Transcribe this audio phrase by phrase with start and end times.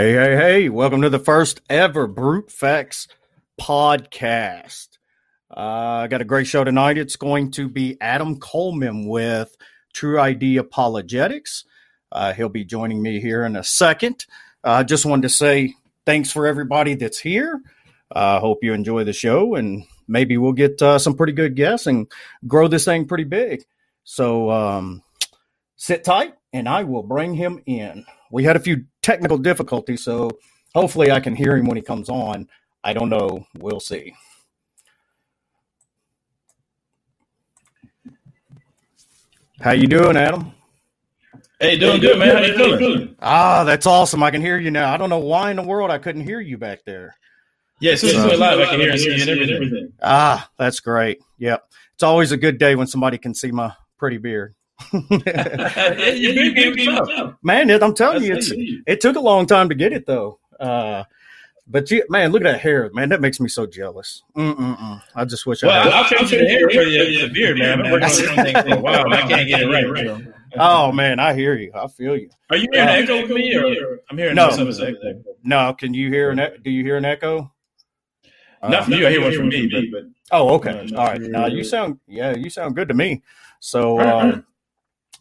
[0.00, 3.06] Hey, hey, hey, welcome to the first ever Brute Facts
[3.60, 4.96] podcast.
[5.54, 6.96] Uh, I got a great show tonight.
[6.96, 9.54] It's going to be Adam Coleman with
[9.92, 11.66] True ID Apologetics.
[12.10, 14.24] Uh, he'll be joining me here in a second.
[14.64, 15.74] I uh, just wanted to say
[16.06, 17.60] thanks for everybody that's here.
[18.10, 21.56] I uh, hope you enjoy the show and maybe we'll get uh, some pretty good
[21.56, 22.10] guests and
[22.46, 23.64] grow this thing pretty big.
[24.04, 25.02] So um,
[25.76, 28.06] sit tight and I will bring him in.
[28.30, 30.30] We had a few technical difficulty, so
[30.74, 32.48] hopefully I can hear him when he comes on.
[32.82, 33.46] I don't know.
[33.58, 34.14] We'll see.
[39.60, 40.52] How you doing, Adam?
[41.58, 42.36] Hey, doing good, man.
[42.36, 43.16] How you doing?
[43.20, 44.22] Ah, that's awesome.
[44.22, 44.94] I can hear you now.
[44.94, 47.14] I don't know why in the world I couldn't hear you back there.
[47.80, 49.92] Yeah, as soon as live, I can hear and see you and everything.
[50.02, 51.18] Ah, that's great.
[51.38, 51.62] Yep.
[51.94, 54.54] It's always a good day when somebody can see my pretty beard.
[57.42, 58.52] man, I'm telling you, it's,
[58.86, 60.38] it took a long time to get it though.
[60.58, 61.04] Uh,
[61.66, 63.10] but you, man, look at that hair, man.
[63.10, 64.22] That makes me so jealous.
[64.36, 65.02] Mm-mm-mm.
[65.14, 65.86] I just wish well, I.
[65.86, 67.78] Well, I'll change the hair for you, the beard, man.
[67.78, 69.12] I've been working on this for a while.
[69.12, 70.26] I can't get it right.
[70.58, 71.70] Oh man, I hear you.
[71.72, 72.28] I feel you.
[72.50, 74.50] Are you hearing uh, an echo with me, or I'm hearing no?
[75.44, 76.60] No, can you hear an?
[76.64, 77.52] Do you hear an echo?
[78.60, 79.06] Not from you.
[79.06, 79.84] I hear one from me, but.
[79.92, 80.88] but oh, okay.
[80.96, 81.20] All right.
[81.20, 82.00] Now you sound.
[82.08, 83.22] Yeah, you sound good to me.
[83.60, 84.00] So.
[84.00, 84.44] Um,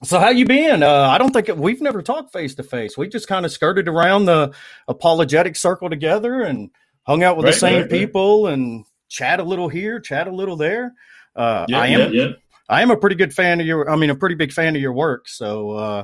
[0.04, 0.84] so how you been?
[0.84, 2.98] Uh, I don't think we've never talked face to face.
[2.98, 4.54] We just kind of skirted around the
[4.88, 6.70] apologetic circle together and
[7.04, 8.54] hung out with right, the same right, people right.
[8.54, 10.94] and chat a little here, chat a little there.
[11.36, 12.32] Uh, yeah, I am, yeah, yeah.
[12.70, 13.90] I am a pretty good fan of your.
[13.90, 15.28] I mean, a pretty big fan of your work.
[15.28, 16.04] So uh,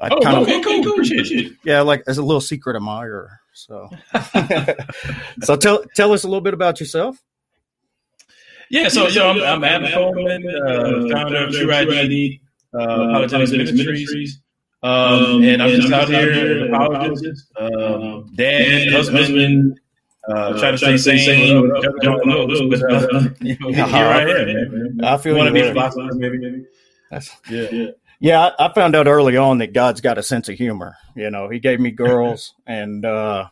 [0.00, 1.04] I oh, kind of, cool, cool,
[1.64, 3.40] yeah, like as a little secret admirer.
[3.52, 3.88] So,
[5.42, 7.22] so tell tell us a little bit about yourself.
[8.70, 12.40] Yeah, so you know, I'm, I'm Adam Coleman, uh, founder of True ID
[12.76, 13.86] uh, Apologetics Ministries.
[13.86, 14.42] Ministries.
[14.82, 19.80] Um, um, and I'm just out here as an apologist, um, dad, husband,
[20.28, 25.00] uh, trying to stay sane, jumping loose, but uh, you know, here I am, man.
[25.02, 26.38] I feel want to be philosopher, maybe.
[26.38, 26.66] maybe.
[27.10, 27.68] That's, yeah.
[27.70, 27.90] yeah.
[28.18, 30.96] Yeah, I, I, found out early on that God's got a sense of humor.
[31.14, 33.48] You know, He gave me girls, and uh,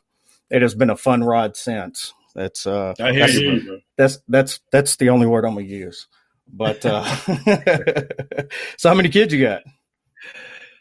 [0.51, 2.15] it has been a fun ride since.
[2.35, 3.81] That's uh, I hear that's, you.
[3.97, 6.09] That's that's that's the only word I'm gonna use.
[6.49, 7.05] But uh,
[8.77, 9.63] so, how many kids you got?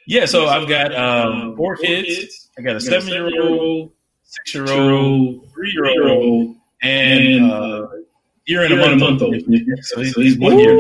[0.05, 2.49] Yeah, so I've got um, four kids.
[2.57, 3.91] I got a seven-year-old,
[4.23, 7.87] six-year-old, three-year-old, and uh,
[8.45, 9.35] year and a month old.
[9.81, 10.75] So he's, he's one year.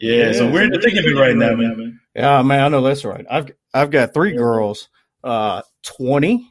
[0.00, 2.00] Yeah, yeah, so we're in the thick of it right now, man.
[2.14, 3.26] Yeah, man, I know that's right.
[3.30, 4.88] I've I've got three girls,
[5.22, 6.50] uh, 20,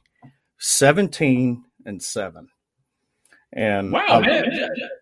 [0.60, 2.50] 17, and seven.
[3.53, 4.46] And wow, man,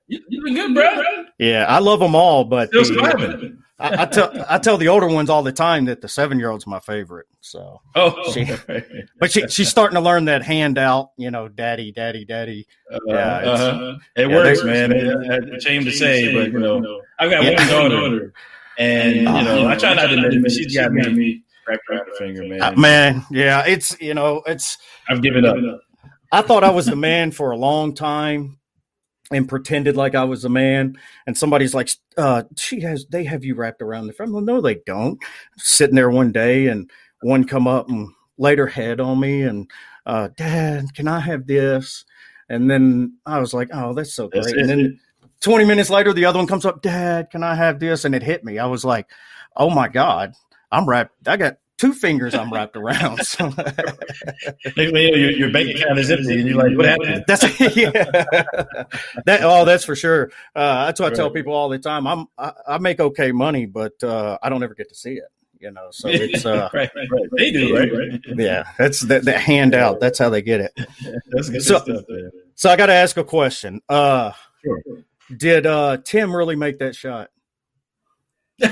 [0.07, 1.25] you, have been good, bro.
[1.37, 5.29] Yeah, I love them all, but the, I, I, tell I tell the older ones
[5.29, 7.27] all the time that the seven year old's my favorite.
[7.41, 8.49] So oh, she,
[9.19, 11.11] but she she's starting to learn that handout.
[11.17, 12.65] You know, daddy, daddy, daddy.
[12.91, 13.97] Uh, yeah, uh-huh.
[14.15, 14.93] it yeah, works, man.
[14.93, 17.81] It's a shame to say, but you know, I've got yeah.
[17.81, 18.33] one daughter,
[18.79, 22.05] and you know, I try not to admit it, but she's got me wrapped around
[22.09, 22.61] the finger, man.
[22.61, 24.77] Uh, man, yeah, it's you know, it's.
[25.09, 25.57] I've given up.
[26.31, 28.59] I thought I was the man for a long time
[29.31, 30.97] and pretended like I was a man.
[31.25, 34.31] And somebody's like, uh, she has, they have you wrapped around the front.
[34.33, 35.19] Well, no, they don't.
[35.57, 36.89] Sitting there one day and
[37.21, 39.69] one come up and laid her head on me and,
[40.05, 42.05] uh, dad, can I have this?
[42.49, 44.55] And then I was like, oh, that's so great.
[44.55, 44.99] and then
[45.41, 48.05] 20 minutes later, the other one comes up, dad, can I have this?
[48.05, 48.57] And it hit me.
[48.57, 49.09] I was like,
[49.55, 50.33] oh my God,
[50.71, 51.27] I'm wrapped.
[51.27, 53.19] I got two fingers I'm wrapped around.
[53.25, 53.53] So.
[54.75, 57.43] your, your bank account is empty, and you're like, "What happened?" That's
[57.75, 57.91] yeah.
[59.25, 59.39] that.
[59.43, 60.31] Oh, that's for sure.
[60.55, 62.07] Uh, that's what I tell people all the time.
[62.07, 65.25] I'm I, I make okay money, but uh, I don't ever get to see it.
[65.59, 67.29] You know, so it's uh, right, right.
[67.37, 68.21] They do, right?
[68.25, 69.99] Yeah, that's that, that handout.
[69.99, 70.71] That's how they get it.
[71.31, 72.05] that's good so, stuff.
[72.55, 73.81] So I got to ask a question.
[73.89, 74.31] Uh,
[74.63, 74.81] sure.
[75.35, 77.29] Did uh, Tim really make that shot?
[78.59, 78.69] Yeah,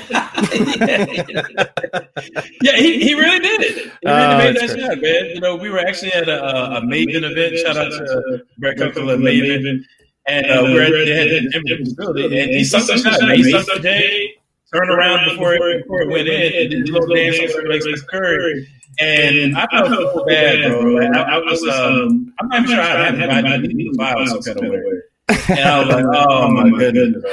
[2.75, 3.75] he, he really did it.
[3.75, 5.25] He really uh, made that shot, man.
[5.33, 7.57] You know, we were actually at a, a Maven event.
[7.57, 9.83] Shout out to Brett Kunkel at Maven.
[10.27, 13.31] And uh, we're at the facility, and he sucked the shot.
[13.31, 14.33] He sucked the J,
[14.73, 17.37] turned around before it, before it went in, and did a little dance
[17.67, 18.67] like Steph Curry.
[18.99, 20.97] And I felt so bad, bro.
[20.97, 24.41] I, I was, um, I'm not even sure I had I need to file some
[24.41, 25.01] kind of way.
[25.49, 27.23] And I was like, oh my goodness.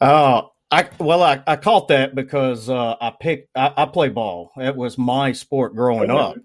[0.00, 3.48] Oh, I well, I, I caught that because uh, I picked.
[3.56, 4.52] I, I, play ball.
[4.56, 6.36] It was my sport growing up,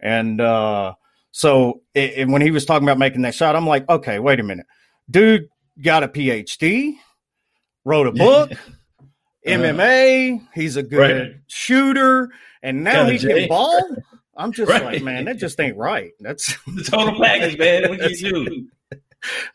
[0.00, 0.94] and uh,
[1.32, 4.40] so it, it, when he was talking about making that shot, I'm like, okay, wait
[4.40, 4.66] a minute,
[5.10, 5.48] dude
[5.80, 6.94] got a PhD,
[7.84, 8.52] wrote a book,
[9.46, 10.46] MMA.
[10.54, 11.32] He's a good right.
[11.46, 12.30] shooter,
[12.62, 13.96] and now he can ball.
[14.36, 14.84] I'm just right.
[14.84, 16.12] like, man, that just ain't right.
[16.20, 17.88] That's the total package, man.
[17.88, 18.68] What can you do?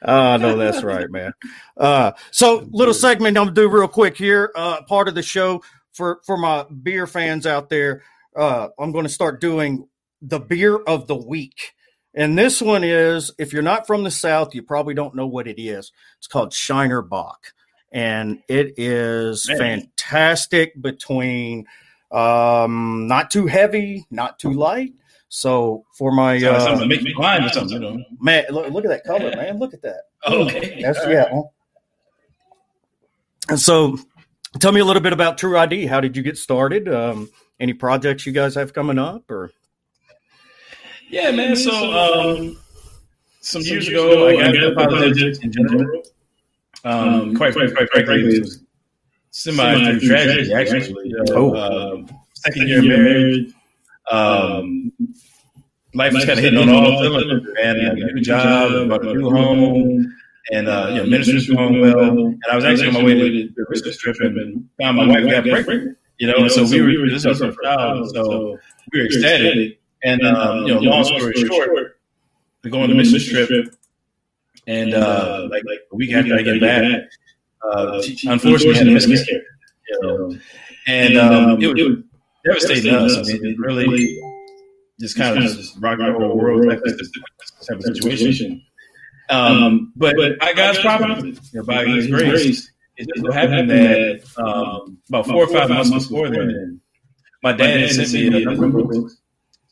[0.02, 1.34] Uh, no, that's right, man.
[1.78, 4.52] Uh, so little segment I'm gonna do real quick here.
[4.56, 5.62] Uh, part of the show
[5.94, 8.04] for for my beer fans out there.
[8.36, 9.88] Uh, I'm going to start doing
[10.22, 11.74] the beer of the week.
[12.14, 15.48] And this one is, if you're not from the South, you probably don't know what
[15.48, 15.92] it is.
[16.18, 17.54] It's called Shiner Bock.
[17.92, 19.58] And it is Man.
[19.58, 21.66] fantastic between
[22.12, 24.94] um, not too heavy, not too light.
[25.30, 28.04] So for my uh, something make me blind or something, you know.
[28.20, 29.60] Man, look, look at that color, man.
[29.60, 30.02] Look at that.
[30.26, 30.82] Oh, okay.
[30.82, 31.42] That's yeah.
[33.48, 33.98] And so
[34.60, 35.86] tell me a little bit about True ID.
[35.86, 36.88] How did you get started?
[36.90, 39.52] Um, any projects you guys have coming up or
[41.10, 41.56] yeah, man.
[41.56, 42.58] So um,
[43.42, 46.04] some, years, ago, I got into apologetics in general.
[46.84, 48.64] Um, quite, quite, quite quite, it was
[49.32, 51.14] semi tragedy, actually.
[51.32, 51.54] oh.
[51.54, 53.54] Uh, second year marriage.
[54.12, 54.79] Um,
[55.94, 57.76] life was kind of hitting on all cylinders, man.
[58.00, 60.16] Got a new job, bought a new home,
[60.52, 62.10] and uh, you know, ministry's going well.
[62.10, 65.30] And I was actually on my way to the Christmas trip and found my wife.
[65.30, 65.98] Got pregnant.
[66.20, 68.60] You know, and so we were this was our first child, so
[68.92, 69.80] we were ecstatic.
[70.04, 71.98] And um, um, you know, long story short,
[72.64, 73.74] we go on the mission trip,
[74.68, 77.10] and uh, like, like a week after I get back,
[77.64, 79.44] uh, she, unfortunately had a miscarriage.
[79.90, 80.38] You know,
[80.88, 82.04] and um, it was
[82.46, 83.18] devastating us.
[83.18, 84.22] I mean, it really
[85.00, 86.82] just kind of just rocked the whole world type
[87.78, 88.62] of situation.
[89.30, 91.60] Um, but, but by God's providence, you.
[91.60, 96.30] know, by His grace, it just happened that um, about four or five months before
[96.30, 96.82] then,
[97.44, 99.18] my dad had sent me a number of books.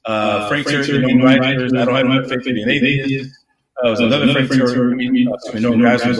[0.05, 1.73] uh, uh, Frank Turek, known writers.
[1.73, 3.35] I don't have faith to be an atheist.
[3.83, 6.19] Uh, it was another Frank Turek, we know guys was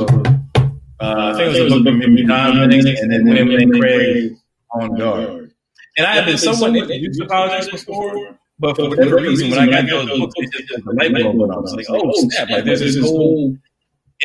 [1.00, 4.36] uh, I think it was a book John Lennox and then William Lane Craig
[4.72, 5.54] on guard.
[5.96, 9.68] And I had been somewhat introduced to apologetics before, but for whatever reason, when I
[9.68, 11.58] got those books, it just the light bulb went on.
[11.58, 12.50] I was like, oh, oh snap!
[12.50, 13.56] Like there's this whole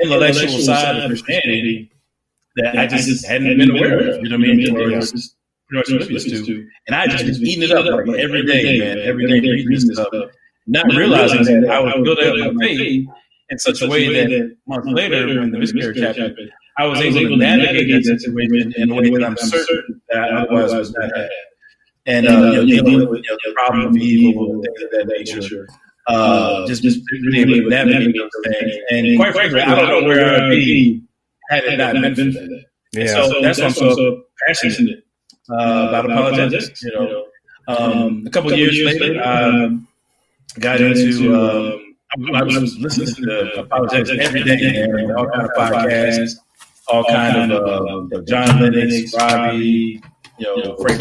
[0.03, 1.93] intellectual side of Christianity
[2.57, 4.23] that I just hadn't been aware of.
[4.23, 4.77] You know what I mean?
[4.77, 5.37] Or just
[5.69, 6.69] pretty much oblivious to.
[6.87, 9.85] And I just been eating it up like every day, man, every day reading this
[9.93, 10.09] stuff,
[10.67, 13.07] not realizing that I was building up my faith
[13.51, 16.39] in such a way that months later, when the miscarriage happened,
[16.79, 20.43] I was able to navigate that situation in a way that I'm certain that I
[20.43, 21.31] otherwise was not have.
[22.07, 24.91] And, uh, you know, dealing with you know, the problem of evil and things of
[24.91, 25.69] that nature.
[26.09, 28.73] Uh, just, just being able to navigate those things.
[28.91, 31.03] And quite frankly, I don't know where I'd be
[31.49, 32.65] had it not been for that.
[32.93, 33.07] Yeah.
[33.07, 35.05] So that's why I'm so passionate
[35.51, 36.83] uh, about apologetics.
[36.83, 37.25] You know,
[37.69, 39.89] um, a couple, years, years later, I um,
[40.59, 41.35] got into.
[41.35, 46.35] Um, um, I was listening to the apologetics every day, man, all kind of podcasts,
[46.89, 50.03] all kind of uh, John Lennox, Ravi,
[50.39, 51.01] you know, Frank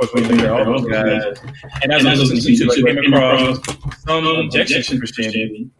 [0.00, 1.38] All those guys.
[1.82, 5.70] And as I was listening to, I came across some objections to Christianity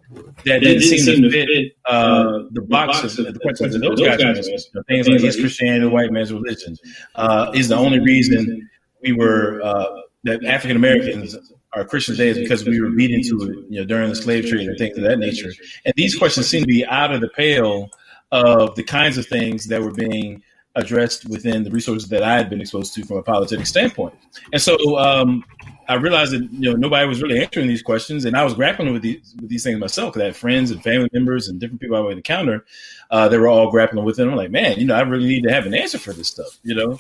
[0.45, 4.47] that didn't seem to fit uh, uh the boxes, the questions that those guys
[4.89, 6.77] Things like is Christianity white man's religion?
[7.15, 8.69] Uh, is the only reason
[9.03, 9.87] we were uh,
[10.25, 11.37] that African Americans
[11.75, 14.47] are Christian today is because we were beaten to it, you know, during the slave
[14.47, 15.51] trade and things of that nature.
[15.87, 17.89] And these questions seem to be out of the pale
[18.31, 20.43] of the kinds of things that were being
[20.75, 24.15] addressed within the resources that I had been exposed to from a apologetics standpoint.
[24.53, 25.45] And so um,
[25.89, 28.93] I realized that you know nobody was really answering these questions, and I was grappling
[28.93, 31.81] with these with these things myself because I had friends and family members and different
[31.81, 32.65] people I would encounter.
[33.11, 34.27] Uh, they were all grappling with it.
[34.27, 36.59] I'm like, man, you know, I really need to have an answer for this stuff,
[36.63, 36.99] you know.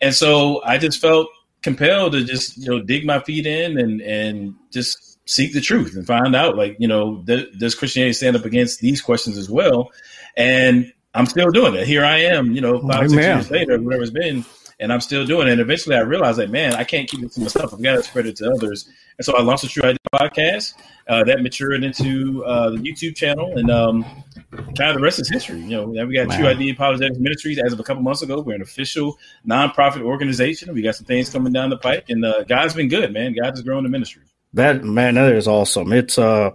[0.00, 1.28] And so I just felt
[1.62, 5.94] compelled to just you know dig my feet in and and just seek the truth
[5.96, 9.50] and find out like you know th- does Christianity stand up against these questions as
[9.50, 9.90] well?
[10.36, 11.84] And I'm still doing it.
[11.86, 13.10] Here I am, you know, five, Amen.
[13.10, 14.44] six years later, whatever it's been,
[14.78, 15.52] and I'm still doing it.
[15.52, 17.74] And eventually I realized that, man, I can't keep it to myself.
[17.74, 18.88] I've got to spread it to others.
[19.18, 20.74] And so I launched the True ID podcast.
[21.08, 24.04] Uh, that matured into uh, the YouTube channel, and um,
[24.52, 25.58] kind of the rest is history.
[25.58, 26.36] You know, now we got wow.
[26.36, 28.40] True ID Apologetics Ministries as of a couple months ago.
[28.40, 30.72] We're an official nonprofit organization.
[30.72, 33.34] We got some things coming down the pike, and uh, God's been good, man.
[33.34, 34.22] God has grown the ministry.
[34.52, 35.92] That man, that is awesome.
[35.92, 36.50] It's uh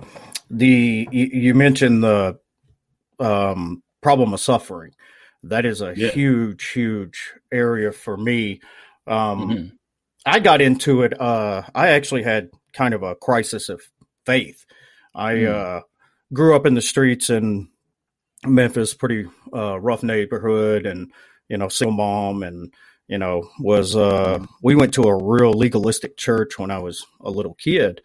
[0.49, 2.39] the you mentioned the
[3.19, 4.91] um problem of suffering.
[5.43, 6.11] That is a yeah.
[6.11, 8.61] huge, huge area for me.
[9.07, 9.75] Um, mm-hmm.
[10.25, 11.19] I got into it.
[11.19, 13.81] Uh, I actually had kind of a crisis of
[14.25, 14.65] faith.
[15.13, 15.53] I mm.
[15.53, 15.81] uh,
[16.31, 17.69] grew up in the streets in
[18.45, 21.11] Memphis, pretty uh, rough neighborhood, and
[21.49, 22.73] you know, single mom, and
[23.07, 27.29] you know, was uh, we went to a real legalistic church when I was a
[27.29, 28.01] little kid,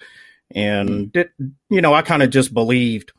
[0.50, 1.16] and mm.
[1.16, 1.30] it,
[1.70, 3.12] you know, I kind of just believed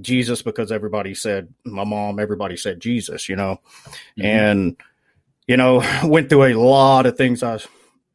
[0.00, 3.60] Jesus because everybody said my mom, everybody said Jesus, you know,
[4.18, 4.24] mm-hmm.
[4.24, 4.76] and
[5.46, 7.58] you know went through a lot of things I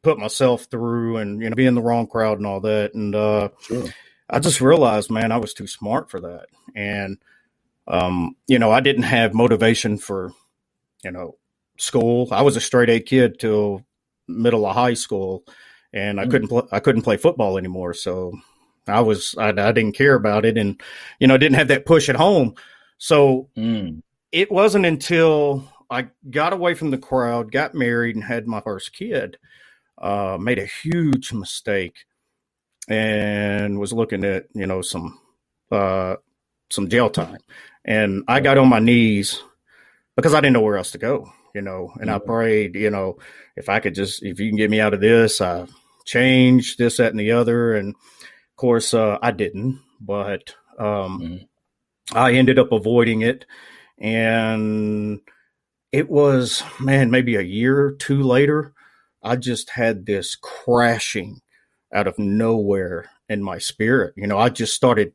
[0.02, 3.14] put myself through and you know be in the wrong crowd and all that and
[3.14, 3.84] uh sure.
[4.28, 7.18] i just realized man i was too smart for that and
[7.86, 10.32] um you know i didn't have motivation for
[11.04, 11.36] you know
[11.78, 13.84] school i was a straight a kid till
[14.26, 15.44] middle of high school
[15.92, 16.30] and i mm.
[16.30, 18.32] couldn't pl- i couldn't play football anymore so
[18.88, 20.80] i was I, I, didn't care about it and
[21.18, 22.54] you know didn't have that push at home.
[22.98, 24.02] So mm.
[24.30, 28.92] it wasn't until i got away from the crowd got married and had my first
[28.92, 29.38] kid
[29.98, 32.04] uh, made a huge mistake
[32.88, 35.18] and was looking at you know some
[35.70, 36.16] uh,
[36.70, 37.38] some jail time,
[37.84, 39.42] and I got on my knees
[40.16, 43.18] because I didn't know where else to go, you know, and I prayed, you know,
[43.56, 45.66] if I could just if you can get me out of this, I
[46.04, 47.94] change this, that, and the other, and
[48.62, 52.16] course uh, I didn't, but um, mm-hmm.
[52.16, 53.44] I ended up avoiding it,
[53.98, 55.20] and
[55.90, 58.72] it was man maybe a year or two later
[59.22, 61.40] I just had this crashing
[61.94, 64.14] out of nowhere in my spirit.
[64.16, 65.12] You know, I just started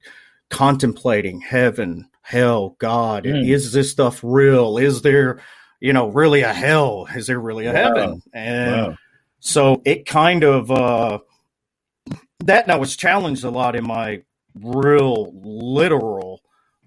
[0.50, 3.26] contemplating heaven, hell, God.
[3.26, 3.50] Mm.
[3.50, 4.78] Is this stuff real?
[4.78, 5.42] Is there,
[5.80, 7.08] you know, really a hell?
[7.14, 7.84] Is there really a wow.
[7.84, 8.22] heaven?
[8.34, 8.98] And wow.
[9.40, 11.20] so it kind of, uh,
[12.40, 14.24] that I was challenged a lot in my
[14.56, 16.42] real literal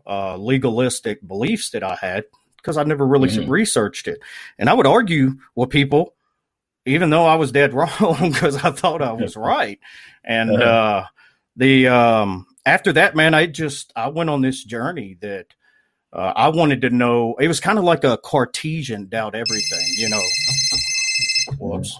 [0.06, 2.24] uh, legalistic beliefs that I had
[2.56, 3.50] because I never really mm-hmm.
[3.50, 4.20] researched it.
[4.58, 6.14] And I would argue with people
[6.86, 9.78] even though I was dead wrong because I thought I was right.
[10.24, 10.64] And uh-huh.
[10.64, 11.06] uh,
[11.56, 15.46] the um, after that, man, I just I went on this journey that
[16.12, 17.36] uh, I wanted to know.
[17.38, 20.22] It was kind of like a Cartesian doubt everything, you know.
[21.58, 21.98] Whoops,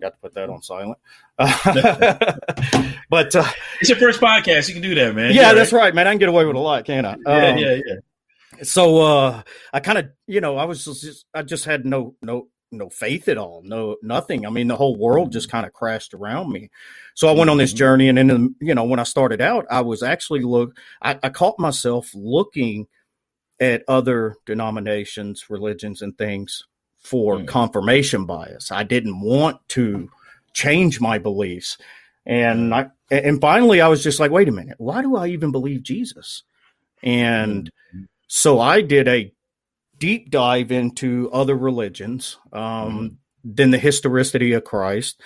[0.00, 0.98] got to put that on silent.
[3.10, 3.44] but uh,
[3.80, 4.68] it's your first podcast.
[4.68, 5.34] You can do that, man.
[5.34, 5.84] Yeah, yeah that's right?
[5.84, 6.06] right, man.
[6.06, 7.16] I can get away with a lot, can't I?
[7.26, 8.62] Yeah, um, yeah, yeah.
[8.62, 12.48] So uh, I kind of, you know, I was just, I just had no, no,
[12.70, 14.46] no faith at all, no nothing.
[14.46, 16.70] I mean, the whole world just kind of crashed around me.
[17.14, 17.78] So I went on this mm-hmm.
[17.78, 20.76] journey, and then you know, when I started out, I was actually look.
[21.02, 22.86] I, I caught myself looking
[23.60, 26.64] at other denominations, religions, and things
[26.96, 27.46] for mm.
[27.46, 28.72] confirmation bias.
[28.72, 30.08] I didn't want to
[30.52, 31.78] change my beliefs,
[32.26, 35.52] and I and finally I was just like, wait a minute, why do I even
[35.52, 36.44] believe Jesus?
[37.02, 37.70] And
[38.28, 39.32] so I did a
[39.98, 43.06] deep dive into other religions um, mm-hmm.
[43.44, 45.20] than the historicity of Christ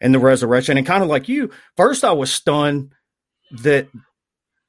[0.00, 0.78] and the resurrection.
[0.78, 2.92] And kind of like you, first I was stunned
[3.62, 3.88] that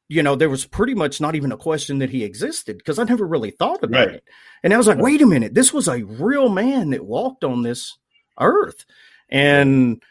[0.10, 3.04] you know there was pretty much not even a question that he existed because I
[3.04, 4.15] never really thought about right.
[4.15, 4.23] it.
[4.63, 7.63] And I was like, wait a minute, this was a real man that walked on
[7.63, 7.97] this
[8.39, 8.86] earth.
[9.34, 10.02] And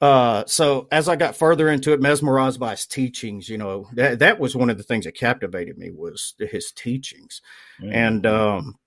[0.00, 4.18] uh, so as I got further into it, mesmerized by his teachings, you know, that,
[4.18, 7.40] that was one of the things that captivated me was his teachings.
[7.80, 7.92] Mm-hmm.
[7.92, 8.78] And, um,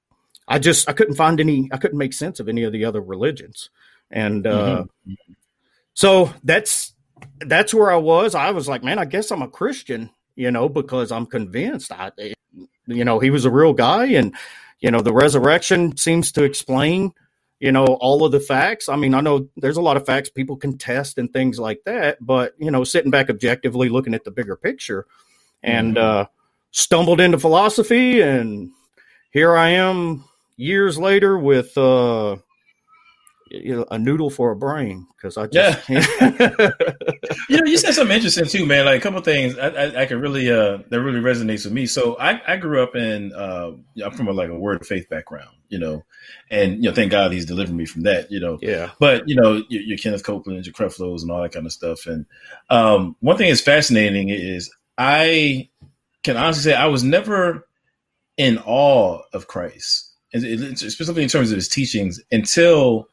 [0.47, 3.01] I just I couldn't find any I couldn't make sense of any of the other
[3.01, 3.69] religions.
[4.11, 5.33] And uh, mm-hmm.
[5.93, 6.93] so that's
[7.39, 8.35] that's where I was.
[8.35, 12.11] I was like, man, I guess I'm a Christian, you know, because I'm convinced I
[12.87, 14.35] you know, he was a real guy and
[14.79, 17.11] you know, the resurrection seems to explain
[17.59, 20.29] you know all of the facts i mean i know there's a lot of facts
[20.29, 24.23] people can test and things like that but you know sitting back objectively looking at
[24.23, 25.05] the bigger picture
[25.63, 26.21] and mm-hmm.
[26.21, 26.25] uh
[26.71, 28.69] stumbled into philosophy and
[29.31, 30.23] here i am
[30.57, 32.35] years later with uh,
[33.63, 35.99] you know, a noodle for a brain because I just yeah.
[37.49, 38.85] you know, you said something interesting too, man.
[38.85, 41.85] Like a couple things I, I, I can really uh that really resonates with me.
[41.85, 43.71] So I, I grew up in uh
[44.03, 46.03] I'm from a, like a word of faith background, you know,
[46.49, 48.59] and you know, thank God he's delivered me from that, you know.
[48.61, 48.91] Yeah.
[48.99, 52.05] But you know, your, your Kenneth Copeland, your Creflos, and all that kind of stuff.
[52.05, 52.25] And
[52.69, 55.69] um, one thing that's fascinating is I
[56.23, 57.67] can honestly say I was never
[58.37, 63.07] in awe of Christ specifically in terms of his teachings, until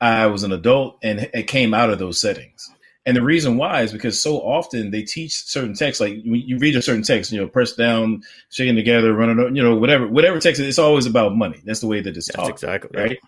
[0.00, 2.70] I was an adult and it came out of those settings.
[3.06, 6.58] And the reason why is because so often they teach certain texts, like when you
[6.58, 10.40] read a certain text, you know, press down, shaking together, running, you know, whatever, whatever
[10.40, 11.60] text, it's always about money.
[11.64, 12.48] That's the way that it's taught.
[12.48, 13.18] exactly right.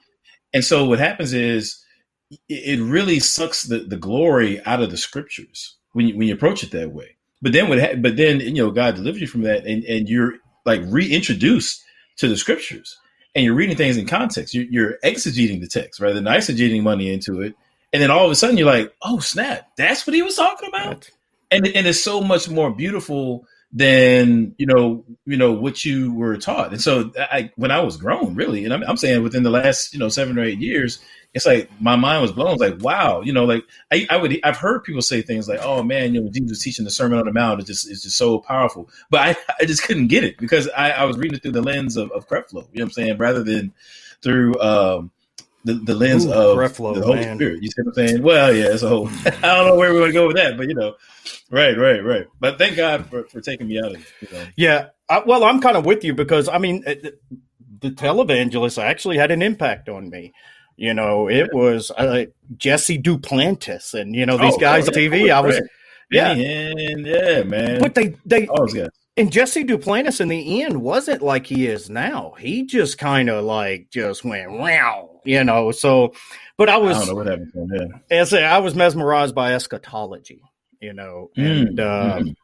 [0.54, 1.84] And so what happens is
[2.48, 6.62] it really sucks the, the glory out of the scriptures when you, when you approach
[6.62, 7.16] it that way.
[7.42, 10.08] But then what, ha- but then, you know, God delivers you from that and, and
[10.08, 11.84] you're like reintroduced
[12.16, 12.98] to the scriptures
[13.36, 14.54] and you're reading things in context.
[14.54, 17.54] You're, you're exegeting the text rather than exegeting money into it.
[17.92, 20.68] And then all of a sudden you're like, oh snap, that's what he was talking
[20.68, 21.08] about.
[21.50, 26.36] And and it's so much more beautiful than you know you know what you were
[26.38, 26.72] taught.
[26.72, 29.92] And so I when I was grown, really, and I'm, I'm saying within the last
[29.92, 30.98] you know seven or eight years,
[31.36, 32.54] it's like my mind was blown.
[32.54, 35.60] It's like, wow, you know, like I, I would I've heard people say things like,
[35.62, 38.16] oh man, you know, Jesus teaching the Sermon on the Mount is just is just
[38.16, 38.88] so powerful.
[39.10, 41.60] But I, I just couldn't get it because I, I was reading it through the
[41.60, 43.74] lens of, of Creflo, you know what I'm saying, rather than
[44.22, 45.10] through um,
[45.64, 47.36] the, the lens Ooh, of Creflo, the Holy man.
[47.36, 47.62] Spirit.
[47.62, 48.22] You see what I'm saying?
[48.22, 49.08] Well, yeah, it's a whole.
[49.26, 50.94] I don't know where we're to go with that, but you know,
[51.50, 52.26] right, right, right.
[52.40, 54.06] But thank God for, for taking me out of it.
[54.22, 54.46] You know?
[54.56, 56.80] Yeah, I, well, I'm kind of with you because I mean,
[57.80, 60.32] the televangelist actually had an impact on me.
[60.76, 65.06] You know, it was uh, Jesse Duplantis, and you know these oh, guys oh, yeah,
[65.06, 65.32] on TV.
[65.32, 65.60] I was,
[66.10, 67.80] yeah, yeah, man.
[67.80, 68.88] But they, they, oh, yeah.
[69.16, 72.34] And Jesse Duplantis in the end wasn't like he is now.
[72.38, 75.70] He just kind of like just went wow, you know.
[75.70, 76.12] So,
[76.58, 78.00] but I was I don't know what happened him.
[78.10, 80.42] As I was mesmerized by eschatology,
[80.82, 82.34] you know, mm, and uh, mm.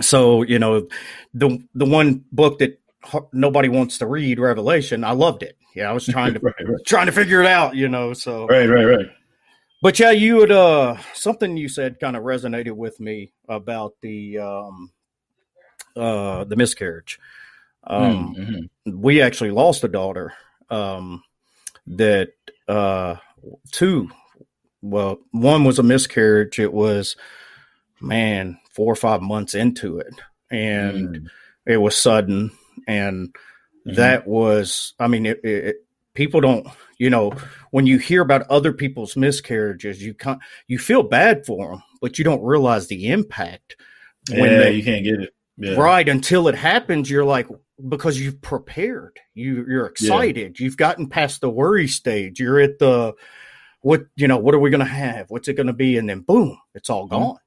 [0.00, 0.88] so you know,
[1.34, 2.80] the the one book that
[3.32, 5.04] nobody wants to read, Revelation.
[5.04, 5.56] I loved it.
[5.74, 6.86] Yeah, I was trying to right, right.
[6.86, 8.12] trying to figure it out, you know.
[8.12, 9.06] So right, right, right.
[9.82, 14.38] But yeah, you would uh something you said kind of resonated with me about the
[14.38, 14.90] um
[15.96, 17.18] uh, the miscarriage.
[17.84, 19.00] Um, mm-hmm.
[19.00, 20.34] We actually lost a daughter
[20.70, 21.22] um,
[21.86, 22.32] that
[22.68, 23.16] uh,
[23.72, 24.10] two.
[24.82, 26.58] Well, one was a miscarriage.
[26.58, 27.16] It was
[28.00, 30.14] man four or five months into it,
[30.50, 31.26] and mm.
[31.66, 32.50] it was sudden.
[32.86, 33.94] And mm-hmm.
[33.94, 35.76] that was, I mean, it, it,
[36.14, 36.66] people don't,
[36.98, 37.32] you know,
[37.70, 42.18] when you hear about other people's miscarriages, you can't, you feel bad for them, but
[42.18, 43.76] you don't realize the impact.
[44.30, 45.74] When yeah, they, you can't get it yeah.
[45.74, 46.08] Right.
[46.08, 47.48] Until it happens, you're like,
[47.88, 50.58] because you've prepared, you you're excited.
[50.58, 50.64] Yeah.
[50.64, 52.40] You've gotten past the worry stage.
[52.40, 53.14] You're at the
[53.80, 55.30] what you know, what are we gonna have?
[55.30, 55.96] What's it gonna be?
[55.96, 57.14] And then boom, it's all mm-hmm.
[57.14, 57.38] gone.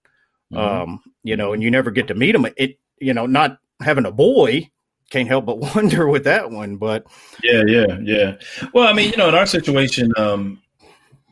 [0.54, 0.92] Mm-hmm.
[0.92, 2.48] Um, you know, and you never get to meet them.
[2.58, 4.70] It you know, not having a boy,
[5.10, 6.78] can't help but wonder with that one.
[6.78, 7.08] But
[7.44, 8.36] yeah, yeah, yeah.
[8.74, 10.62] Well, I mean, you know, in our situation, um,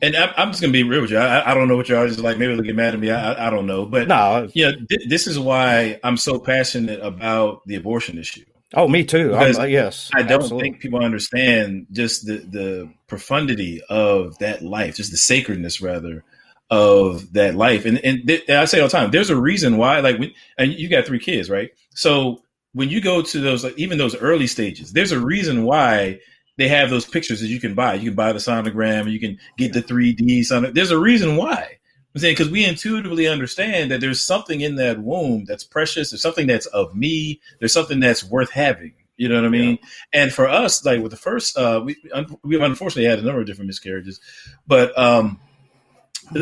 [0.00, 1.18] and I, am just gonna be real with you.
[1.18, 2.38] I, I don't know what y'all is like.
[2.38, 3.10] Maybe they'll get mad at me.
[3.10, 7.66] I, I don't know, but no, yeah, th- this is why I'm so passionate about
[7.66, 8.44] the abortion issue.
[8.74, 9.34] Oh, me too.
[9.34, 10.70] Uh, yes, I don't absolutely.
[10.70, 16.22] think people understand just the the profundity of that life, just the sacredness, rather,
[16.70, 17.86] of that life.
[17.86, 20.00] And and, th- I say all the time, there's a reason why.
[20.00, 21.70] Like, when, and you got three kids, right?
[21.94, 22.42] So
[22.78, 26.20] when you go to those, like, even those early stages, there's a reason why
[26.58, 27.94] they have those pictures that you can buy.
[27.94, 30.74] You can buy the sonogram, you can get the 3D sonogram.
[30.74, 31.76] There's a reason why.
[32.14, 36.10] I'm saying because we intuitively understand that there's something in that womb that's precious.
[36.10, 37.40] There's something that's of me.
[37.58, 38.94] There's something that's worth having.
[39.16, 39.80] You know what I mean?
[39.82, 40.22] Yeah.
[40.22, 41.96] And for us, like with the first, uh, we
[42.44, 44.20] we unfortunately had a number of different miscarriages,
[44.68, 45.40] but um,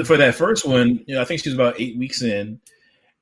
[0.04, 2.60] for that first one, you know, I think she was about eight weeks in,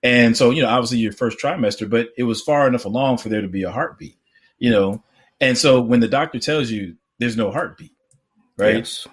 [0.04, 3.30] and so you know, obviously your first trimester, but it was far enough along for
[3.30, 4.16] there to be a heartbeat.
[4.58, 5.02] You know,
[5.40, 7.92] and so when the doctor tells you there's no heartbeat,
[8.56, 8.76] right?
[8.76, 9.08] Yes.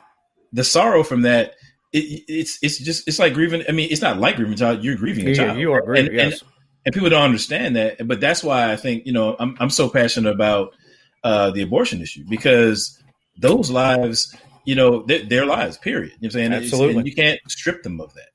[0.54, 1.56] The sorrow from that,
[1.94, 3.64] it, it's it's just it's like grieving.
[3.68, 4.84] I mean, it's not like grieving a child.
[4.84, 5.58] You're grieving a child.
[5.58, 6.08] You are grieving.
[6.08, 6.42] And, yes.
[6.42, 6.52] and,
[6.86, 8.06] and people don't understand that.
[8.06, 10.76] But that's why I think you know I'm I'm so passionate about
[11.24, 13.02] uh, the abortion issue because
[13.38, 15.78] those lives, you know, they're, they're lives.
[15.78, 16.12] Period.
[16.12, 16.54] You know what I'm saying?
[16.54, 17.04] Absolutely.
[17.06, 18.31] you can't strip them of that.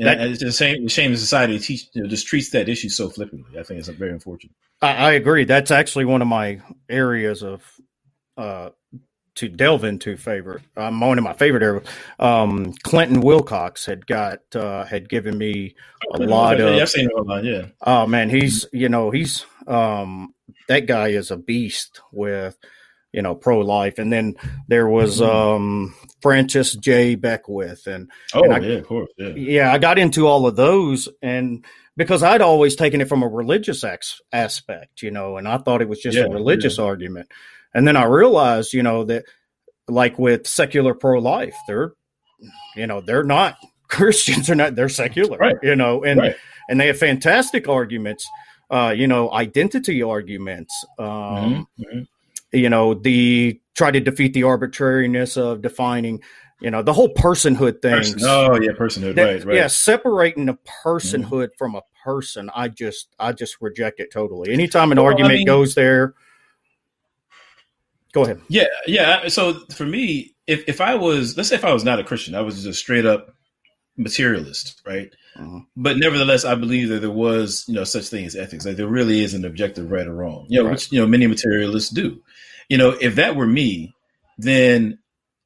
[0.00, 3.58] And it's the same shame society teach, you know, just treats that issue so flippantly.
[3.58, 4.54] I think it's very unfortunate.
[4.80, 5.44] I, I agree.
[5.44, 7.62] That's actually one of my areas of
[8.36, 8.70] uh,
[9.36, 10.62] to delve into favorite.
[10.76, 11.86] Um, one of my favorite areas.
[12.18, 15.74] Um, Clinton Wilcox had got uh, had given me
[16.14, 16.74] a oh, lot of.
[16.74, 17.44] Yeah, I've seen him online.
[17.44, 17.66] Yeah.
[17.82, 20.34] Oh man, he's you know he's um,
[20.68, 22.56] that guy is a beast with
[23.12, 24.36] you know pro life, and then
[24.68, 25.30] there was mm-hmm.
[25.30, 27.14] um, Francis J.
[27.14, 29.28] Beckwith, and oh and I, yeah, of course, yeah.
[29.28, 31.64] yeah, I got into all of those, and
[32.00, 35.82] because I'd always taken it from a religious ex- aspect, you know, and I thought
[35.82, 36.84] it was just yeah, a religious yeah.
[36.84, 37.30] argument.
[37.74, 39.24] And then I realized, you know, that
[39.86, 41.92] like with secular pro life, they're,
[42.74, 45.56] you know, they're not Christians, are not, they're secular, right.
[45.62, 46.36] you know, and, right.
[46.70, 48.26] and they have fantastic arguments,
[48.70, 51.82] uh, you know, identity arguments, um, mm-hmm.
[51.82, 52.02] mm-hmm.
[52.52, 56.20] you know, the try to defeat the arbitrariness of defining
[56.60, 58.20] you know the whole personhood thing person.
[58.24, 61.56] oh yeah personhood that, right right yeah separating a personhood mm-hmm.
[61.56, 65.36] from a person i just i just reject it totally anytime an well, argument I
[65.38, 66.12] mean, goes there
[68.12, 71.72] go ahead yeah yeah so for me if, if i was let's say if i
[71.72, 73.28] was not a christian i was just a straight up
[73.96, 75.60] materialist right mm-hmm.
[75.74, 78.86] but nevertheless i believe that there was you know such thing as ethics like there
[78.86, 80.72] really is an objective right or wrong you know right.
[80.72, 82.20] which you know many materialists do
[82.70, 83.94] you know if that were me
[84.38, 84.98] then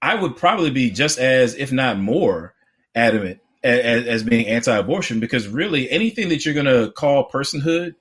[0.05, 2.55] I would probably be just as, if not more,
[2.95, 7.95] adamant as, as being anti-abortion because really anything that you're going to call personhood,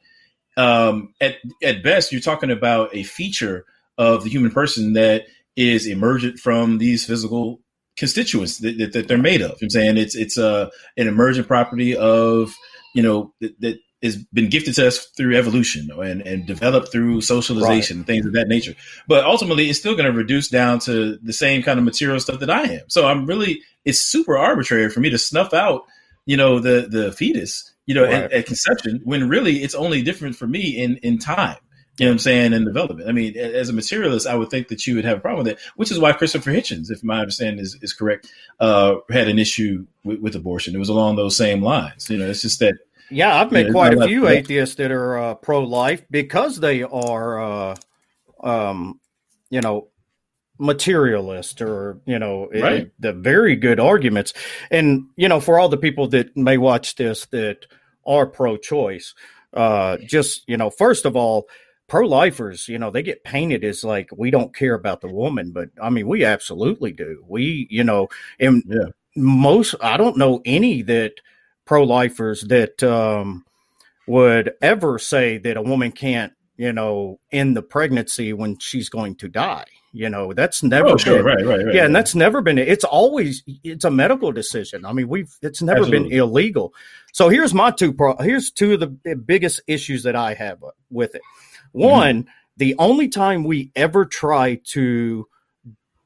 [0.58, 3.66] um, at at best, you're talking about a feature
[3.98, 7.62] of the human person that is emergent from these physical
[7.96, 9.52] constituents that, that, that they're made of.
[9.52, 12.54] You know I'm saying it's it's a uh, an emergent property of
[12.94, 17.22] you know that, that is been gifted to us through evolution and, and developed through
[17.22, 18.00] socialization right.
[18.00, 18.76] and things of that nature.
[19.08, 22.42] But ultimately, it's still going to reduce down to the same kind of material stuff
[22.42, 22.82] that I am.
[22.90, 25.86] So I'm really, it's super arbitrary for me to snuff out,
[26.26, 28.14] you know, the the fetus, you know, right.
[28.14, 31.58] at, at, conception when really it's only different for me in in time.
[31.98, 32.54] You know what I'm saying?
[32.54, 33.08] In development.
[33.08, 35.54] I mean, as a materialist, I would think that you would have a problem with
[35.54, 38.28] it, which is why Christopher Hitchens, if my understanding is, is correct,
[38.60, 40.76] uh, had an issue with, with abortion.
[40.76, 42.10] It was along those same lines.
[42.10, 42.74] You know, it's just that
[43.10, 47.76] yeah, I've met quite a few atheists that are uh, pro-life because they are, uh,
[48.42, 49.00] um,
[49.50, 49.90] you know,
[50.60, 52.74] materialist or you know right.
[52.74, 54.34] it, the very good arguments.
[54.72, 57.66] And you know, for all the people that may watch this that
[58.06, 59.14] are pro-choice,
[59.54, 61.48] uh, just you know, first of all,
[61.88, 65.70] pro-lifers, you know, they get painted as like we don't care about the woman, but
[65.82, 67.24] I mean, we absolutely do.
[67.28, 68.08] We, you know,
[68.40, 68.86] and yeah.
[69.16, 71.14] most I don't know any that
[71.66, 73.46] pro lifers that um,
[74.08, 79.16] would ever say that a woman can't, you know, end the pregnancy when she's going
[79.16, 79.66] to die.
[79.96, 81.18] You know, that's never oh, sure.
[81.18, 82.58] been, right, right, right, yeah, and that's never been.
[82.58, 84.86] It's always it's a medical decision.
[84.86, 86.10] I mean, we've it's never Absolutely.
[86.10, 86.74] been illegal.
[87.12, 88.16] So here's my two pro.
[88.18, 91.22] Here's two of the biggest issues that I have with it.
[91.22, 91.80] Mm-hmm.
[91.80, 92.30] One, mm-hmm.
[92.58, 95.28] the only time we ever try to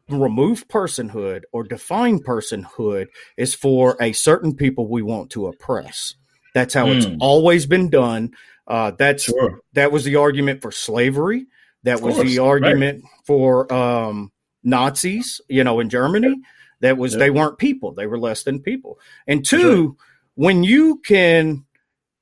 [0.10, 6.16] remove personhood or define personhood is for a certain people we want to oppress.
[6.54, 6.98] That's how mm.
[6.98, 7.18] it's hmm.
[7.20, 8.32] always been done.
[8.68, 9.62] Uh, that's sure.
[9.74, 11.48] that was the argument for slavery.
[11.84, 13.12] That was the argument right.
[13.26, 14.32] for um,
[14.64, 15.40] Nazis.
[15.48, 16.42] You know, in Germany,
[16.82, 19.00] that was they weren't people; they were less than people.
[19.26, 19.98] And two,
[20.36, 21.66] when you can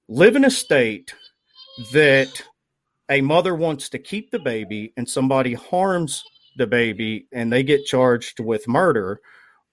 [0.07, 1.15] live in a state
[1.93, 2.43] that
[3.09, 6.23] a mother wants to keep the baby and somebody harms
[6.57, 9.19] the baby and they get charged with murder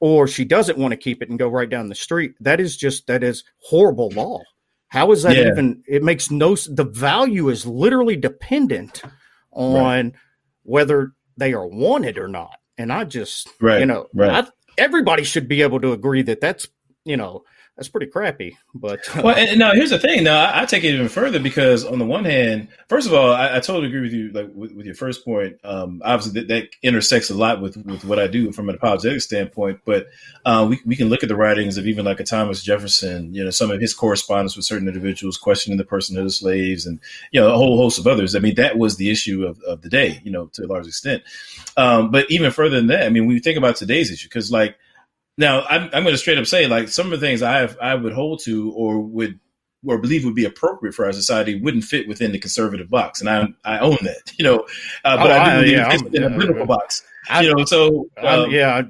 [0.00, 2.76] or she doesn't want to keep it and go right down the street that is
[2.76, 4.40] just that is horrible law
[4.88, 5.48] how is that yeah.
[5.48, 9.02] even it makes no the value is literally dependent
[9.52, 9.74] on
[10.06, 10.12] right.
[10.64, 13.80] whether they are wanted or not and i just right.
[13.80, 14.44] you know right.
[14.44, 16.68] I, everybody should be able to agree that that's
[17.04, 17.44] you know
[17.76, 18.56] that's pretty crappy.
[18.74, 20.24] But uh, well, and now here's the thing.
[20.24, 23.32] Now I, I, take it even further because on the one hand, first of all,
[23.32, 24.30] I, I totally agree with you.
[24.30, 28.04] Like with, with your first point, um, obviously that, that, intersects a lot with with
[28.04, 29.80] what I do from an apologetic standpoint.
[29.86, 30.08] But
[30.44, 33.32] uh, we we can look at the writings of even like a Thomas Jefferson.
[33.32, 37.00] You know, some of his correspondence with certain individuals questioning the personhood of slaves, and
[37.30, 38.34] you know a whole host of others.
[38.34, 40.20] I mean, that was the issue of, of the day.
[40.24, 41.22] You know, to a large extent.
[41.78, 44.52] Um, but even further than that, I mean, when you think about today's issue, because
[44.52, 44.76] like
[45.38, 47.78] now, I'm, I'm going to straight up say, like, some of the things I have,
[47.80, 49.38] I would hold to or would
[49.86, 53.28] or believe would be appropriate for our society wouldn't fit within the conservative box, and
[53.28, 54.66] I I own that, you know.
[55.04, 57.64] Uh, but oh, I do believe yeah, it in a political box, I, you know.
[57.64, 58.80] So um, yeah,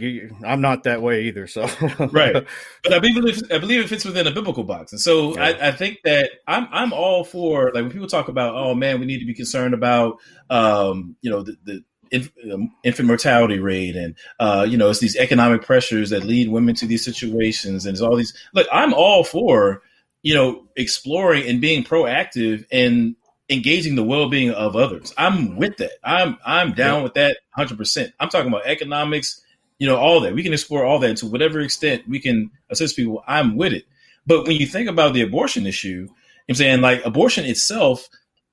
[0.45, 1.47] I'm not that way either.
[1.47, 1.63] So
[2.13, 2.47] right,
[2.83, 5.45] but I believe I believe it fits within a biblical box, and so yeah.
[5.45, 9.01] I, I, think that I'm I'm all for like when people talk about oh man,
[9.01, 10.19] we need to be concerned about
[10.51, 15.63] um, you know the, the infant mortality rate, and uh, you know, it's these economic
[15.63, 18.35] pressures that lead women to these situations, and it's all these.
[18.55, 19.83] Look, I'm all for
[20.23, 23.17] you know exploring and being proactive and
[23.49, 25.13] engaging the well-being of others.
[25.19, 25.93] I'm with that.
[26.05, 27.03] I'm I'm down yeah.
[27.05, 27.77] with that 100.
[27.77, 29.41] percent I'm talking about economics,
[29.79, 30.35] you know, all that.
[30.35, 33.23] We can explore all that to whatever extent we can assist people.
[33.27, 33.85] I'm with it.
[34.27, 36.09] But when you think about the abortion issue,
[36.49, 38.09] I'm saying like abortion itself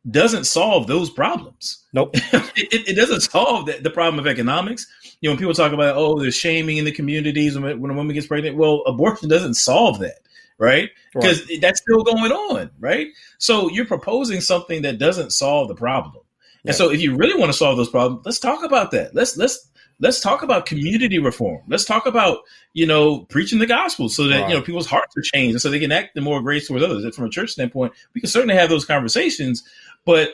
[0.10, 1.86] doesn't solve those problems.
[1.93, 2.12] Nope.
[2.14, 4.88] it, it, doesn't solve the, the, problem of economics.
[5.20, 7.93] You know, when people talk about, oh, there's shaming in the communities when, when a
[7.93, 10.20] woman gets pregnant, well, abortion doesn't solve that,
[10.58, 10.89] right?
[11.14, 11.60] Because right.
[11.62, 13.08] that's still going on, right?
[13.39, 16.24] So you're proposing something that doesn't solve the problem.
[16.66, 19.16] And so if you really want to solve those problems, let's talk about that.
[19.16, 19.70] Let's let's
[20.00, 21.62] let's talk about community reform.
[21.68, 22.39] Let's talk about,
[22.74, 24.50] you know, preaching the gospel so that, right.
[24.50, 26.84] you know, people's hearts are changed and so they can act the more grace towards
[26.84, 27.16] others.
[27.16, 29.64] From a church standpoint, we can certainly have those conversations,
[30.10, 30.30] but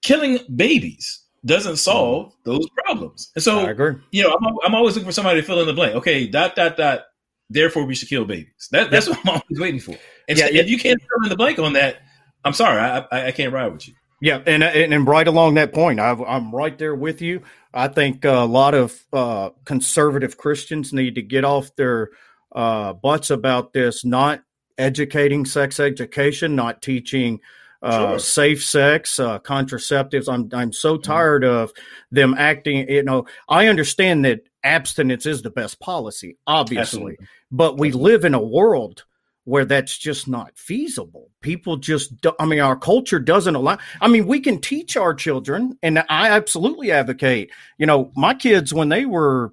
[0.00, 2.36] killing babies doesn't solve mm.
[2.44, 3.30] those problems.
[3.34, 3.96] And so, I agree.
[4.12, 5.94] you know, I'm, I'm, always looking for somebody to fill in the blank.
[5.96, 7.02] Okay, dot, dot, dot.
[7.50, 8.68] Therefore, we should kill babies.
[8.70, 9.94] That, that's what I'm always waiting for.
[10.26, 10.62] And yeah, so yeah.
[10.62, 11.98] if you can't fill in the blank on that,
[12.42, 13.94] I'm sorry, I, I, I can't ride with you.
[14.22, 17.42] Yeah, and and, and right along that point, i am right there with you.
[17.74, 22.10] I think a lot of uh, conservative Christians need to get off their
[22.54, 24.42] uh, butts about this, not
[24.78, 27.40] educating sex education, not teaching
[27.82, 28.18] uh, sure.
[28.18, 30.32] safe sex, uh, contraceptives.
[30.32, 31.02] I'm I'm so mm-hmm.
[31.02, 31.56] tired mm-hmm.
[31.56, 31.72] of
[32.10, 32.88] them acting.
[32.88, 37.26] You know, I understand that abstinence is the best policy, obviously, Absolutely.
[37.50, 38.12] but we Absolutely.
[38.12, 39.04] live in a world
[39.44, 41.30] where that's just not feasible.
[41.40, 43.78] People just, do, I mean, our culture doesn't allow.
[44.00, 47.50] I mean, we can teach our children, and I absolutely advocate.
[47.78, 49.52] You know, my kids when they were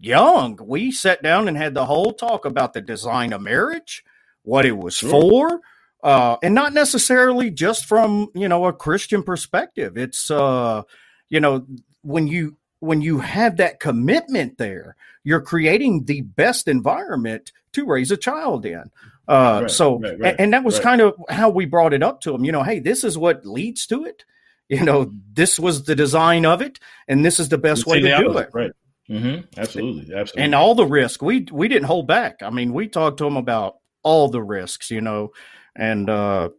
[0.00, 4.04] young, we sat down and had the whole talk about the design of marriage,
[4.42, 5.10] what it was sure.
[5.10, 5.60] for,
[6.02, 9.96] uh, and not necessarily just from you know a Christian perspective.
[9.96, 10.82] It's uh,
[11.28, 11.66] you know
[12.02, 18.10] when you when you have that commitment there, you're creating the best environment to raise
[18.10, 18.84] a child in.
[19.26, 22.22] Uh, right, so, right, right, and, that was kind of how we brought it up
[22.22, 22.44] to him.
[22.44, 24.24] You know, hey, this is what leads to it.
[24.70, 26.78] You know, this was the design of it,
[27.08, 28.50] and this is the best way to do it.
[28.52, 28.70] Right.
[29.10, 29.46] Mm-hmm.
[29.58, 30.14] Absolutely.
[30.14, 30.42] Absolutely.
[30.42, 32.42] And all the risk we we didn't hold back.
[32.42, 34.90] I mean, we talked to him about all the risks.
[34.90, 35.32] You know,
[35.78, 36.50] and uh,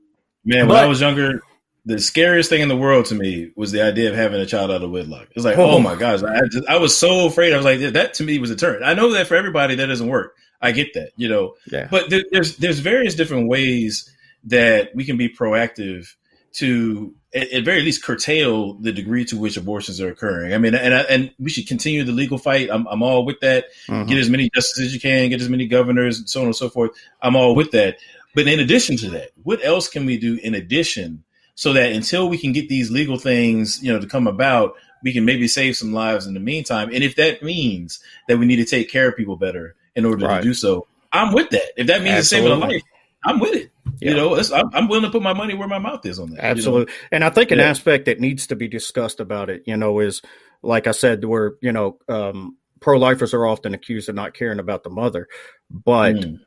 [0.46, 1.42] man, when I was younger,
[1.86, 4.72] the scariest thing in the world to me was the idea of having a child
[4.72, 5.28] out of wedlock.
[5.36, 7.54] It's like, oh, oh my gosh, I, just, I was so afraid.
[7.54, 8.84] I was like, that to me was a turn.
[8.84, 10.36] I know that for everybody that doesn't work.
[10.62, 11.56] I get that, you know.
[11.72, 11.88] Yeah.
[11.90, 14.10] But there's there's various different ways
[14.46, 16.08] that we can be proactive
[16.52, 20.54] to at, at, very least curtail the degree to which abortions are occurring.
[20.54, 22.70] I mean, and and we should continue the legal fight.
[22.72, 23.66] I'm I'm all with that.
[23.88, 24.10] Mm-hmm.
[24.10, 25.30] Get as many justices as you can.
[25.30, 26.92] Get as many governors, and so on and so forth.
[27.22, 27.98] I'm all with that.
[28.36, 31.24] But in addition to that, what else can we do in addition
[31.56, 35.12] so that until we can get these legal things, you know, to come about, we
[35.14, 36.90] can maybe save some lives in the meantime.
[36.94, 40.26] And if that means that we need to take care of people better in order
[40.26, 40.38] right.
[40.38, 41.74] to do so, I'm with that.
[41.76, 42.82] If that means saving a life,
[43.26, 43.72] I'm with it.
[44.00, 44.12] Yeah.
[44.12, 46.46] You know, I'm, I'm, willing to put my money where my mouth is on that.
[46.46, 46.82] Absolutely.
[46.82, 47.08] You know?
[47.12, 47.66] And I think an yeah.
[47.66, 50.22] aspect that needs to be discussed about it, you know, is
[50.62, 54.60] like I said, where, you know, um, pro lifers are often accused of not caring
[54.60, 55.28] about the mother,
[55.70, 56.40] but mm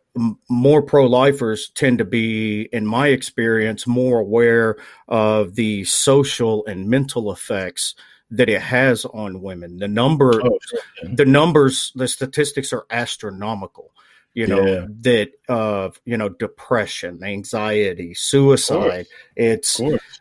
[0.49, 4.77] more pro-lifers tend to be in my experience more aware
[5.09, 7.95] of the social and mental effects
[8.31, 9.79] that it has on women.
[9.79, 10.59] The number oh,
[11.03, 13.93] the numbers the statistics are astronomical
[14.35, 14.87] you know yeah.
[15.01, 19.07] that uh you know depression anxiety suicide.
[19.37, 19.81] It's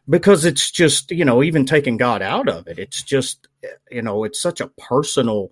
[0.09, 3.47] because it's just you know even taking god out of it it's just
[3.89, 5.51] you know it's such a personal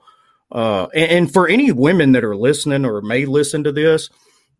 [0.52, 4.10] uh and, and for any women that are listening or may listen to this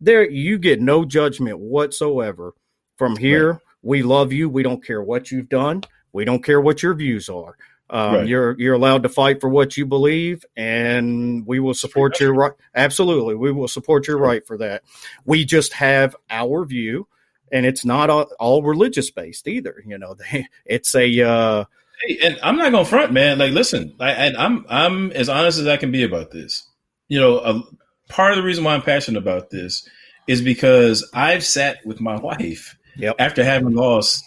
[0.00, 2.54] there you get no judgment whatsoever
[2.96, 3.60] from here right.
[3.82, 5.82] we love you we don't care what you've done
[6.12, 7.56] we don't care what your views are
[7.90, 8.28] um, right.
[8.28, 12.52] You're you're allowed to fight for what you believe, and we will support your right.
[12.74, 14.82] Absolutely, we will support your right for that.
[15.24, 17.08] We just have our view,
[17.50, 19.82] and it's not all, all religious based either.
[19.84, 20.14] You know,
[20.64, 21.20] it's a.
[21.20, 21.64] Uh,
[22.00, 23.38] hey, and I'm not gonna front, man.
[23.38, 26.64] Like, listen, I, and I'm I'm as honest as I can be about this.
[27.08, 27.62] You know, a,
[28.10, 29.88] part of the reason why I'm passionate about this
[30.26, 33.16] is because I've sat with my wife yep.
[33.18, 34.22] after having lost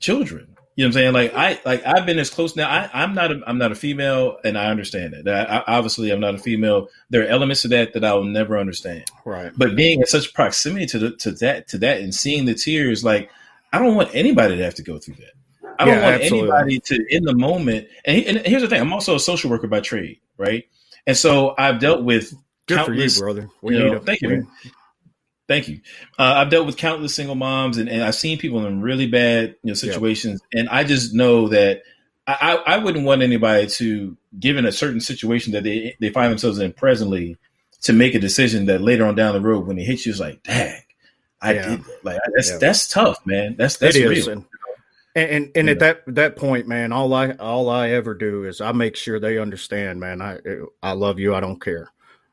[0.00, 1.12] children you know what I'm saying?
[1.12, 2.70] Like I like I've been as close now.
[2.70, 5.28] I, I'm not a, I'm not a female, and I understand that.
[5.28, 6.86] I, I, obviously, I'm not a female.
[7.10, 9.04] There are elements to that that I will never understand.
[9.24, 9.50] Right.
[9.56, 13.02] But being in such proximity to the, to that to that and seeing the tears,
[13.02, 13.28] like
[13.72, 15.32] I don't want anybody to have to go through that.
[15.80, 16.50] I don't want absolutely.
[16.52, 17.88] anybody to in the moment.
[18.04, 20.62] And, and, here's the thing: I'm also a social worker by trade, right?
[21.08, 22.32] And so I've dealt with
[22.68, 23.50] Good countless, for you, brother.
[23.62, 24.46] We you know, thank you.
[25.48, 25.80] Thank you.
[26.18, 29.56] Uh, I've dealt with countless single moms, and, and I've seen people in really bad
[29.62, 30.60] you know situations, yeah.
[30.60, 31.82] and I just know that
[32.26, 36.58] I, I wouldn't want anybody to, given a certain situation that they they find themselves
[36.58, 37.38] in presently,
[37.82, 40.20] to make a decision that later on down the road when it hits you is
[40.20, 40.82] like, dang,
[41.40, 41.68] I yeah.
[41.70, 42.04] did that.
[42.04, 42.58] Like that's yeah.
[42.58, 43.56] that's tough, man.
[43.56, 44.44] That's that's real.
[45.14, 48.60] And, and and, at that that point, man, all I all I ever do is
[48.60, 50.20] I make sure they understand, man.
[50.20, 50.38] I
[50.82, 51.34] I love you.
[51.34, 51.90] I don't care.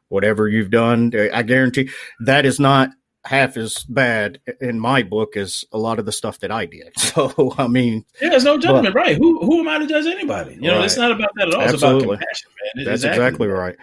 [0.10, 1.90] Whatever you've done, I guarantee
[2.20, 2.92] that is not
[3.26, 6.94] half as bad in my book as a lot of the stuff that I did.
[7.16, 9.16] So I mean, yeah, there's no judgment, but, right?
[9.16, 10.56] Who who am I to judge anybody?
[10.56, 10.86] You know, right.
[10.86, 11.62] it's not about that at all.
[11.62, 11.96] Absolutely.
[11.96, 12.86] It's about compassion, man.
[12.86, 13.76] That's exactly, exactly right.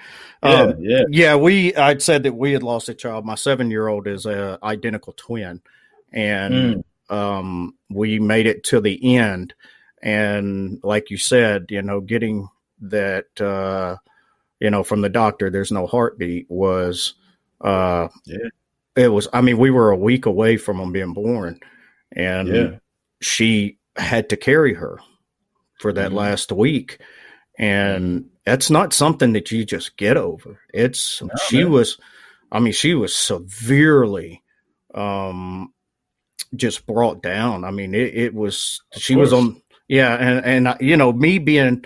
[0.43, 1.37] Yeah, um, yeah, yeah.
[1.37, 3.25] We I'd said that we had lost a child.
[3.25, 5.63] My seven year old is a identical twin,
[6.13, 7.15] and mm.
[7.15, 9.55] um, we made it to the end.
[10.03, 12.49] And like you said, you know, getting
[12.83, 13.97] that, uh,
[14.63, 17.15] you know, from the doctor, there's no heartbeat was.
[17.61, 18.49] Uh, yeah
[18.97, 21.59] it was i mean we were a week away from him being born
[22.13, 22.71] and yeah.
[23.21, 24.99] she had to carry her
[25.81, 26.19] for that mm-hmm.
[26.19, 27.01] last week
[27.59, 31.73] and that's not something that you just get over it's no, she man.
[31.73, 31.99] was
[32.51, 34.43] i mean she was severely
[34.95, 35.73] um
[36.55, 39.31] just brought down i mean it, it was of she course.
[39.31, 41.83] was on yeah and and you know me being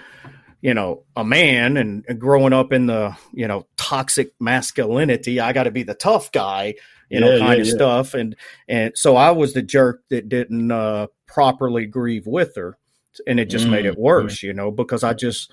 [0.60, 5.52] you know, a man and, and, growing up in the, you know, toxic masculinity, I
[5.52, 6.74] got to be the tough guy
[7.08, 7.72] you know, kind yeah, of yeah.
[7.72, 8.14] stuff.
[8.14, 8.36] And
[8.68, 12.78] and so I was the jerk that didn't uh, properly grieve with her,
[13.26, 13.72] and it just mm-hmm.
[13.72, 15.50] made it mm, worse, you know, because I just,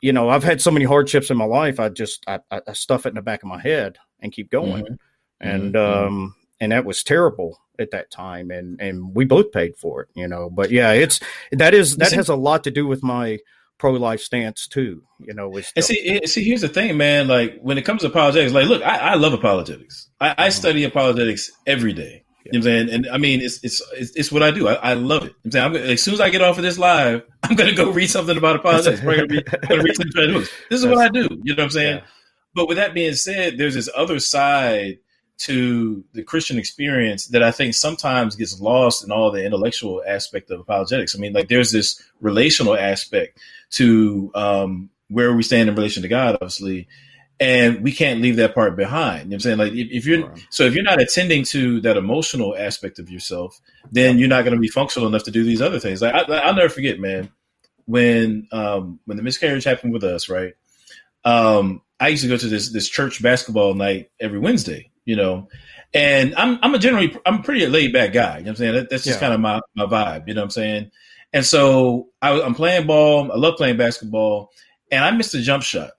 [0.00, 1.80] you know, I've had so many hardships in my life.
[1.80, 4.84] I just I, I stuff it in the back of my head and keep going,
[4.84, 4.94] mm-hmm.
[5.40, 6.06] and mm-hmm.
[6.06, 10.08] um and that was terrible at that time, and and we both paid for it,
[10.14, 10.50] you know.
[10.50, 11.20] But yeah, it's
[11.52, 13.38] that is that has a lot to do with my
[13.78, 15.02] pro life stance too.
[15.20, 17.28] You know, and see, see, here's the thing, man.
[17.28, 20.08] Like when it comes to apologetics, like, look, I, I love apologetics.
[20.20, 20.50] I, I mm-hmm.
[20.50, 22.24] study apologetics every day.
[22.44, 22.94] You know what I'm saying?
[22.94, 24.68] And I mean, it's it's it's, it's what I do.
[24.68, 25.34] I, I love it.
[25.44, 27.76] I'm saying I'm, as soon as I get off of this live, I'm going to
[27.76, 29.00] go read something about apologetics.
[29.00, 30.50] I'm going to read some books.
[30.70, 31.28] This is what I do.
[31.42, 31.96] You know what I'm saying?
[31.98, 32.04] Yeah.
[32.54, 34.98] But with that being said, there's this other side
[35.38, 40.50] to the Christian experience that I think sometimes gets lost in all the intellectual aspect
[40.50, 41.14] of apologetics.
[41.14, 43.38] I mean, like there's this relational aspect
[43.70, 46.88] to um, where we stand in relation to God, obviously,
[47.40, 49.24] and we can't leave that part behind.
[49.24, 49.58] You know what I'm saying?
[49.58, 50.46] Like if, if you're right.
[50.50, 53.60] so if you're not attending to that emotional aspect of yourself,
[53.92, 56.02] then you're not going to be functional enough to do these other things.
[56.02, 57.30] Like I, will never forget, man,
[57.86, 60.54] when um, when the miscarriage happened with us, right?
[61.24, 65.48] Um, I used to go to this this church basketball night every Wednesday, you know,
[65.94, 68.38] and I'm I'm a generally I'm a pretty laid back guy.
[68.38, 68.74] You know what I'm saying?
[68.74, 69.20] That, that's just yeah.
[69.20, 70.28] kind of my my vibe.
[70.28, 70.90] You know what I'm saying?
[71.32, 73.30] And so I, I'm playing ball.
[73.30, 74.50] I love playing basketball,
[74.90, 75.90] and I missed a jump shot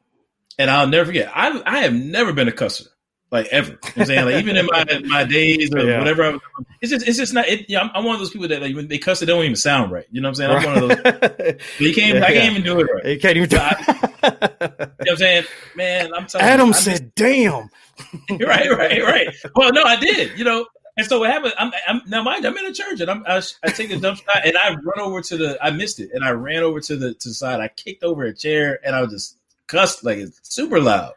[0.60, 1.32] and I'll never forget.
[1.34, 2.88] I I have never been a cusser,
[3.32, 3.72] like ever.
[3.72, 5.98] You know I'm saying, like even in my my days or yeah.
[5.98, 6.42] whatever, I was,
[6.82, 7.48] it's just it's just not.
[7.48, 9.56] It, I'm, I'm, one of those people that like when they cuss, it don't even
[9.56, 10.06] sound right.
[10.12, 10.52] You know what I'm saying?
[10.52, 11.56] I'm one of those.
[11.80, 12.10] you can't.
[12.20, 13.06] Yeah, I can't even do it right.
[13.06, 13.50] You can't even.
[13.50, 15.44] Do I, you know what I'm saying,
[15.76, 16.14] man.
[16.14, 17.70] I'm telling Adam you, said, "Damn."
[18.32, 19.28] right, right, right.
[19.56, 20.38] Well, no, I did.
[20.38, 20.66] You know,
[21.00, 21.54] and so what happened?
[21.58, 24.18] I'm, I'm now mind I'm in a church and I'm I, I, take a dump
[24.26, 26.98] shot and I run over to the I missed it and I ran over to
[26.98, 27.62] the to the side.
[27.62, 29.38] I kicked over a chair and I was just
[29.68, 31.14] cussed like it's super loud.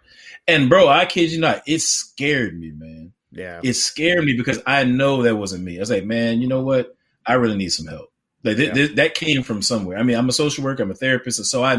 [0.46, 3.12] And bro, I kid you not, it scared me, man.
[3.32, 3.60] Yeah.
[3.62, 5.78] It scared me because I know that wasn't me.
[5.78, 6.94] I was like, man, you know what?
[7.26, 8.12] I really need some help.
[8.44, 8.74] Like th- yeah.
[8.74, 9.98] th- that came from somewhere.
[9.98, 11.74] I mean, I'm a social worker, I'm a therapist, so I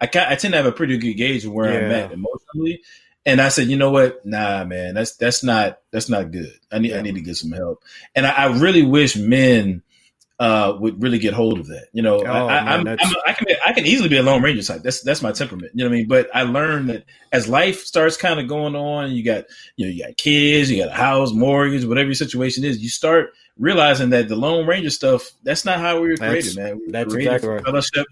[0.00, 1.86] I, I tend to have a pretty good gauge of where yeah.
[1.86, 2.82] I'm at emotionally.
[3.26, 4.24] And I said, you know what?
[4.24, 6.52] Nah, man, that's that's not that's not good.
[6.70, 6.98] I need yeah.
[6.98, 7.82] I need to get some help.
[8.14, 9.82] And I, I really wish men
[10.38, 11.88] uh, would really get hold of that.
[11.92, 14.42] You know, oh, I, man, I'm, I'm, i can I can easily be a lone
[14.42, 14.82] ranger type.
[14.82, 15.72] That's that's my temperament.
[15.74, 16.08] You know what I mean?
[16.08, 19.46] But I learned that as life starts kind of going on, you got
[19.76, 22.88] you know you got kids, you got a house, mortgage, whatever your situation is, you
[22.88, 26.78] start realizing that the lone ranger stuff that's not how we were created, that's, man.
[26.78, 27.64] We that's created exactly right.
[27.64, 28.06] Fellowship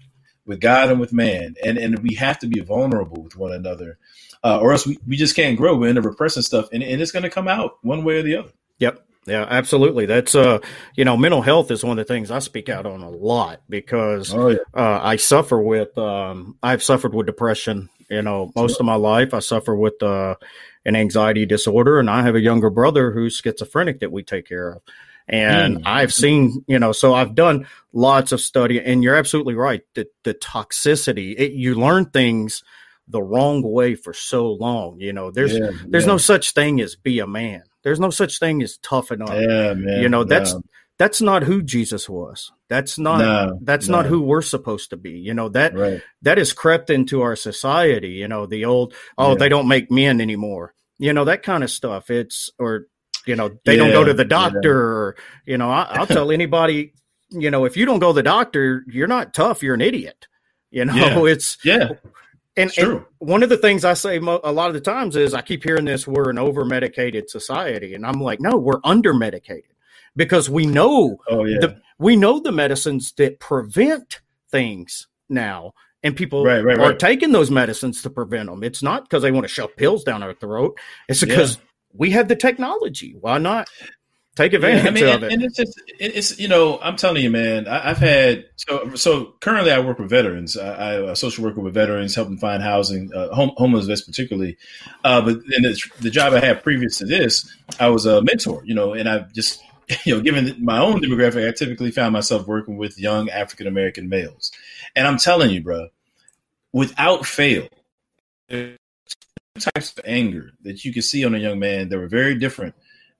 [0.47, 3.97] with God and with man, and and we have to be vulnerable with one another,
[4.45, 5.75] uh, or else we, we just can't grow.
[5.75, 8.21] We're in the repressing stuff, and, and it's going to come out one way or
[8.21, 8.49] the other.
[8.77, 9.01] Yep.
[9.25, 10.05] Yeah, absolutely.
[10.05, 10.59] That's uh,
[10.95, 13.61] you know, mental health is one of the things I speak out on a lot
[13.67, 14.57] because oh, yeah.
[14.75, 17.89] uh, I suffer with um, I've suffered with depression.
[18.07, 20.35] You know, most of my life I suffer with uh,
[20.85, 24.73] an anxiety disorder, and I have a younger brother who's schizophrenic that we take care
[24.73, 24.83] of.
[25.27, 25.81] And mm.
[25.87, 29.81] I've seen, you know, so I've done lots of study, and you're absolutely right.
[29.95, 32.63] The the toxicity, it, you learn things
[33.07, 34.99] the wrong way for so long.
[34.99, 36.11] You know, there's yeah, there's yeah.
[36.11, 39.29] no such thing as be a man there's no such thing as tough enough.
[39.29, 40.01] Yeah, man.
[40.01, 40.63] You know, that's no.
[40.97, 42.51] that's not who Jesus was.
[42.67, 43.97] That's not no, that's no.
[43.97, 45.11] not who we're supposed to be.
[45.11, 46.01] You know, that right.
[46.23, 49.35] that has crept into our society, you know, the old oh, yeah.
[49.37, 50.73] they don't make men anymore.
[50.97, 52.09] You know, that kind of stuff.
[52.09, 52.87] It's or
[53.27, 56.95] you know, they don't go to the doctor or you know, I, will tell anybody,
[57.29, 60.27] you know, if you don't go to the doctor, you're not tough, you're an idiot.
[60.71, 61.89] You know, it's yeah.
[62.57, 65.33] And, and, one of the things I say mo- a lot of the times is
[65.33, 69.13] I keep hearing this we're an over medicated society, and I'm like, no, we're under
[69.13, 69.71] medicated
[70.15, 71.59] because we know oh, yeah.
[71.59, 76.99] the we know the medicines that prevent things now, and people right, right, are right.
[76.99, 78.63] taking those medicines to prevent them.
[78.63, 80.77] It's not because they want to shove pills down our throat;
[81.09, 81.61] it's because yeah.
[81.93, 83.15] we have the technology.
[83.19, 83.67] Why not
[84.35, 85.31] take advantage yeah, I mean, of it.
[85.33, 87.67] And it's just, it's you know, I'm telling you, man.
[87.67, 90.57] I, have had so so currently I work with veterans.
[90.57, 94.57] I, I social worker with veterans, helping find housing, uh, home, homeless vets particularly.
[95.03, 98.61] Uh, but in the, the job I had previous to this, I was a mentor.
[98.65, 99.61] You know, and I've just
[100.05, 104.09] you know, given my own demographic, I typically found myself working with young African American
[104.09, 104.51] males.
[104.95, 105.87] And I'm telling you, bro,
[106.73, 107.67] without fail,
[108.49, 112.75] types of anger that you can see on a young man that were very different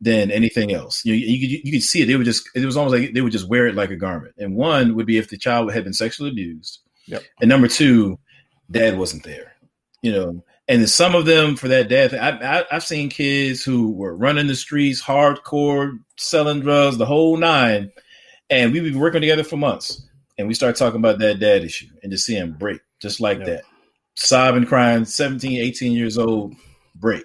[0.05, 1.03] than anything else.
[1.03, 2.05] You, you, you, you could see it.
[2.05, 4.35] They would just, it was almost like they would just wear it like a garment.
[4.37, 6.79] And one would be if the child had been sexually abused.
[7.07, 7.23] Yep.
[7.41, 8.19] And number two,
[8.69, 9.53] dad wasn't there,
[10.03, 10.43] you know.
[10.67, 14.45] And some of them for that dad, I, I, I've seen kids who were running
[14.45, 17.91] the streets, hardcore, selling drugs, the whole nine.
[18.51, 20.07] And we've been working together for months.
[20.37, 23.39] And we start talking about that dad issue and just see him break just like
[23.39, 23.47] yep.
[23.47, 23.63] that.
[24.13, 26.53] Sobbing, crying, 17, 18 years old,
[26.93, 27.23] break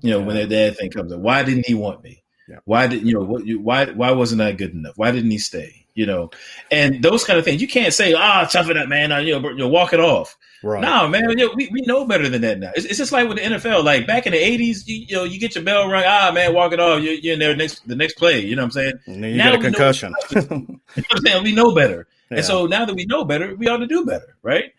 [0.00, 0.26] you know, yeah.
[0.26, 1.20] when their dad thing comes up.
[1.20, 2.21] Why didn't he want me?
[2.52, 2.58] Yeah.
[2.66, 3.46] Why did you know what?
[3.46, 4.92] You, why why wasn't I good enough?
[4.96, 5.86] Why didn't he stay?
[5.94, 6.30] You know,
[6.70, 7.62] and those kind of things.
[7.62, 10.36] You can't say, "Ah, oh, tough it up, man." You know, you walk it off.
[10.62, 10.82] Right.
[10.82, 12.70] No, man, you know, we, we know better than that now.
[12.76, 13.84] It's, it's, just like with the NFL.
[13.84, 16.04] Like back in the '80s, you, you, know, you get your bell rung.
[16.06, 17.02] Ah, man, walk it off.
[17.02, 18.40] You're, you're in there next the next play.
[18.40, 18.92] You know what I'm saying?
[19.06, 20.14] And then you now get a concussion.
[20.30, 21.44] You know what I'm saying?
[21.44, 22.36] We know better, yeah.
[22.36, 24.72] and so now that we know better, we ought to do better, right?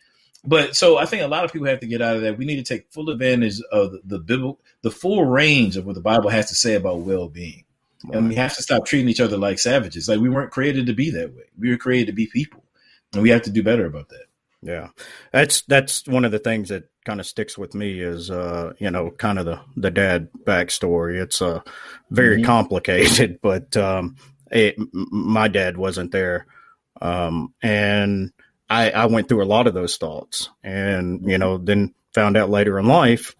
[0.45, 2.37] But so I think a lot of people have to get out of that.
[2.37, 5.95] We need to take full advantage of the, the biblical, the full range of what
[5.95, 7.63] the Bible has to say about well being.
[8.11, 10.09] And we have to stop treating each other like savages.
[10.09, 11.43] Like we weren't created to be that way.
[11.57, 12.61] We were created to be people.
[13.13, 14.25] And we have to do better about that.
[14.61, 14.89] Yeah.
[15.31, 18.91] That's that's one of the things that kind of sticks with me is uh, you
[18.91, 21.21] know, kind of the the dad backstory.
[21.21, 21.61] It's uh
[22.11, 22.45] very mm-hmm.
[22.45, 24.17] complicated, but um
[24.51, 26.45] it, my dad wasn't there.
[27.01, 28.33] Um and
[28.69, 32.49] I, I went through a lot of those thoughts and, you know, then found out
[32.49, 33.35] later in life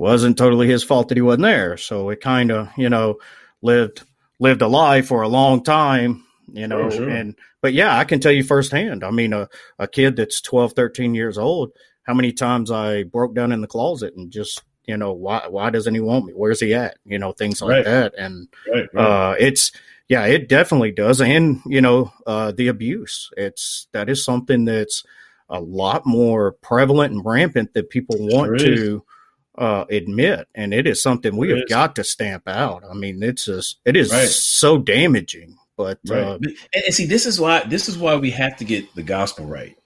[0.00, 1.76] wasn't totally his fault that he wasn't there.
[1.76, 3.18] So it kind of, you know,
[3.60, 4.02] lived
[4.38, 7.08] lived a lie for a long time, you know, oh, sure.
[7.08, 9.04] and but yeah, I can tell you firsthand.
[9.04, 11.72] I mean, a, a kid that's 12, 13 years old,
[12.04, 15.68] how many times I broke down in the closet and just, you know, why why
[15.68, 16.32] doesn't he want me?
[16.32, 16.96] Where's he at?
[17.04, 17.84] You know, things like right.
[17.84, 18.14] that.
[18.16, 19.04] And right, right.
[19.04, 19.70] uh it's
[20.08, 21.20] yeah, it definitely does.
[21.20, 23.30] And, you know, uh the abuse.
[23.36, 25.04] It's that is something that's
[25.50, 29.04] a lot more prevalent and rampant that people want sure to
[29.60, 31.70] uh, admit, and it is something we it have is.
[31.70, 32.82] got to stamp out.
[32.90, 34.26] I mean, it's just it is right.
[34.26, 35.56] so damaging.
[35.76, 36.22] But right.
[36.22, 39.02] uh, and, and see, this is why this is why we have to get the
[39.02, 39.76] gospel right.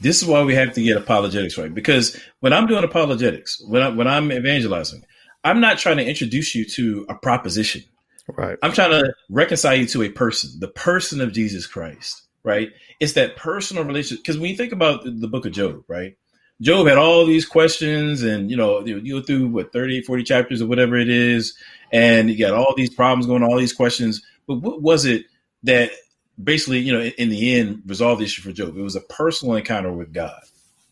[0.00, 1.72] This is why we have to get apologetics right.
[1.72, 5.04] Because when I'm doing apologetics, when I, when I'm evangelizing,
[5.44, 7.82] I'm not trying to introduce you to a proposition.
[8.28, 8.58] Right.
[8.62, 12.22] I'm trying to reconcile you to a person, the person of Jesus Christ.
[12.42, 12.70] Right.
[12.98, 14.24] It's that personal relationship.
[14.24, 16.16] Because when you think about the, the book of Job, right?
[16.60, 20.62] Job had all these questions and, you know, you go through what 30, 40 chapters
[20.62, 21.54] or whatever it is.
[21.90, 24.22] And you got all these problems going, all these questions.
[24.46, 25.26] But what was it
[25.64, 25.90] that
[26.42, 28.76] basically, you know, in, the end resolved the issue for Job?
[28.76, 30.40] It was a personal encounter with God.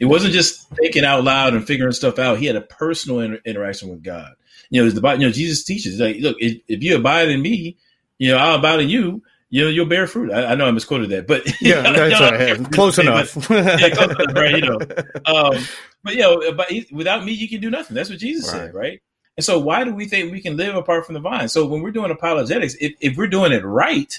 [0.01, 2.39] It wasn't just thinking out loud and figuring stuff out.
[2.39, 4.33] He had a personal inter- interaction with God.
[4.71, 7.77] You know, the you know Jesus teaches like, look, if, if you abide in me,
[8.19, 10.33] you know, I'll abide in you you you'll bear fruit.
[10.33, 12.73] I, I know I misquoted that, but yeah, know, that's right.
[12.73, 13.35] close enough.
[13.49, 14.55] But, yeah, close enough, right?
[14.55, 14.79] You know,
[15.27, 15.63] um,
[16.03, 17.95] but you know, but he, without me, you can do nothing.
[17.95, 18.61] That's what Jesus right.
[18.61, 19.03] said, right?
[19.37, 21.49] And so, why do we think we can live apart from the vine?
[21.49, 24.17] So, when we're doing apologetics, if, if we're doing it right,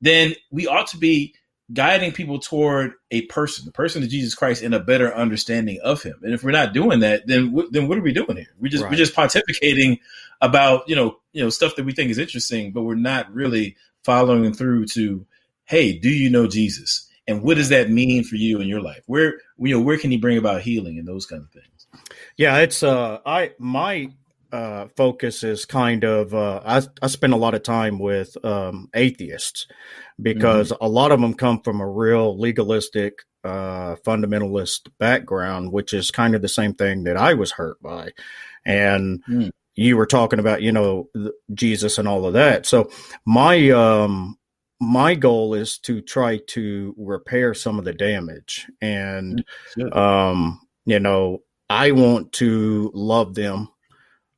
[0.00, 1.34] then we ought to be
[1.72, 6.02] guiding people toward a person, the person of Jesus Christ, in a better understanding of
[6.02, 6.18] Him.
[6.22, 8.54] And if we're not doing that, then then what are we doing here?
[8.58, 8.90] We just right.
[8.90, 9.98] we're just pontificating
[10.40, 13.76] about you know you know stuff that we think is interesting, but we're not really
[14.04, 15.26] following through to,
[15.64, 17.08] hey, do you know Jesus?
[17.28, 19.02] And what does that mean for you in your life?
[19.06, 21.86] Where you know where can he bring about healing and those kind of things?
[22.36, 24.10] Yeah, it's uh I my
[24.50, 28.88] uh focus is kind of uh I I spend a lot of time with um
[28.94, 29.66] atheists
[30.20, 30.84] because mm-hmm.
[30.84, 36.34] a lot of them come from a real legalistic uh fundamentalist background which is kind
[36.34, 38.10] of the same thing that I was hurt by.
[38.64, 41.08] And mm you were talking about, you know,
[41.54, 42.66] Jesus and all of that.
[42.66, 42.90] So
[43.24, 44.38] my um
[44.80, 49.44] my goal is to try to repair some of the damage and
[49.92, 53.68] um you know, I want to love them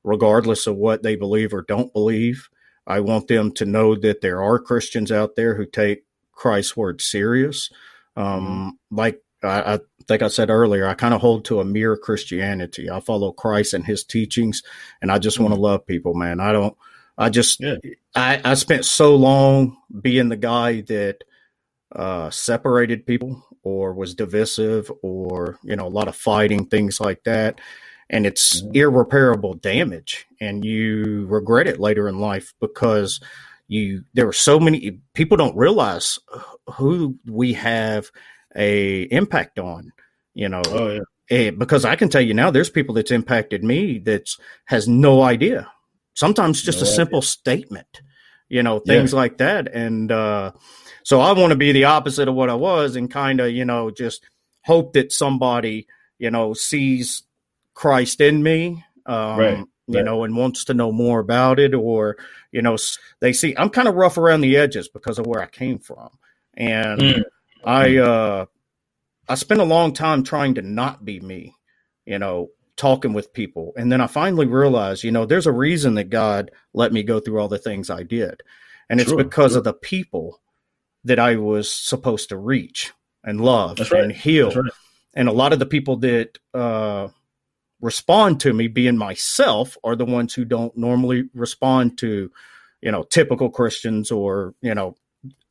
[0.05, 2.49] regardless of what they believe or don't believe.
[2.87, 7.01] I want them to know that there are Christians out there who take Christ's word
[7.01, 7.70] serious.
[8.16, 8.97] Um, mm-hmm.
[8.97, 9.79] like I, I
[10.09, 12.91] like I said earlier, I kind of hold to a mere Christianity.
[12.91, 14.63] I follow Christ and his teachings,
[15.01, 15.45] and I just mm-hmm.
[15.45, 16.41] want to love people, man.
[16.41, 16.77] I don't,
[17.17, 17.77] I just, yeah.
[18.15, 21.25] I, I spent so long being the guy that
[21.95, 27.25] uh, separated people or was divisive or, you know, a lot of fighting, things like
[27.25, 27.61] that.
[28.11, 28.75] And it's mm-hmm.
[28.75, 33.21] irreparable damage, and you regret it later in life because
[33.69, 36.19] you, there are so many people don't realize
[36.75, 38.11] who we have
[38.57, 39.93] a impact on
[40.35, 41.01] you know oh, yeah.
[41.31, 44.29] Eh, because i can tell you now there's people that's impacted me that
[44.67, 45.71] has no idea
[46.15, 46.95] sometimes just no a idea.
[46.95, 48.03] simple statement
[48.49, 49.19] you know things yeah.
[49.19, 50.53] like that and uh,
[51.03, 53.65] so i want to be the opposite of what i was and kind of you
[53.65, 54.23] know just
[54.63, 55.87] hope that somebody
[56.19, 57.23] you know sees
[57.73, 60.05] christ in me um, right you right.
[60.05, 62.17] know, and wants to know more about it, or
[62.53, 62.77] you know,
[63.21, 66.11] they see I'm kind of rough around the edges because of where I came from,
[66.55, 67.23] and mm.
[67.65, 68.47] I uh,
[69.29, 71.55] I spent a long time trying to not be me,
[72.05, 73.73] you know, talking with people.
[73.77, 77.21] And then I finally realized, you know, there's a reason that God let me go
[77.21, 78.43] through all the things I did.
[78.91, 79.59] And it's because sure.
[79.59, 80.41] of the people
[81.05, 82.93] that I was supposed to reach
[83.23, 84.03] and love right.
[84.03, 84.51] and heal.
[84.51, 84.73] Right.
[85.15, 87.09] And a lot of the people that uh,
[87.81, 92.31] respond to me being myself are the ones who don't normally respond to,
[92.83, 94.97] you know, typical Christians or, you know,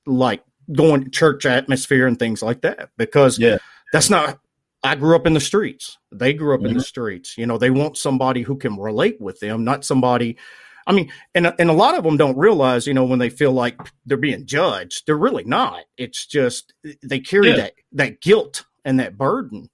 [0.06, 3.58] like going to church atmosphere and things like that because yeah.
[3.92, 4.40] that's not
[4.84, 5.98] I grew up in the streets.
[6.12, 6.68] They grew up mm-hmm.
[6.68, 6.86] in the mm-hmm.
[6.86, 7.38] streets.
[7.38, 10.38] You know, they want somebody who can relate with them, not somebody
[10.86, 13.52] I mean, and and a lot of them don't realize, you know, when they feel
[13.52, 15.84] like they're being judged, they're really not.
[15.98, 17.56] It's just they carry yeah.
[17.56, 19.70] that that guilt and that burden,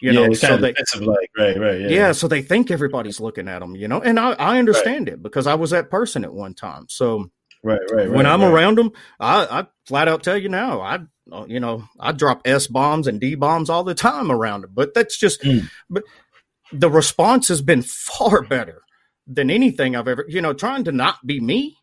[0.00, 0.32] you yeah, know.
[0.32, 1.88] So they, like, right, right, yeah.
[1.88, 2.12] yeah.
[2.12, 4.00] So they think everybody's looking at them, you know.
[4.00, 5.14] And I I understand right.
[5.14, 6.86] it because I was that person at one time.
[6.88, 7.30] So
[7.64, 8.08] Right, right.
[8.10, 8.52] When right, I'm right.
[8.52, 10.98] around them, I, I flat out tell you now, I
[11.48, 14.70] you know I drop S bombs and D bombs all the time around them.
[14.74, 15.68] But that's just, Mm.
[15.88, 16.04] but
[16.72, 18.82] the response has been far better
[19.26, 20.24] than anything I've ever.
[20.28, 21.78] You know, trying to not be me,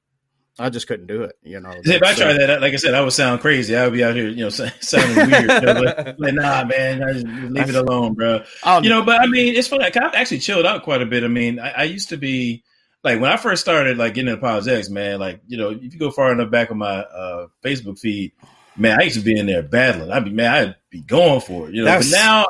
[0.59, 1.35] I just couldn't do it.
[1.41, 3.75] You know, If I That's, tried uh, that, like I said, I would sound crazy.
[3.75, 5.47] I would be out here, you know, sounding weird.
[5.47, 8.43] Like, like, nah, man, I just leave it alone, bro.
[8.63, 9.85] I'll- You know, but I mean, it's funny.
[9.85, 11.23] I've actually chilled out quite a bit.
[11.23, 12.63] I mean, I, I used to be
[13.03, 15.19] like when I first started, like getting into apologetics, man.
[15.19, 18.31] Like you know, if you go far enough back on my uh, Facebook feed,
[18.75, 20.11] man, I used to be in there battling.
[20.11, 21.75] I'd be man, I'd be going for it.
[21.75, 22.47] You know, That's- but now.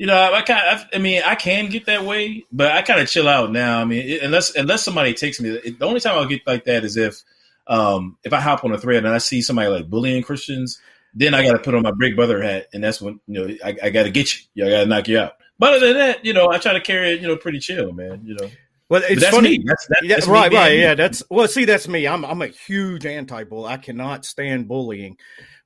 [0.00, 3.00] You know, I kind of, I mean, I can get that way, but I kind
[3.00, 3.80] of chill out now.
[3.80, 6.66] I mean, it, unless unless somebody takes me, it, the only time I'll get like
[6.66, 7.20] that is if
[7.66, 10.80] um, if I hop on a thread and I see somebody like bullying Christians,
[11.14, 13.54] then I got to put on my big brother hat, and that's when you know
[13.64, 14.42] I, I got to get you.
[14.54, 15.32] You know, I got to knock you out.
[15.58, 17.90] But other than that, you know, I try to carry it, you know, pretty chill,
[17.92, 18.22] man.
[18.24, 18.48] You know,
[18.88, 19.58] well, it's that's funny.
[19.58, 19.64] me.
[19.64, 20.72] That's, that, yeah, that's me right, right.
[20.72, 20.80] me.
[20.80, 21.48] Yeah, that's well.
[21.48, 22.06] See, that's me.
[22.06, 23.66] I'm I'm a huge anti-bull.
[23.66, 25.16] I cannot stand bullying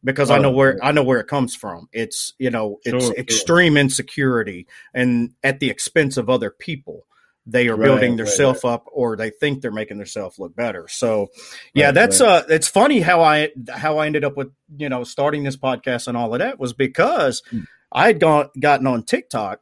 [0.05, 0.79] because I Oh, know where.
[0.83, 1.89] I know where it comes from.
[1.93, 7.07] It's you know it's Sure, extreme insecurity and at the expense of other people.
[7.45, 10.87] They are Right, building right, themselves up, or they think they're making themselves look better.
[10.89, 11.29] So,
[11.75, 12.29] yeah, Right, that's right.
[12.29, 16.07] uh, it's funny how I how I ended up with you know starting this podcast
[16.07, 17.61] and all of that was because Hmm.
[17.93, 19.61] I had gone gotten on TikTok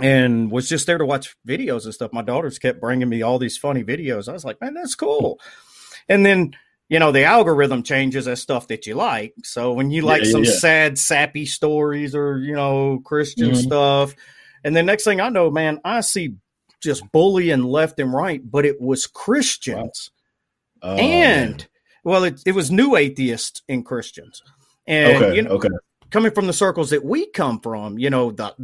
[0.00, 2.12] and was just there to watch videos and stuff.
[2.12, 4.28] My daughters kept bringing me all these funny videos.
[4.28, 5.38] I was like, man, that's cool.
[6.08, 6.54] And then,
[6.88, 9.34] you know, the algorithm changes as stuff that you like.
[9.42, 10.50] So when you like Yeah, some yeah.
[10.52, 13.56] sad, sappy stories or, you know, Christian Mhm.
[13.56, 14.14] stuff,
[14.64, 16.34] and then next thing I know, man, I see
[16.80, 20.10] just bullying left and right, but it was Christians.
[20.82, 21.66] Oh, and, man.
[22.04, 24.42] well, it, it was new atheists and Christians.
[24.86, 25.68] And, okay, you know, okay,
[26.10, 28.54] coming from the circles that we come from, you know, the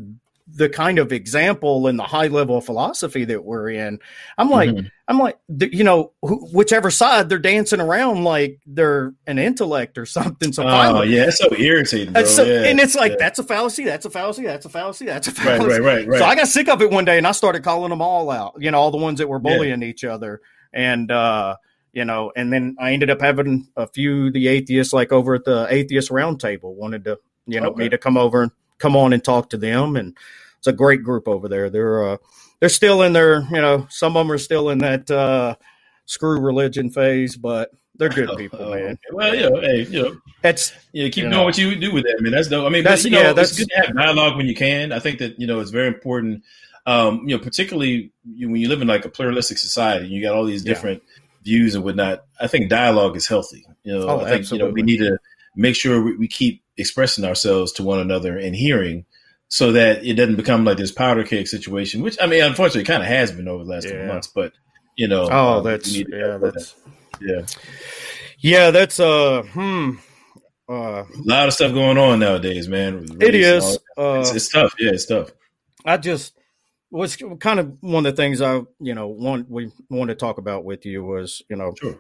[0.47, 3.99] the kind of example and the high level of philosophy that we're in,
[4.37, 4.91] I'm like, Mhm.
[5.09, 10.05] I'm like, you know, wh- whichever side they're dancing around like they're an intellect or
[10.07, 10.53] something.
[10.53, 12.21] So oh finally, yeah, it's so irritating, bro.
[12.23, 13.17] and, so, yeah, and it's like yeah.
[13.21, 15.67] that's a fallacy, that's a fallacy, that's a fallacy, that's a fallacy.
[15.67, 16.19] right, right, right.
[16.19, 18.55] So I got sick of it one day and I started calling them all out,
[18.59, 19.55] you know, all the ones that were Yeah.
[19.57, 20.41] bullying each other.
[20.73, 21.57] And, uh,
[21.93, 25.45] you know, and then I ended up having a few the atheists like over at
[25.45, 27.85] the atheist roundtable wanted to, you know, Okay.
[27.85, 28.51] me to come over and
[28.85, 29.97] come on and talk to them.
[29.97, 30.15] And
[30.59, 31.71] it's a great group over there.
[31.71, 32.17] They're, uh,
[32.61, 35.57] they're still in their, you know, some of them are still in that, uh,
[36.05, 38.99] screw religion phase, but they're good people, Oh, man.
[39.13, 41.45] Well, you know, hey, you know, That's, Yeah, keep You doing know.
[41.45, 42.33] what you do with that, man.
[42.33, 42.67] That's dope.
[42.67, 44.55] I mean, That's- but, you know, yeah, it's that's- good to have dialogue when you
[44.55, 44.93] can.
[44.93, 46.43] I think that you know it's very important.
[46.87, 50.21] Um, you know, particularly you, when you live in like a pluralistic society, and you
[50.23, 50.75] got all these Yeah.
[50.75, 51.03] different
[51.45, 52.25] views and whatnot.
[52.41, 53.65] I think dialogue is healthy.
[53.85, 55.17] You know, Oh, I think you know we need to
[55.57, 59.05] make sure we, we keep expressing ourselves to one another and hearing,
[59.49, 62.03] so that it doesn't become like this powder keg situation.
[62.03, 64.27] Which I mean, unfortunately, kind of has been over the last couple months.
[64.27, 64.53] But
[64.97, 66.75] you know, oh, um, that's, yeah, that's,
[67.21, 67.47] yeah.
[68.39, 69.93] yeah, that's, uh, hmm,
[70.69, 70.73] uh,
[71.03, 73.07] A lot of stuff going on nowadays, man.
[73.21, 74.73] it is, uh, It's, it's tough.
[74.79, 75.31] Yeah, it's tough.
[75.85, 76.35] I just
[76.91, 80.39] was kind of one of the things I, you know, want we wanted to talk
[80.39, 81.99] about with you was, you know, Sure.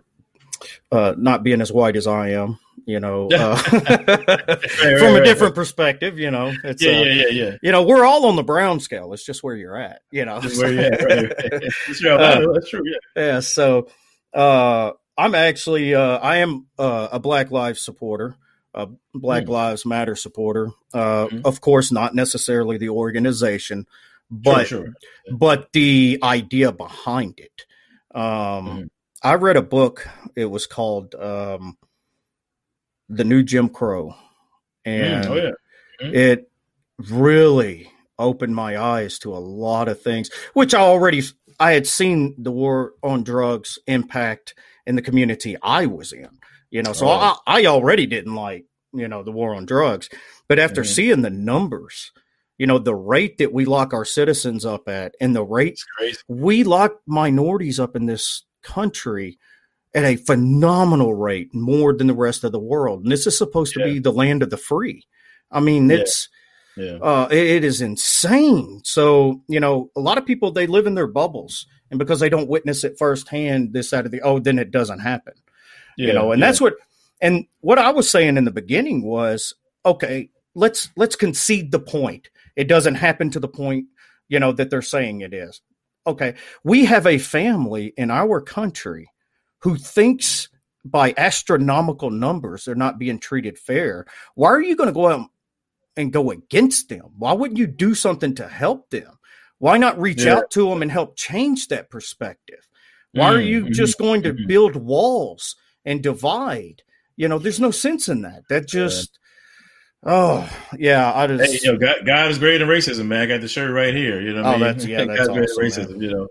[0.93, 5.25] uh, not being as white as I am, you know, uh, right, from a right,
[5.25, 7.57] different perspective, you know, it's, Yeah, uh, yeah, yeah, yeah.
[7.62, 9.12] you know, we're all on the brown scale.
[9.12, 10.41] It's just where you're at, you know.
[10.41, 11.62] Where you at, right, right.
[12.05, 12.83] Uh, That's true.
[12.85, 12.99] Yeah.
[13.16, 13.41] yeah.
[13.41, 13.89] So,
[14.35, 18.37] uh, I'm actually, uh, I am uh, a Black Lives supporter,
[18.75, 19.53] a Black Hmm.
[19.53, 20.70] Lives Matter supporter.
[20.93, 21.43] Uh, Mhm.
[21.45, 23.87] Of course, not necessarily the organization,
[24.31, 25.37] but sure, sure.
[25.37, 27.64] but the idea behind it.
[28.14, 28.89] Um, Mhm.
[29.22, 30.07] I read a book.
[30.37, 31.79] It was called um,
[33.09, 34.14] "The New Jim Crow,"
[34.84, 35.50] and Mm, oh yeah.
[36.12, 36.50] it
[37.11, 41.22] really opened my eyes to a lot of things, which I already
[41.61, 44.55] I had seen the war on drugs impact
[44.86, 46.28] in the community I was in.
[46.70, 47.36] You know, so Right.
[47.46, 50.09] I, I already didn't like you know the war on drugs,
[50.48, 50.86] but after Mhm.
[50.86, 52.12] seeing the numbers,
[52.59, 55.78] you know the rate that we lock our citizens up at, and the rate
[56.28, 59.38] we lock minorities up in this country
[59.95, 63.03] at a phenomenal rate, more than the rest of the world.
[63.05, 63.86] And this is supposed to Yeah.
[63.86, 65.07] be the land of the free.
[65.51, 65.97] I mean, Yeah.
[65.99, 66.28] it's
[66.76, 66.99] Yeah.
[67.01, 68.80] uh, it, it is insane.
[68.84, 72.28] So you know, a lot of people they live in their bubbles, and because they
[72.28, 75.34] don't witness it firsthand, this side of the oh, then it doesn't happen.
[75.97, 76.09] yeah.
[76.09, 76.47] you know, and yeah.
[76.47, 76.74] that's what.
[77.20, 79.55] And what I was saying in the beginning was,
[79.86, 82.28] okay, let's let's concede the point.
[82.57, 83.86] It doesn't happen to the point,
[84.28, 85.61] you know, that they're saying it is.
[86.07, 86.34] Okay,
[86.64, 89.09] we have a family in our country
[89.65, 90.51] who thinks
[90.85, 94.05] by astronomical numbers they're not being treated fair.
[94.35, 95.31] Why are you going to go out
[95.97, 97.15] and go against them?
[97.17, 99.19] Why wouldn't you do something to help them?
[99.59, 100.35] Why not reach Yeah.
[100.37, 102.69] out to them and help change that perspective?
[103.12, 104.47] Why are Mm, you mhm, just going to mhm.
[104.47, 105.57] build walls
[105.87, 106.83] and divide.
[107.17, 108.47] You know, there's no sense in that.
[108.51, 109.19] That just
[110.07, 110.47] Oh
[110.77, 113.23] yeah, I just hey, you know, God, God is greater than racism, man.
[113.23, 114.21] I got the shirt right here.
[114.21, 114.61] You know, oh, I mean?
[114.61, 115.93] that's yeah, that's awesome, racism.
[115.93, 116.01] Man.
[116.03, 116.29] You know,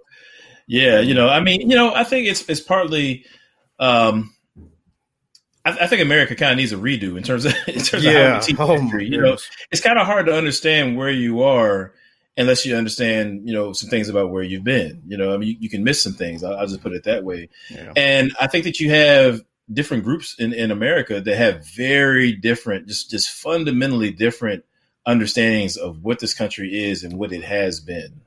[0.68, 3.26] yeah, you know, I mean, you know, I think it's it's partly.
[3.80, 4.34] Um,
[5.66, 8.12] I, I think America kind of needs a redo in terms of in terms yeah.
[8.12, 9.08] of how we teach oh, history.
[9.08, 9.38] You know,
[9.72, 11.94] it's kind of hard to understand where you are
[12.38, 15.02] unless you understand, you know, some things about where you've been.
[15.08, 16.44] You know, I mean, you, you can miss some things.
[16.44, 17.50] I'll, I'll, just put it that way.
[17.70, 17.94] Yeah.
[17.96, 19.42] And I think that you have
[19.72, 24.66] different groups in, in America that have very different, just just fundamentally different
[25.06, 28.22] understandings of what this country is and what it has been.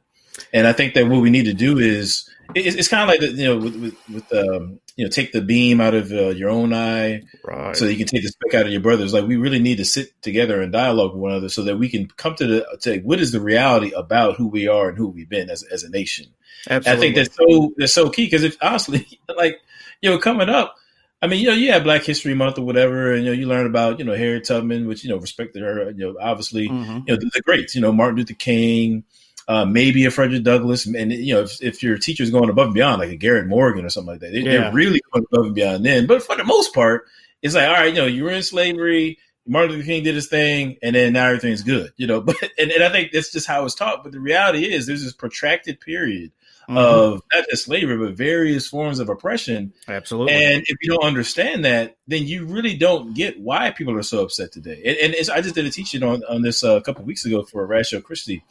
[0.53, 3.21] And I think that what we need to do is it's, it's kind of like
[3.21, 6.29] the, you know with with, with um, you know take the beam out of uh,
[6.29, 7.77] your own eye, right.
[7.77, 9.13] so you can take the speck out of your brother's.
[9.13, 11.89] Like we really need to sit together and dialogue with one another so that we
[11.89, 15.09] can come to the to what is the reality about who we are and who
[15.09, 16.27] we've been as as a nation.
[16.69, 16.91] Absolutely.
[16.91, 19.07] I think that's so that's so key because if honestly,
[19.37, 19.61] like
[20.01, 20.77] you know, coming up
[21.23, 23.47] I mean, you know, you have Black History Month or whatever, and you know, you
[23.47, 25.91] learn about you know Harriet Tubman, which you know respected her.
[25.91, 26.99] You know, obviously, mm-hmm.
[27.07, 27.75] you know the, the, greats.
[27.75, 29.05] You know, Martin Luther King,
[29.49, 32.75] uh, maybe a Frederick Douglass, and you know, if, if your teacher's going above and
[32.75, 35.55] beyond, like a Garrett Morgan or something like that, they, are really going above and
[35.55, 36.07] beyond then.
[36.07, 37.07] But for the most part,
[37.43, 39.19] it's like, all right, you know, you were in slavery.
[39.49, 42.21] Martin Luther King did his thing, and then now everything's good, you know.
[42.27, 44.03] But and, and I think that's just how it's taught.
[44.03, 46.33] But the reality is, there's this protracted period
[46.69, 46.77] mm-hmm.
[46.77, 49.73] of not just slavery, but various forms of oppression.
[49.89, 50.35] Absolutely.
[50.35, 54.23] And if you don't understand that, then you really don't get why people are so
[54.23, 54.83] upset today.
[54.85, 57.45] And, and I just did a teaching on, on this uh, a couple weeks ago
[57.45, 58.45] for Ratio Christi.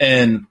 [0.00, 0.46] And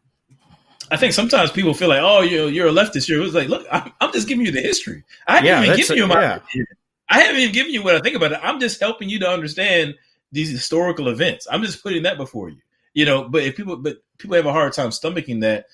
[0.89, 3.07] I think sometimes people feel like, oh, you're, you're a leftist.
[3.07, 5.03] You're like, look, I'm, I'm, just giving you the history.
[5.27, 6.21] I haven't yeah, even given you my.
[6.53, 6.63] Yeah.
[7.09, 8.39] I haven't even given you what I think about it.
[8.43, 9.95] I'm just helping you to understand
[10.31, 11.47] these historical events.
[11.49, 12.57] I'm just putting that before you.
[12.93, 15.67] You know, but if people, but people have a hard time stomaching that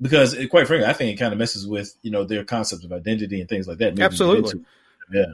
[0.00, 2.84] because it, quite frankly, I think it kind of messes with you know their concept
[2.84, 3.98] of identity and things like that.
[3.98, 4.64] Absolutely,
[5.12, 5.24] yeah,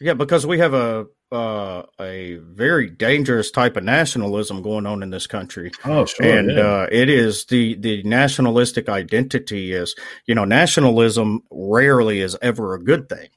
[0.00, 5.10] yeah, because we have a uh, a very dangerous type of nationalism going on in
[5.10, 5.70] this country.
[5.84, 6.62] Oh, sure, and yeah.
[6.62, 9.94] uh, it is the the nationalistic identity is
[10.26, 13.28] you know nationalism rarely is ever a good thing,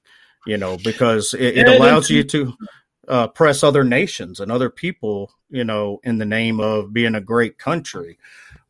[0.46, 2.54] you know, because it, it allows you to
[3.08, 7.22] uh, press other nations and other people, you know, in the name of being a
[7.22, 8.18] great country.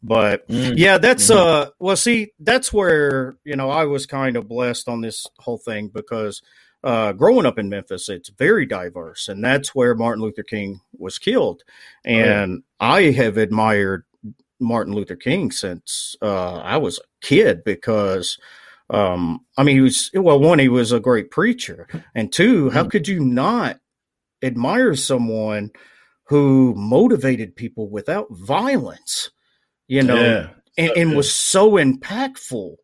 [0.03, 0.73] But mm-hmm.
[0.77, 1.67] yeah, that's mm-hmm.
[1.67, 5.57] uh well see, that's where, you know, I was kind of blessed on this whole
[5.57, 6.41] thing because
[6.83, 11.17] uh growing up in Memphis, it's very diverse and that's where Martin Luther King was
[11.17, 11.63] killed.
[12.05, 14.05] And I have admired
[14.59, 18.37] Martin Luther King since uh I was a kid because
[18.89, 22.83] um I mean he was well one he was a great preacher and 2 how
[22.83, 22.91] mm.
[22.91, 23.79] could you not
[24.43, 25.71] admire someone
[26.25, 29.31] who motivated people without violence?
[29.87, 30.49] You know, yeah.
[30.77, 32.75] and, and was so impactful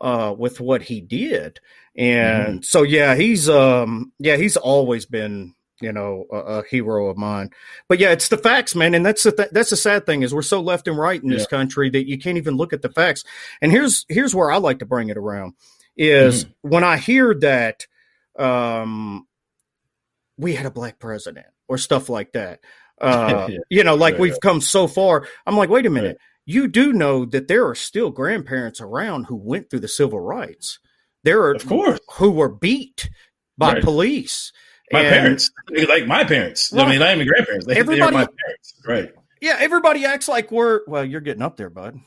[0.00, 1.60] uh, with what he did.
[1.96, 2.62] And mm-hmm.
[2.62, 7.50] so, yeah, he's um, yeah, he's always been you know a, a, hero of mine.
[7.88, 10.34] But yeah, it's the facts, man, and that's the th- that's the sad thing is
[10.34, 11.58] we're so left and right in this yeah.
[11.58, 13.24] country that you can't even look at the facts.
[13.60, 15.54] And here's here's where I like to bring it around
[15.96, 16.68] is mm-hmm.
[16.68, 17.86] when I hear that
[18.38, 19.26] um,
[20.36, 22.60] we had a black president or stuff like that.
[23.00, 23.58] Uh, yeah.
[23.70, 25.26] You know, like we've come so far.
[25.46, 26.18] I'm like, wait a minute
[26.48, 30.78] you do know that there are still grandparents around who went through the civil rights.
[31.22, 33.10] There are, of course, who were beat
[33.58, 33.82] by right.
[33.82, 34.50] police.
[34.90, 35.50] My and, parents,
[35.86, 36.72] like my parents.
[36.72, 36.86] Right.
[36.86, 37.66] I mean, not even grandparents.
[37.66, 39.12] They, everybody, my parents, right?
[39.42, 41.04] Yeah, everybody acts like we're well.
[41.04, 42.00] You're getting up there, bud.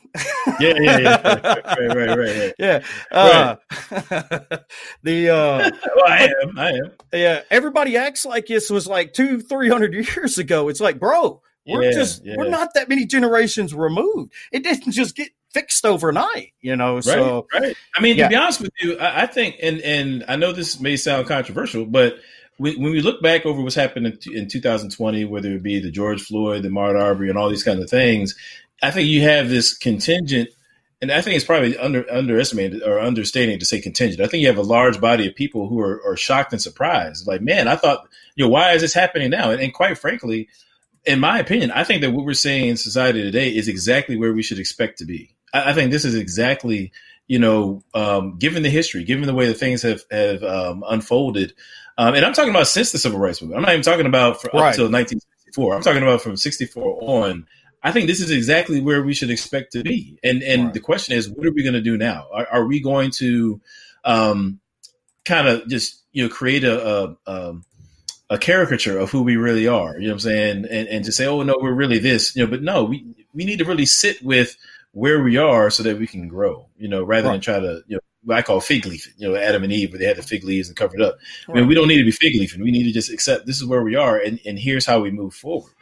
[0.58, 1.22] yeah, yeah, yeah.
[1.44, 2.54] right, right, right, right.
[2.58, 2.82] Yeah.
[3.12, 3.56] Uh,
[5.04, 6.90] the uh, well, I am, I am.
[7.12, 10.68] Yeah, everybody acts like this was like two, three hundred years ago.
[10.68, 12.34] It's like, bro, we're yeah, just yeah.
[12.36, 14.32] we're not that many generations removed.
[14.50, 16.96] It didn't just get fixed overnight, you know.
[16.96, 17.76] Right, so right.
[17.96, 18.24] I mean, yeah.
[18.24, 21.26] to be honest with you, I, I, think, and and I know this may sound
[21.26, 22.16] controversial, but
[22.58, 25.90] when, when we look back over what's happened in, in 2020, whether it be the
[25.90, 28.34] George Floyd, the Ahmaud Arbery, and all these kind of things,
[28.82, 30.48] I think you have this contingent.
[31.00, 34.20] And I think it's probably under underestimated or understating to say contingent.
[34.20, 37.26] I think you have a large body of people who are, are shocked and surprised.
[37.26, 38.06] Like, man, I thought,
[38.36, 39.50] you know, why is this happening now?
[39.50, 40.48] And, and quite frankly,
[41.04, 44.32] in my opinion, I think that what we're seeing in society today is exactly where
[44.32, 45.34] we should expect to be.
[45.52, 46.92] I, I think this is exactly,
[47.26, 51.54] you know, um, given the history, given the way that things have have um, unfolded,
[51.98, 53.58] um, and I'm talking about since the civil rights movement.
[53.58, 54.60] I'm not even talking about for, right.
[54.60, 55.74] up until 1964.
[55.74, 57.46] I'm talking about from 64 on.
[57.82, 60.18] I think this is exactly where we should expect to be.
[60.22, 60.74] And and right.
[60.74, 62.28] the question is, what are we going to do now?
[62.32, 63.60] Are, are we going to
[64.04, 64.60] um,
[65.24, 67.64] kind of just you know create a, a, a um,
[68.32, 69.94] a caricature of who we really are.
[69.98, 70.64] You know what I'm saying?
[70.70, 72.34] And and to say, oh no, we're really this.
[72.34, 73.04] You know, but no, we
[73.34, 74.56] we need to really sit with
[74.92, 76.66] where we are so that we can grow.
[76.78, 77.32] You know, rather right.
[77.32, 79.12] than try to you know what I call fig leaf.
[79.18, 81.18] You know, Adam and Eve, where they had the fig leaves and covered up.
[81.46, 81.58] Right.
[81.58, 82.62] I mean, we don't need to be fig leafing.
[82.62, 85.10] We need to just accept this is where we are, and, and here's how we
[85.10, 85.74] move forward.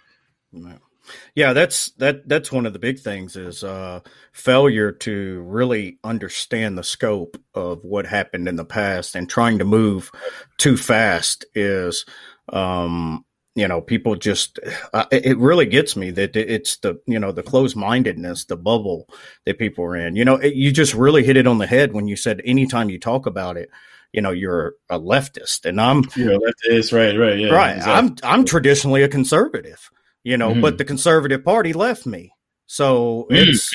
[1.35, 2.29] Yeah, that's that.
[2.29, 4.01] That's one of the big things is uh,
[4.33, 9.65] failure to really understand the scope of what happened in the past, and trying to
[9.65, 10.11] move
[10.59, 12.05] too fast is
[12.51, 13.25] um,
[13.55, 14.59] you know people just
[14.93, 19.09] uh, it really gets me that it's the you know the closed mindedness the bubble
[19.45, 21.93] that people are in you know it, you just really hit it on the head
[21.93, 23.69] when you said anytime you talk about it
[24.13, 27.93] you know you're a leftist and i'm you're a leftist right right yeah right exactly.
[27.93, 29.91] i'm i'm traditionally a conservative
[30.23, 30.61] you know mm-hmm.
[30.61, 32.33] but the conservative party left me
[32.67, 33.75] so mm, it's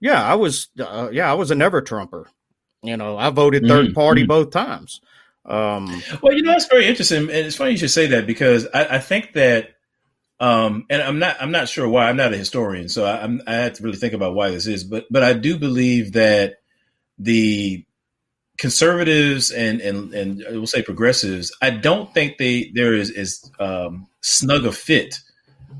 [0.00, 2.28] yeah i was uh, yeah i was a never trumper
[2.82, 3.92] you know i voted 3rd mm-hmm.
[3.92, 4.28] party mm-hmm.
[4.28, 5.00] both times
[5.44, 8.66] um, well, you know, that's very interesting, and it's funny you should say that because
[8.72, 9.70] I, I think that,
[10.38, 12.08] um, and I'm not, I'm not sure why.
[12.08, 14.66] I'm not a historian, so I, I'm, I have to really think about why this
[14.66, 14.84] is.
[14.84, 16.56] But, but I do believe that
[17.18, 17.84] the
[18.60, 24.06] conservatives and and and we'll say progressives, I don't think they there is is um,
[24.20, 25.18] snug a fit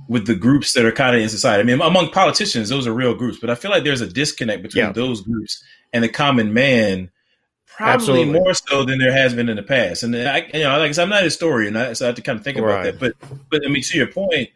[0.08, 1.60] with the groups that are kind of in society.
[1.60, 4.62] I mean, among politicians, those are real groups, but I feel like there's a disconnect
[4.62, 4.92] between yeah.
[4.92, 7.10] those groups and the common man
[7.80, 8.40] Probably Absolutely.
[8.40, 10.02] more so than there has been in the past.
[10.02, 12.20] And I, you know, like I said, I'm not a historian, so I have to
[12.20, 13.00] kind of think about that.
[13.00, 13.14] But,
[13.50, 14.50] but I mean, to your point,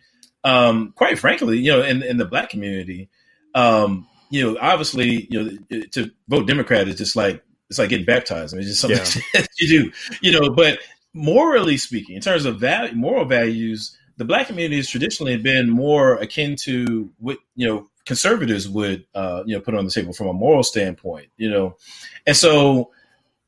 [0.45, 3.09] um, quite frankly, you know, in in the black community,
[3.55, 8.05] um, you know, obviously, you know, to vote Democrat is just like it's like getting
[8.05, 8.53] baptized.
[8.53, 9.47] I mean, it's just something yeah.
[9.59, 10.51] you do, you know.
[10.51, 10.81] But
[11.15, 16.17] morally speaking, in terms of value, moral values, the black community has traditionally been more
[16.17, 20.27] akin to what you know conservatives would uh, you know put on the table from
[20.27, 21.79] a moral standpoint, you know,
[22.27, 22.91] and so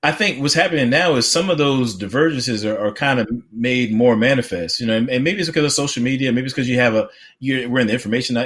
[0.03, 3.93] I think what's happening now is some of those divergences are, are kind of made
[3.93, 6.69] more manifest, you know, and, and, maybe it's because of social media, maybe it's because
[6.69, 7.09] you have a
[7.41, 8.37] you we're in the information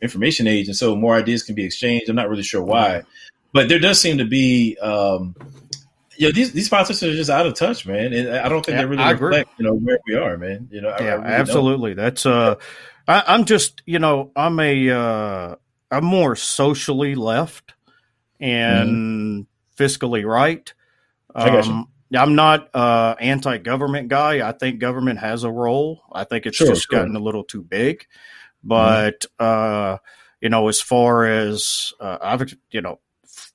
[0.00, 2.08] information age, and so more ideas can be exchanged.
[2.08, 3.02] I'm not really sure why,
[3.52, 5.34] but there does seem to be, um,
[6.16, 8.76] you know, these these politicians are just out of touch, man, and I don't think
[8.76, 9.52] yeah, they really I reflect, agree.
[9.58, 10.68] you know, where we are, man.
[10.70, 11.94] You know, yeah, really absolutely.
[11.94, 12.04] Don't.
[12.04, 12.54] That's uh,
[13.08, 15.54] I, am just, you know, I'm a uh,
[15.90, 17.74] I'm more socially left
[18.40, 19.82] and mm-hmm.
[19.82, 20.72] fiscally right.
[21.36, 24.46] Um, I'm not uh, anti-government guy.
[24.46, 26.02] I think government has a role.
[26.12, 26.98] I think it's sure, just sure.
[26.98, 28.00] gotten a little too big.
[28.00, 28.68] Mm-hmm.
[28.68, 29.94] But mm-hmm.
[29.94, 29.98] uh,
[30.40, 33.00] you know, as far as uh, I've, you know,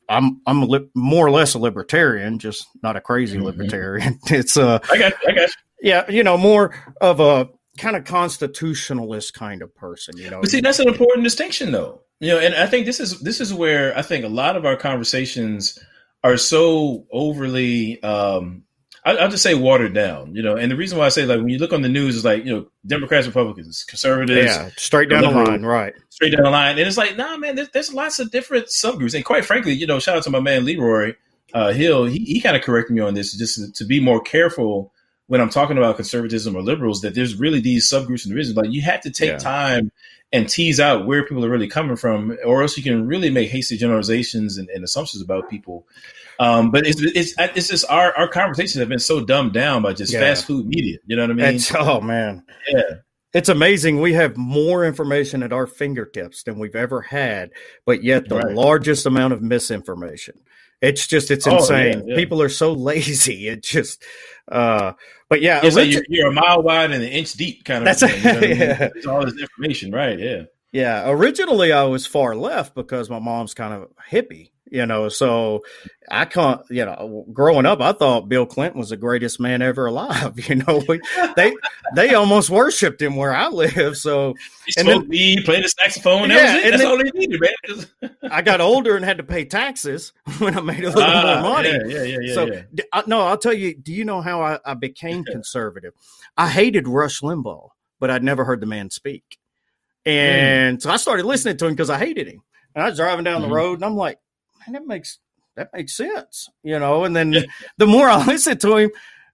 [0.10, 3.46] I'm I'm li- more or less a libertarian, just not a crazy mm-hmm.
[3.46, 4.20] libertarian.
[4.30, 5.50] It's uh, I got, I got.
[5.82, 10.18] Yeah, you know, more of a kind of constitutionalist kind of person.
[10.18, 12.02] You know, but see, that's an important distinction, though.
[12.20, 14.66] You know, and I think this is this is where I think a lot of
[14.66, 15.80] our conversations
[16.24, 18.64] are so overly um
[19.04, 20.56] I, will just say watered down, you know.
[20.56, 22.46] And the reason why I say like when you look on the news, is like
[22.46, 25.94] you know Democrats, Republicans, conservatives, yeah, straight down the line, right?
[26.10, 29.16] Straight down the line, and it's like, nah, man, there's, there's lots of different subgroups,
[29.16, 31.16] and quite frankly, you know, shout out to my man Leroy
[31.54, 32.06] uh, Hill.
[32.06, 34.94] He, he kind of corrected me on this, just to, to, be more careful
[35.26, 37.02] when I'm talking about conservatism or liberals.
[37.02, 38.56] That there's really these subgroups and divisions.
[38.56, 39.38] Like you have to take yeah.
[39.38, 39.92] time
[40.34, 43.50] and tease out where people are really coming from, or else you can really make
[43.50, 45.86] hasty generalizations and, and assumptions about people.
[46.40, 49.94] Um, but it's, it's it's just our our conversations have been so dumbed down by
[49.94, 50.22] just yeah.
[50.22, 50.98] fast food media.
[51.06, 51.56] You know what I mean?
[51.56, 52.82] It's, oh man, yeah.
[53.34, 54.02] It's amazing.
[54.02, 57.52] We have more information at our fingertips than we've ever had,
[57.86, 58.54] but yet the right.
[58.54, 60.36] largest amount of misinformation.
[60.82, 62.00] It's just it's oh, insane.
[62.00, 62.16] Yeah, yeah.
[62.16, 63.48] People are so lazy.
[63.48, 64.04] It just
[64.52, 64.94] uh
[65.32, 67.86] but yeah, it's like you're, you're, a mile wide and an inch deep kind of
[67.86, 68.18] that's thing.
[68.18, 68.78] You know yeah.
[68.78, 68.92] I mean?
[68.98, 70.20] It's all this information, right?
[70.20, 70.42] Yeah.
[70.74, 71.10] Yeah.
[71.10, 75.62] Originally I was far left because my mom's kind of hippie you know so
[76.10, 79.86] i can't you know growing up i thought bill clinton was the greatest man ever
[79.86, 80.82] alive you know?
[81.36, 81.54] They
[81.96, 84.34] they almost worshipped him where i live so
[84.66, 88.16] he and then, he played the saxophone yeah, that that's then, all they needed man.
[88.32, 91.70] I got older and had to pay taxes when i made a little more money.
[91.70, 92.84] yeah yeah yeah, yeah so yeah.
[92.94, 95.94] I, no i'll tell you do you know how i, I became conservative?
[96.38, 97.70] I hated rush limbaugh
[98.00, 99.38] but i'd never heard the man speak.
[100.06, 100.82] And mm.
[100.82, 102.42] so i started listening to him because i hated him.
[102.74, 103.50] And I was driving down mm-hmm.
[103.50, 104.18] the road and I'm like,
[104.66, 105.20] man, that makes
[105.56, 107.04] that makes sense, you know.
[107.04, 107.36] And then
[107.78, 108.92] the more I listened to him,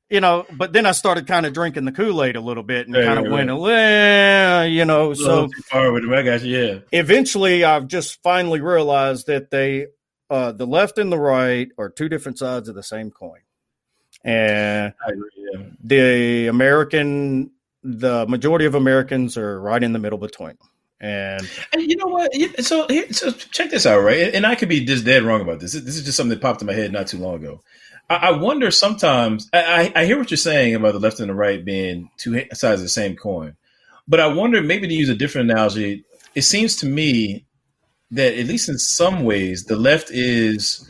[0.09, 2.88] you know, but then I started kind of drinking the Kool Aid a little bit
[2.88, 3.45] and right, kind of right.
[3.47, 5.13] went, well, you know.
[5.13, 6.80] So far with I you, yeah.
[6.91, 9.88] Eventually, I've just finally realized that they,
[10.30, 13.41] uh, the left and the right, are two different sides of the same coin,
[14.23, 15.63] and agree, yeah.
[15.84, 17.51] the American,
[17.84, 20.69] the majority of Americans are right in the middle between them.
[21.00, 22.32] And, and you know what?
[22.64, 24.34] So, so check this out, right?
[24.34, 25.74] And I could be just dead wrong about this.
[25.74, 27.62] This is just something that popped in my head not too long ago.
[28.10, 29.50] I, wonder sometimes.
[29.54, 32.80] I, I hear what you're saying about the left and the right being two sides
[32.80, 33.56] of the same coin,
[34.08, 36.06] but I wonder maybe to use a different analogy.
[36.34, 37.45] It seems to me
[38.12, 40.89] that at least in some ways the left is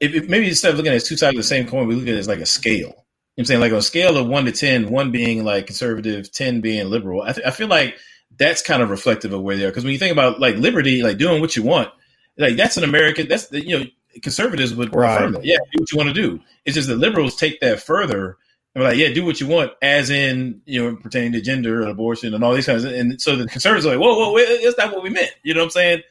[0.00, 1.86] if, if maybe instead of looking at it as two sides of the same coin,
[1.86, 2.74] we look at it as like a scale.
[2.76, 2.94] You know
[3.38, 6.60] I'm saying like on a scale of one to ten, one being like conservative, 10
[6.60, 7.22] being liberal.
[7.22, 7.96] I, th- I feel like
[8.36, 9.72] that's kind of reflective of where they are.
[9.72, 11.90] Cause when you think about like liberty, like doing what you want,
[12.38, 13.84] like that's an American, that's the, you know,
[14.22, 15.32] conservatives would right.
[15.42, 16.40] Yeah, do what you want to do.
[16.64, 18.36] It's just the liberals take that further
[18.74, 21.90] and like, yeah, do what you want, as in, you know, pertaining to gender and
[21.90, 24.62] abortion and all these kinds of, and so the conservatives are like, whoa, whoa, wait,
[24.62, 25.30] that's not what we meant.
[25.42, 26.02] You know what I'm saying?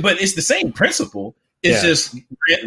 [0.00, 1.34] But it's the same principle.
[1.62, 1.88] It's yeah.
[1.88, 2.16] just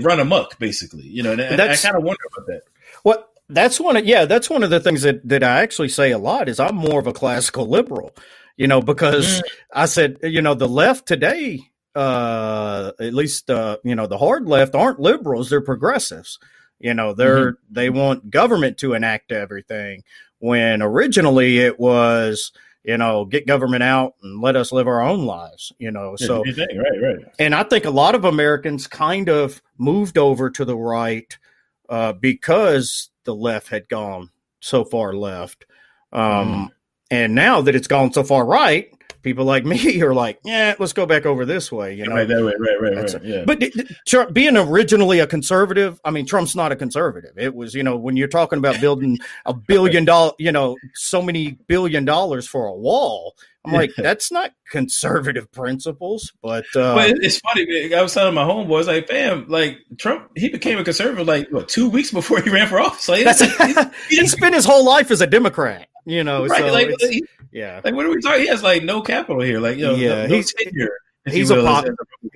[0.02, 1.04] run amok, basically.
[1.04, 2.62] You know, and I, I kind of wonder about that.
[3.04, 6.12] What that's one of yeah, that's one of the things that that I actually say
[6.12, 8.14] a lot is I'm more of a classical liberal,
[8.58, 9.42] you know, because mm.
[9.74, 11.62] I said, you know, the left today,
[11.96, 16.40] uh, at least uh, you know, the hard left aren't liberals, they're progressives.
[16.80, 17.74] You know, they're mm-hmm.
[17.74, 20.04] they want government to enact everything
[20.40, 22.52] when originally it was
[22.84, 26.16] you know, get government out and let us live our own lives, you know.
[26.18, 27.26] So, right, right.
[27.40, 31.38] And I think a lot of Americans kind of moved over to the right
[31.88, 34.30] uh, because the left had gone
[34.60, 35.66] so far left.
[36.12, 36.70] Um, mm.
[37.12, 38.90] And now that it's gone so far right,
[39.24, 41.96] people like me are like, yeah, let's go back over this way.
[41.96, 43.14] You know, right, that way, right, right, right.
[43.14, 43.44] A, yeah.
[43.46, 47.32] But being originally a conservative, I mean, Trump's not a conservative.
[47.38, 51.22] It was, you know, when you're talking about building a billion dollar, you know, so
[51.22, 53.36] many billion dollars for a wall.
[53.66, 57.96] I'm like, that's not conservative principles, but uh, but it's funny.
[57.96, 61.70] I was telling my homeboys, like, fam, like Trump, he became a conservative like what
[61.70, 63.08] two weeks before he ran for office.
[63.08, 63.26] Like,
[64.10, 66.46] he spent his whole life as a Democrat, you know.
[66.46, 67.82] Right, so like, he, yeah.
[67.84, 68.42] Like, what are we talking?
[68.42, 69.60] He has like no capital here.
[69.60, 70.98] Like, you know, yeah, no, he's tenure.
[71.26, 71.86] He's a pop-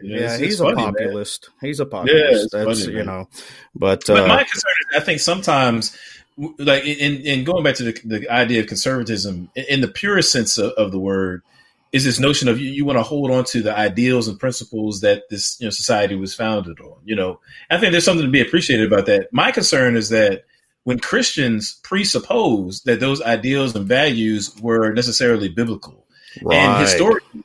[0.01, 1.49] yeah, he's funny, a populist.
[1.59, 2.49] He's a populist.
[2.53, 3.27] Yeah, That's funny, you know,
[3.75, 5.97] but but uh, my concern is, I think sometimes,
[6.37, 10.57] like in in going back to the, the idea of conservatism in the purest sense
[10.57, 11.41] of, of the word,
[11.91, 15.01] is this notion of you, you want to hold on to the ideals and principles
[15.01, 16.97] that this you know society was founded on.
[17.03, 19.27] You know, I think there's something to be appreciated about that.
[19.33, 20.45] My concern is that
[20.87, 26.07] when Christians presuppose that those ideals and values were necessarily biblical.
[26.41, 26.55] Right.
[26.55, 27.43] And historically,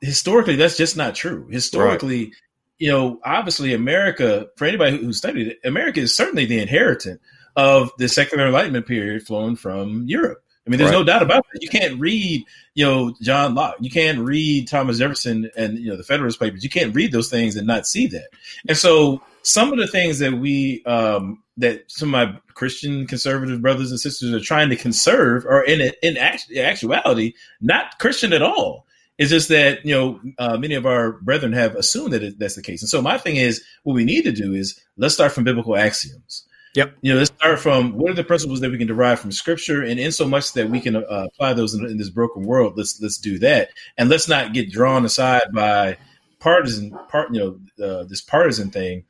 [0.00, 1.46] historically, that's just not true.
[1.46, 2.32] Historically, right.
[2.78, 7.20] you know, obviously, America, for anybody who studied it, America is certainly the inheritant
[7.54, 10.42] of the secular enlightenment period flowing from Europe.
[10.66, 10.98] I mean, there's right.
[10.98, 11.62] no doubt about it.
[11.62, 12.44] You can't read,
[12.74, 13.76] you know, John Locke.
[13.78, 16.64] You can't read Thomas Jefferson and you know the Federalist Papers.
[16.64, 18.30] You can't read those things and not see that.
[18.66, 23.62] And so, some of the things that we um, that some of my Christian conservative
[23.62, 28.86] brothers and sisters are trying to conserve are in in actuality not Christian at all.
[29.16, 32.56] It's just that you know uh, many of our brethren have assumed that it, that's
[32.56, 32.82] the case.
[32.82, 35.76] And so my thing is, what we need to do is let's start from biblical
[35.76, 36.46] axioms.
[36.74, 36.96] Yep.
[37.02, 39.82] You know, let's start from what are the principles that we can derive from Scripture,
[39.82, 41.02] and in so much that we can uh,
[41.32, 44.72] apply those in, in, this broken world, let's let's do that, and let's not get
[44.72, 45.96] drawn aside by
[46.40, 47.32] partisan part.
[47.32, 49.04] You know, uh, this partisan thing.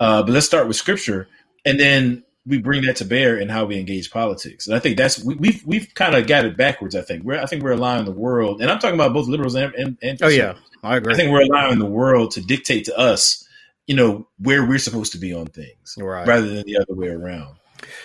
[0.00, 1.28] Uh, but let's start with Scripture
[1.64, 4.66] and then we bring that to bear in how we engage politics.
[4.66, 6.96] And I think that's we, have we've, we've kind of got it backwards.
[6.96, 9.54] I think we're I think we're allowing the world, and I'm talking about both liberals
[9.54, 11.12] and and, and oh yeah, I agree.
[11.12, 13.46] I think we're allowing the world to dictate to us,
[13.86, 16.26] you know, where we're supposed to be on things, right.
[16.26, 17.56] rather than the other way around.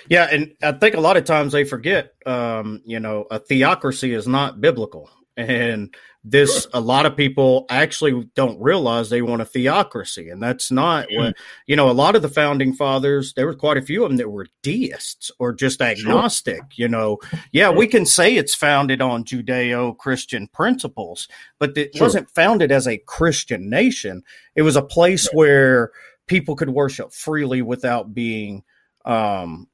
[0.09, 4.13] Yeah, and I think a lot of times they forget, um, you know, a theocracy
[4.13, 9.45] is not biblical, and this a lot of people actually don't realize they want a
[9.45, 11.35] theocracy and that's not what
[11.67, 14.17] you know a lot of the founding fathers there were quite a few of them
[14.17, 16.67] that were deists or just agnostic sure.
[16.75, 17.17] you know
[17.51, 21.27] yeah we can say it's founded on judeo-christian principles
[21.59, 22.05] but it sure.
[22.05, 24.23] wasn't founded as a christian nation
[24.55, 25.35] it was a place right.
[25.35, 25.91] where
[26.27, 28.63] people could worship freely without being
[29.03, 29.67] um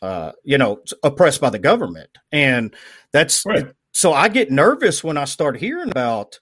[0.00, 2.74] uh you know oppressed by the government and
[3.12, 6.38] that's right so I get nervous when I start hearing about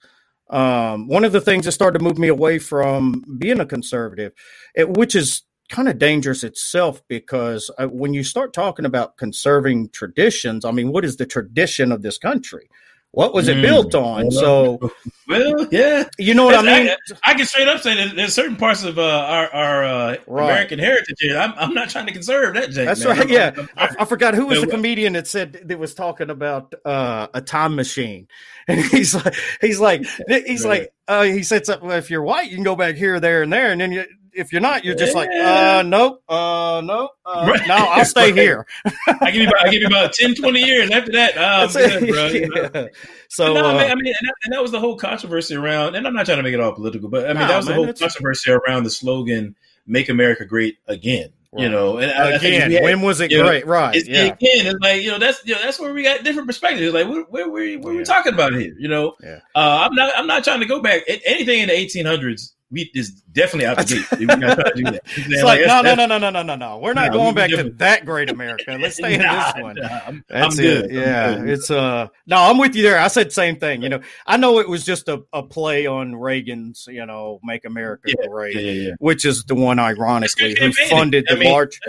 [0.49, 4.33] um, one of the things that started to move me away from being a conservative,
[4.75, 9.87] it, which is kind of dangerous itself because uh, when you start talking about conserving
[9.91, 12.67] traditions, I mean, what is the tradition of this country?
[13.15, 13.61] What was it mm.
[13.61, 14.29] built on?
[14.29, 14.91] So,
[15.29, 16.95] well, yeah, you know what That's, I mean.
[17.23, 20.17] I, I, can straight up say that there's certain parts of uh, our, our uh,
[20.27, 20.43] right.
[20.43, 21.37] American heritage here.
[21.37, 22.71] I'm, I'm not trying to conserve that.
[22.71, 23.17] Jake, That's man.
[23.17, 23.21] right.
[23.21, 26.29] I'm, yeah, I'm, I, I, forgot who was the comedian that said that was talking
[26.29, 28.27] about uh, a time machine,
[28.67, 31.89] and he's like, he's like, he's like, uh, he said something.
[31.91, 34.03] If you're white, you can go back here, there, and there, and then you
[34.35, 35.19] if you're not, you're just yeah.
[35.19, 37.67] like, uh, nope, uh, nope, uh, right.
[37.67, 38.65] no, I'll stay here.
[39.07, 40.91] I give you about, I give you about 10, 20 years.
[40.91, 42.27] After that, good, bro.
[42.27, 42.69] You know?
[42.75, 42.87] yeah.
[43.29, 45.55] So, no, uh, I mean, I mean and, that, and, that, was the whole controversy
[45.55, 47.67] around, and I'm not trying to make it all political, but I mean, that was
[47.67, 49.55] man, the whole controversy around the slogan,
[49.87, 51.29] make America great again.
[51.57, 53.65] You know, and again, had, when was it great?
[53.65, 53.95] Know, right?
[53.95, 54.23] It's, yeah.
[54.23, 54.35] Again,
[54.67, 56.93] it's like you know that's you know that's where we got different perspectives.
[56.93, 57.99] Like, where where, where, where yeah.
[57.99, 58.75] we talking about here?
[58.77, 59.39] You know, yeah.
[59.55, 63.21] uh, I'm not I'm not trying to go back anything in the 1800s we is
[63.31, 64.19] definitely out the gate.
[64.19, 65.01] We gotta do that.
[65.17, 66.77] It's like, like no, no, no, no, no, no, no, no.
[66.79, 68.77] We're not going back to that great America.
[68.79, 69.75] Let's stay nah, in this one.
[69.75, 70.91] Nah, I'm, That's I'm it.
[70.91, 72.07] Yeah, it's uh.
[72.25, 72.99] No, I'm with you there.
[72.99, 73.81] I said same thing.
[73.81, 77.65] You know, I know it was just a, a play on Reagan's, you know, "Make
[77.65, 81.51] America yeah, Great," yeah, yeah, which is the one, ironically, who funded the I mean,
[81.51, 81.79] large.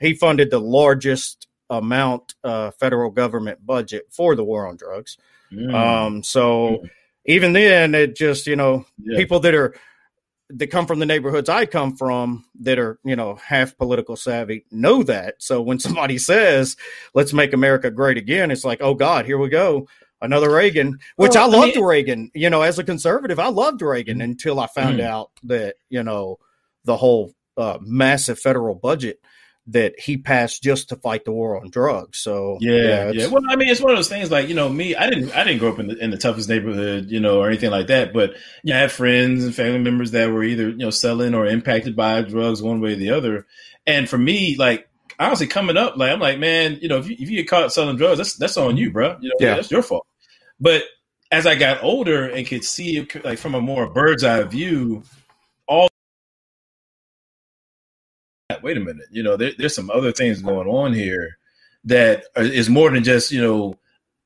[0.00, 5.18] He funded the largest amount uh, federal government budget for the war on drugs.
[5.52, 5.74] Mm.
[5.74, 6.90] Um, so mm.
[7.26, 8.86] even then, it just you know
[9.16, 9.74] people that are
[10.50, 14.64] that come from the neighborhoods I come from that are, you know, half political savvy
[14.70, 15.36] know that.
[15.38, 16.76] So when somebody says,
[17.14, 19.88] let's make America great again, it's like, oh God, here we go.
[20.22, 22.30] Another Reagan, which well, I loved I mean, Reagan.
[22.34, 24.32] You know, as a conservative, I loved Reagan mm-hmm.
[24.32, 25.06] until I found mm-hmm.
[25.06, 26.38] out that, you know,
[26.84, 29.20] the whole uh, massive federal budget
[29.72, 32.18] that he passed just to fight the war on drugs.
[32.18, 33.26] So yeah, yeah, yeah.
[33.26, 34.30] Well, I mean, it's one of those things.
[34.30, 36.48] Like you know, me, I didn't, I didn't grow up in the, in the toughest
[36.48, 38.12] neighborhood, you know, or anything like that.
[38.12, 41.34] But you know, I had friends and family members that were either you know selling
[41.34, 43.46] or impacted by drugs one way or the other.
[43.86, 44.88] And for me, like
[45.18, 47.72] honestly, coming up, like I'm like, man, you know, if you, if you get caught
[47.72, 49.16] selling drugs, that's that's on you, bro.
[49.20, 49.54] You know, yeah.
[49.56, 50.06] that's your fault.
[50.58, 50.82] But
[51.30, 55.04] as I got older and could see like from a more bird's eye view,
[58.62, 61.38] wait a minute, you know, there, there's some other things going on here
[61.84, 63.78] that is more than just, you know,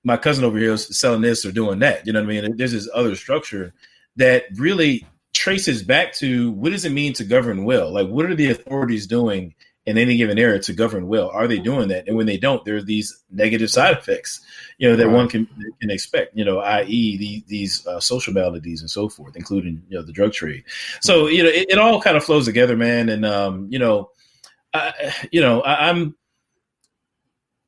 [0.05, 2.07] my cousin over here is selling this or doing that.
[2.07, 2.57] You know what I mean?
[2.57, 3.73] There's this other structure
[4.17, 7.93] that really traces back to what does it mean to govern well?
[7.93, 9.55] Like, what are the authorities doing
[9.87, 11.29] in any given area to govern well?
[11.31, 12.07] Are they doing that?
[12.07, 14.41] And when they don't, there are these negative side effects,
[14.79, 15.47] you know, that one can
[15.81, 16.37] can expect.
[16.37, 20.13] You know, i.e., the, these uh, social maladies and so forth, including you know the
[20.13, 20.65] drug trade.
[21.01, 23.09] So you know, it, it all kind of flows together, man.
[23.09, 24.11] And um, you know,
[25.31, 26.17] you know, I, am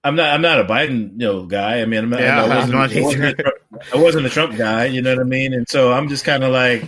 [0.07, 1.81] I'm not I'm not a Biden you know guy.
[1.81, 3.57] I mean, I'm not, yeah, I, wasn't, not I, wasn't Trump,
[3.93, 4.85] I wasn't a Trump guy.
[4.87, 5.53] You know what I mean?
[5.53, 6.83] And so I'm just kind of like,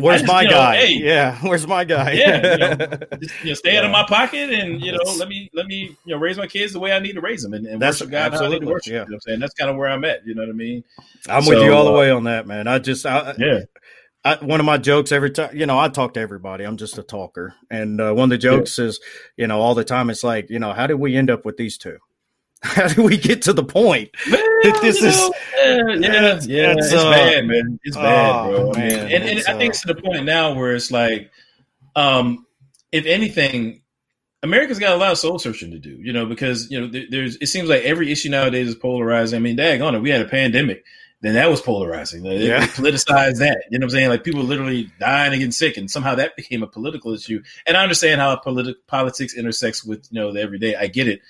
[0.00, 0.76] where's just, my know, guy?
[0.76, 2.12] Hey, yeah, where's my guy?
[2.12, 2.76] yeah, you know,
[3.20, 3.78] just, you know, stay yeah.
[3.78, 6.48] out of my pocket, and you know, let me let me you know raise my
[6.48, 8.92] kids the way I need to raise them, and, and that's worship God absolutely worship.
[8.92, 9.04] Yeah.
[9.04, 10.26] You know I'm saying that's kind of where I'm at.
[10.26, 10.82] You know what I mean?
[11.28, 12.66] I'm so, with you all the uh, way on that, man.
[12.66, 13.60] I just I, yeah.
[14.26, 16.64] I, one of my jokes every time, you know, I talk to everybody.
[16.64, 18.86] I'm just a talker, and uh, one of the jokes yeah.
[18.86, 19.00] is,
[19.36, 20.10] you know, all the time.
[20.10, 21.98] It's like, you know, how did we end up with these two?
[22.62, 25.14] How did we get to the point well, that this is?
[25.14, 27.78] Know, yeah, yeah, yeah, it's, uh, bad, man.
[27.84, 28.72] It's bad, oh, bro.
[28.72, 31.30] Man, and, and I think uh, to the point now where it's like,
[31.94, 32.46] um,
[32.90, 33.82] if anything,
[34.42, 37.36] America's got a lot of soul searching to do, you know, because you know, there's.
[37.36, 39.36] It seems like every issue nowadays is polarizing.
[39.36, 40.82] I mean, dag on it, we had a pandemic
[41.22, 42.22] then that was polarizing.
[42.22, 42.66] They, yeah.
[42.66, 43.64] politicized that.
[43.70, 44.08] You know what I'm saying?
[44.10, 47.42] Like people literally dying and getting sick, and somehow that became a political issue.
[47.66, 50.76] And I understand how politi- politics intersects with you know the everyday.
[50.76, 51.22] I get it,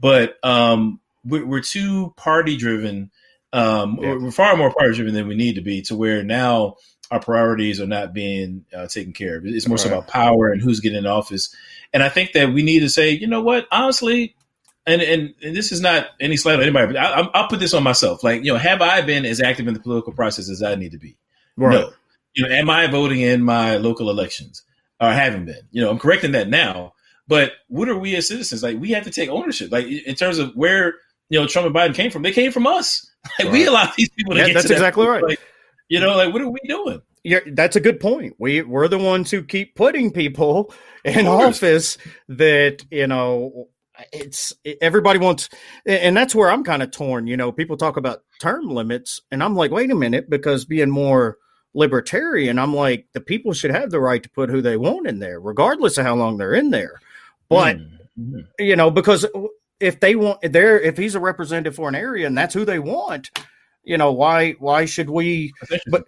[0.00, 3.10] but um, we're, we're too party driven.
[3.52, 4.14] Um, yeah.
[4.14, 5.82] We're far more party driven than we need to be.
[5.82, 6.76] To where now
[7.10, 9.46] our priorities are not being uh, taken care of.
[9.46, 9.82] It's more right.
[9.82, 11.54] so about power and who's getting in office.
[11.92, 13.66] And I think that we need to say, you know what?
[13.70, 14.34] Honestly,
[14.86, 17.74] and, and, and this is not any slight on anybody, but I, will put this
[17.74, 18.22] on myself.
[18.22, 20.92] Like, you know, have I been as active in the political process as I need
[20.92, 21.16] to be?
[21.56, 21.72] Right.
[21.72, 21.92] No.
[22.34, 24.62] You know, am I voting in my local elections?
[25.00, 25.62] Or haven't been?
[25.70, 26.94] You know, I'm correcting that now.
[27.26, 28.62] But what are we as citizens?
[28.62, 29.72] Like, we have to take ownership.
[29.72, 30.94] Like, in terms of where
[31.30, 33.10] you know Trump and Biden came from, they came from us.
[33.38, 33.52] Like, right.
[33.52, 34.52] we allowed these people to yeah, get.
[34.52, 35.24] That's exactly that right.
[35.24, 35.40] Like,
[35.88, 37.00] you know, like what are we doing?
[37.22, 38.36] Yeah, that's a good point.
[38.38, 40.74] We we're the ones who keep putting people
[41.06, 41.96] in office
[42.28, 43.68] that you know
[44.12, 45.48] it's everybody wants
[45.86, 49.42] and that's where i'm kind of torn you know people talk about term limits and
[49.42, 51.38] i'm like wait a minute because being more
[51.74, 55.18] libertarian i'm like the people should have the right to put who they want in
[55.18, 57.00] there regardless of how long they're in there
[57.48, 58.40] but mm-hmm.
[58.58, 59.26] you know because
[59.80, 62.78] if they want there if he's a representative for an area and that's who they
[62.78, 63.30] want
[63.84, 65.52] you know why why should we
[65.86, 66.04] but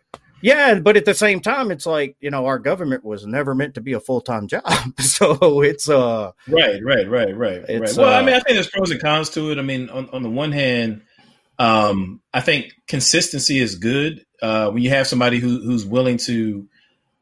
[0.46, 3.74] yeah, but at the same time, it's like you know our government was never meant
[3.74, 4.62] to be a full time job,
[5.00, 7.96] so it's uh right, right, right, right, right.
[7.96, 9.58] Well, uh, I mean, I think there's pros and cons to it.
[9.58, 11.02] I mean, on on the one hand,
[11.58, 16.68] um, I think consistency is good uh, when you have somebody who who's willing to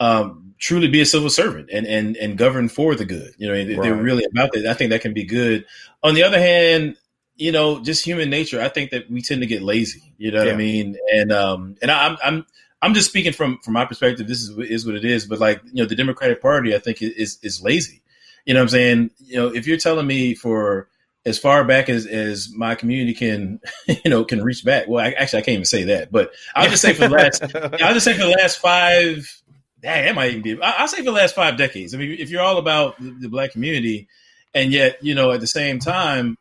[0.00, 3.32] um, truly be a civil servant and and and govern for the good.
[3.38, 3.82] You know, right.
[3.82, 4.66] they're really about that.
[4.66, 5.64] I think that can be good.
[6.02, 6.98] On the other hand,
[7.36, 8.60] you know, just human nature.
[8.60, 10.12] I think that we tend to get lazy.
[10.18, 10.52] You know what yeah.
[10.52, 10.98] I mean?
[11.10, 12.46] And um, and I, I'm I'm
[12.84, 14.28] I'm just speaking from from my perspective.
[14.28, 15.24] This is is what it is.
[15.24, 18.02] But like you know, the Democratic Party, I think is is lazy.
[18.44, 19.10] You know what I'm saying?
[19.24, 20.88] You know, if you're telling me for
[21.24, 23.60] as far back as as my community can,
[24.04, 24.86] you know, can reach back.
[24.86, 27.42] Well, I, actually, I can't even say that, but I'll just say for the last,
[27.82, 29.42] I'll just say for the last five.
[29.80, 30.60] Dang, that might even be.
[30.60, 31.94] I'll say for the last five decades.
[31.94, 34.08] I mean, if you're all about the, the black community,
[34.52, 36.36] and yet you know at the same time,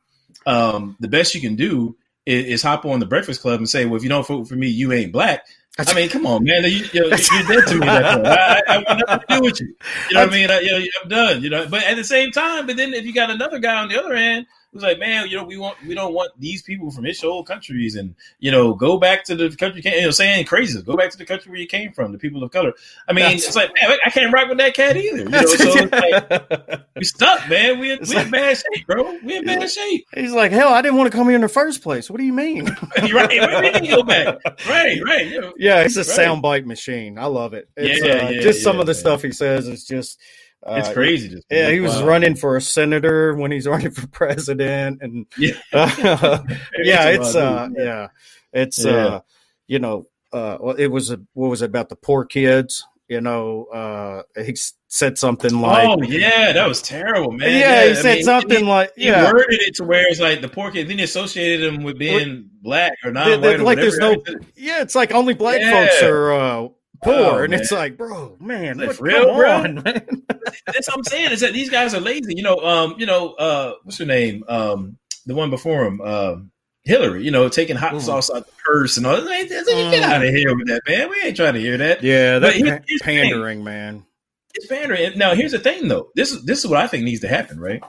[0.46, 1.96] um, the best you can do
[2.26, 4.56] is, is, hop on the Breakfast Club and say, well, if you don't vote for
[4.56, 5.46] me, you ain't black
[5.78, 6.64] I mean, come on, man.
[6.64, 7.88] You, you, are dead to me.
[7.88, 9.76] I, I want nothing to do with you.
[10.10, 10.52] You know what I mean?
[10.52, 11.42] I, you know, I'm done.
[11.42, 13.90] You know, but at the same time, but then if you got another guy on
[13.90, 16.92] the other end was like, man, you know, we want we don't want these people
[16.92, 19.82] from his old countries, and you know, go back to the country.
[19.86, 22.44] You know, saying crazy, go back to the country where you came from, the people
[22.44, 22.74] of color.
[23.08, 25.18] I mean, That's, it's like, man, I can't rock with that cat either.
[25.18, 27.80] You know, so like, we stuck, man.
[27.80, 29.20] We in, we in bad shape, bro.
[29.24, 30.08] We in bad shape.
[30.16, 32.10] He's like, hell, I didn't want to come here in the first place.
[32.10, 32.66] What do you mean?
[32.98, 34.40] right, right, we go back.
[34.68, 35.28] Right, right.
[35.28, 36.08] You know, yeah, it's a right.
[36.08, 37.18] soundbite machine.
[37.18, 37.70] I love it.
[37.78, 40.20] It's, yeah, uh, yeah, just yeah, some of the stuff he says is just
[40.66, 41.42] it's uh, crazy.
[41.50, 42.08] yeah, he was wow.
[42.08, 46.40] running for a senator when he's running for president, and yeah, uh,
[46.84, 48.08] yeah, it's uh, yeah,
[48.52, 48.92] it's yeah.
[48.92, 49.20] uh,
[49.68, 52.86] you know, uh, it was a, what was it about the poor kids?
[53.10, 54.56] You know, uh, he
[54.88, 58.24] said something like, "Oh yeah, that was terrible, man." Yeah, yeah he I said mean,
[58.24, 59.32] something he, like, he yeah.
[59.32, 60.88] worded it to where it's like the poor kid.
[60.88, 63.42] Then he associated him with being black or not.
[63.42, 64.16] Like there's no,
[64.56, 65.72] yeah, it's like only black yeah.
[65.72, 66.68] folks are uh,
[67.04, 69.52] poor, oh, and it's like, bro, man, what, real, come bro?
[69.52, 70.24] on, man.
[70.66, 72.36] That's what I'm saying is that these guys are lazy.
[72.36, 74.44] You know, um, you know, uh, what's her name?
[74.48, 76.52] Um, the one before him, um,
[76.84, 77.24] Hillary.
[77.24, 78.02] You know, taking hot mm.
[78.02, 79.24] sauce out the purse and all.
[79.24, 80.02] Like, get mm.
[80.02, 81.10] out of here with that, man.
[81.10, 82.04] We ain't trying to hear that.
[82.04, 84.06] Yeah, that's here's, here's pandering, man.
[84.54, 85.18] It's pandering.
[85.18, 86.10] Now, here's the thing, though.
[86.16, 87.82] This is this is what I think needs to happen, right?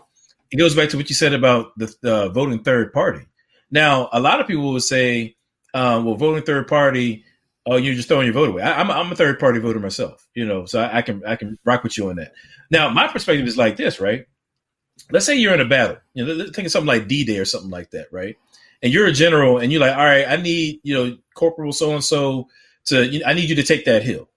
[0.50, 3.26] It goes back to what you said about the uh, voting third party.
[3.70, 5.36] Now, a lot of people would say,
[5.74, 7.24] um, well, voting third party
[7.66, 8.62] oh, you're just throwing your vote away.
[8.62, 11.24] I, am I'm, I'm a third party voter myself, you know, so I, I, can
[11.24, 12.32] I can rock with you on that.
[12.70, 14.26] Now, my perspective is like this, right?
[15.10, 17.44] Let's say you're in a battle, you know, think of something like D Day or
[17.44, 18.36] something like that, right?
[18.82, 21.92] And you're a general, and you're like, all right, I need you know Corporal so
[21.92, 22.48] and so
[22.86, 24.28] to, you know, I need you to take that hill.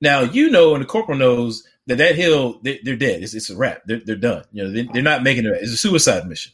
[0.00, 3.22] Now you know, and the corporal knows that that hill they, are dead.
[3.22, 3.82] It's, it's a wrap.
[3.86, 4.44] They're, they're done.
[4.52, 5.58] You know, they, they're not making it.
[5.60, 6.52] It's a suicide mission.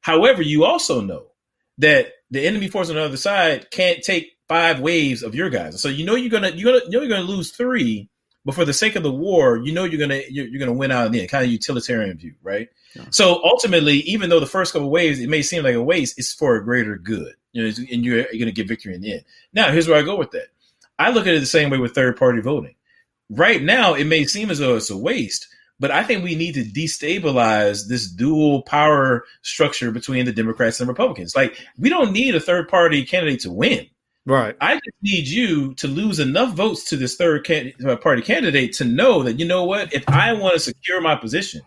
[0.00, 1.26] However, you also know
[1.78, 5.80] that the enemy force on the other side can't take five waves of your guys.
[5.80, 8.08] So you know you're gonna you're gonna you know you're gonna lose three,
[8.44, 10.90] but for the sake of the war, you know you're gonna you're, you're gonna win
[10.90, 11.28] out in the end.
[11.28, 12.68] Kind of utilitarian view, right?
[12.94, 13.04] Yeah.
[13.10, 16.32] So ultimately, even though the first couple waves it may seem like a waste, it's
[16.32, 17.34] for a greater good.
[17.52, 19.24] You know, and you're, you're gonna get victory in the end.
[19.52, 20.48] Now, here's where I go with that.
[20.98, 22.74] I look at it the same way with third party voting.
[23.30, 25.46] Right now, it may seem as though it's a waste,
[25.78, 30.88] but I think we need to destabilize this dual power structure between the Democrats and
[30.88, 31.36] Republicans.
[31.36, 33.86] Like, we don't need a third party candidate to win.
[34.28, 34.54] Right.
[34.60, 38.74] I just need you to lose enough votes to this third can- uh, party candidate
[38.74, 41.62] to know that you know what, if I want to secure my position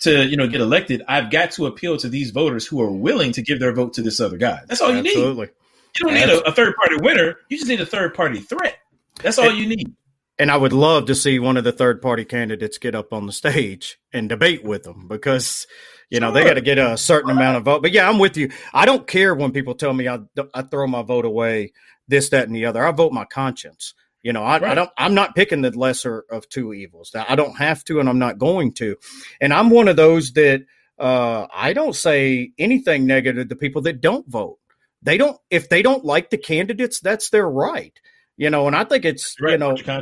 [0.00, 3.30] to you know get elected, I've got to appeal to these voters who are willing
[3.34, 4.62] to give their vote to this other guy.
[4.66, 5.46] That's all you Absolutely.
[5.46, 5.52] need.
[6.00, 7.36] You don't need a, a, third party winner.
[7.48, 8.78] You just need a third party threat.
[9.22, 9.94] That's all and, you need.
[10.40, 13.26] And I would love to see one of the third party candidates get up on
[13.26, 15.68] the stage and debate with them because
[16.12, 17.80] you know, they got to get a certain amount of vote.
[17.80, 18.50] But yeah, I'm with you.
[18.74, 20.18] I don't care when people tell me I,
[20.52, 21.72] I throw my vote away
[22.12, 22.86] this, that, and the other.
[22.86, 23.94] I vote my conscience.
[24.22, 24.70] You know, I, right.
[24.70, 24.90] I, don't.
[24.96, 27.10] I'm not picking the lesser of two evils.
[27.16, 28.96] I don't have to, and I'm not going to.
[29.40, 30.64] And I'm one of those that
[30.98, 34.58] uh, I don't say anything negative to people that don't vote.
[35.02, 35.36] They don't.
[35.50, 37.98] If they don't like the candidates, that's their right.
[38.36, 39.52] You know, and I think it's right.
[39.52, 40.00] you know, yeah,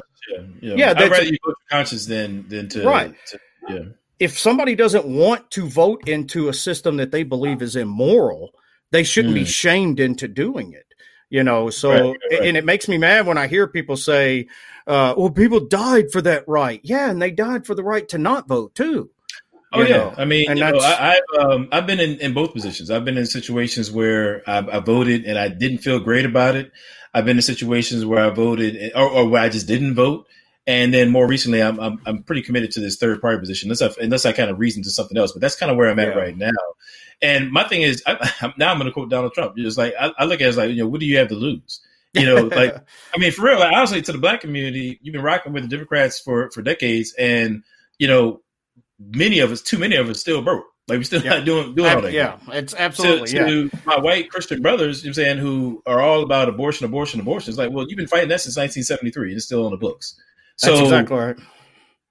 [0.60, 0.74] yeah.
[0.74, 3.14] yeah I'd rather you vote your conscience than than to right.
[3.28, 3.38] To,
[3.68, 3.78] yeah.
[4.18, 8.50] If somebody doesn't want to vote into a system that they believe is immoral,
[8.90, 9.38] they shouldn't mm.
[9.38, 10.89] be shamed into doing it
[11.30, 12.42] you know so right, right.
[12.42, 14.46] and it makes me mad when i hear people say
[14.86, 18.18] uh, well people died for that right yeah and they died for the right to
[18.18, 19.08] not vote too
[19.72, 20.14] oh yeah know?
[20.18, 23.16] i mean you know, I, have um, i've been in, in both positions i've been
[23.16, 26.72] in situations where I, I, voted and i didn't feel great about it
[27.14, 30.26] i've been in situations where i voted or, or where i just didn't vote
[30.66, 33.82] and then more recently, I'm, I'm, I'm pretty committed to this third party position, unless
[33.82, 35.32] I, unless I kind of reason to something else.
[35.32, 36.22] But that's kind of where I'm at yeah.
[36.22, 36.50] right now.
[37.22, 39.54] And my thing is, I, now I'm going to quote Donald Trump.
[39.56, 41.28] It's like I, I, look at it as like, you know, what do you have
[41.28, 41.80] to lose?
[42.12, 42.74] You know, like
[43.14, 43.58] I mean, for real.
[43.58, 47.14] Like, honestly, to the black community, you've been rocking with the Democrats for for decades,
[47.18, 47.62] and
[47.98, 48.40] you know,
[48.98, 50.64] many of us, too many of us, still broke.
[50.88, 51.36] Like we still yeah.
[51.36, 52.12] not doing doing all that.
[52.12, 53.28] Yeah, it's absolutely.
[53.28, 53.80] To, to yeah.
[53.84, 57.50] my white Christian brothers, you know I'm saying, who are all about abortion, abortion, abortion.
[57.50, 59.28] It's like, well, you've been fighting that since 1973.
[59.28, 60.20] and It's still on the books.
[60.56, 61.36] So, That's exactly right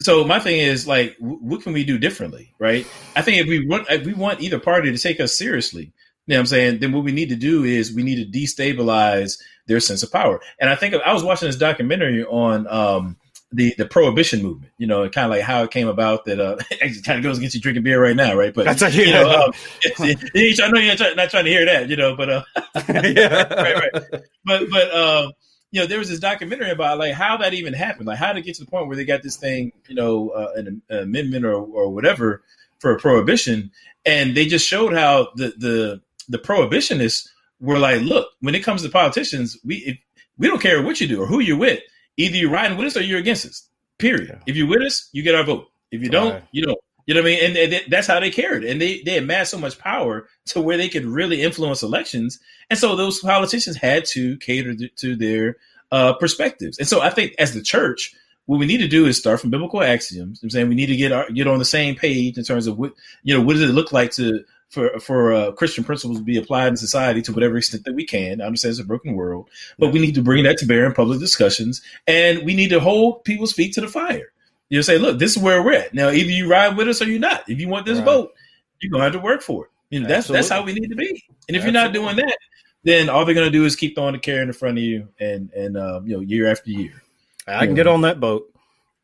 [0.01, 2.87] so my thing is like, what can we do differently, right?
[3.15, 5.91] I think if we want, if we want either party to take us seriously,
[6.25, 8.39] you know what I'm saying, then what we need to do is we need to
[8.39, 10.39] destabilize their sense of power.
[10.59, 13.17] And I think I was watching this documentary on um,
[13.51, 14.71] the the prohibition movement.
[14.77, 16.25] You know, kind of like how it came about.
[16.25, 18.53] That uh, it kind of goes against you drinking beer right now, right?
[18.53, 19.53] But That's you know, um,
[19.99, 22.43] I know you're not trying to hear that, you know, but uh,
[22.89, 24.21] yeah, right, right.
[24.45, 24.91] But but.
[24.91, 25.31] Uh,
[25.71, 28.41] you know, there was this documentary about like how that even happened, like how to
[28.41, 31.45] get to the point where they got this thing, you know, uh, an, an, amendment
[31.45, 32.43] or, or whatever
[32.79, 33.71] for a prohibition,
[34.05, 37.27] and they just showed how the the the prohibitionists
[37.59, 39.97] were like, look, when it comes to politicians, we if,
[40.37, 41.81] we don't care what you do or who you're with.
[42.17, 43.69] Either you're riding with us or you're against us.
[43.97, 44.29] Period.
[44.29, 44.43] Yeah.
[44.47, 45.67] If you're with us, you get our vote.
[45.91, 46.43] If you don't, right.
[46.51, 46.79] you don't.
[47.09, 47.57] You know what I mean?
[47.57, 48.69] And, and, that's how they carried it.
[48.69, 52.37] And they, they amassed so much power to where they could really influence elections.
[52.69, 55.57] And so those politicians had to cater to their
[55.91, 56.77] uh, perspectives.
[56.77, 58.13] And so I think as the church,
[58.45, 60.43] what we need to do is start from biblical axioms.
[60.43, 62.77] I'm saying we need to get our, get on the same page in terms of
[62.77, 66.23] what you know what does it look like to for for uh, Christian principles to
[66.23, 68.39] be applied in society to whatever extent that we can.
[68.39, 69.49] I understand it's a broken world,
[69.79, 72.79] but we need to bring that to bear in public discussions, and we need to
[72.79, 74.31] hold people's feet to the fire.
[74.69, 76.09] You say, look, this is where we're at now.
[76.09, 77.49] Either you ride with us or you're not.
[77.49, 78.05] If you want this right.
[78.05, 78.33] vote,
[78.81, 79.71] you're gonna have to work for it.
[79.89, 80.37] You know, that's Absolutely.
[80.37, 81.09] that's how we need to be.
[81.47, 81.65] And if Absolutely.
[81.65, 82.37] you're not doing that,
[82.83, 85.51] then all they're gonna do is keep throwing the carrot in front of you, and
[85.53, 87.01] and um, you know, year after year.
[87.47, 88.53] I can get on that boat.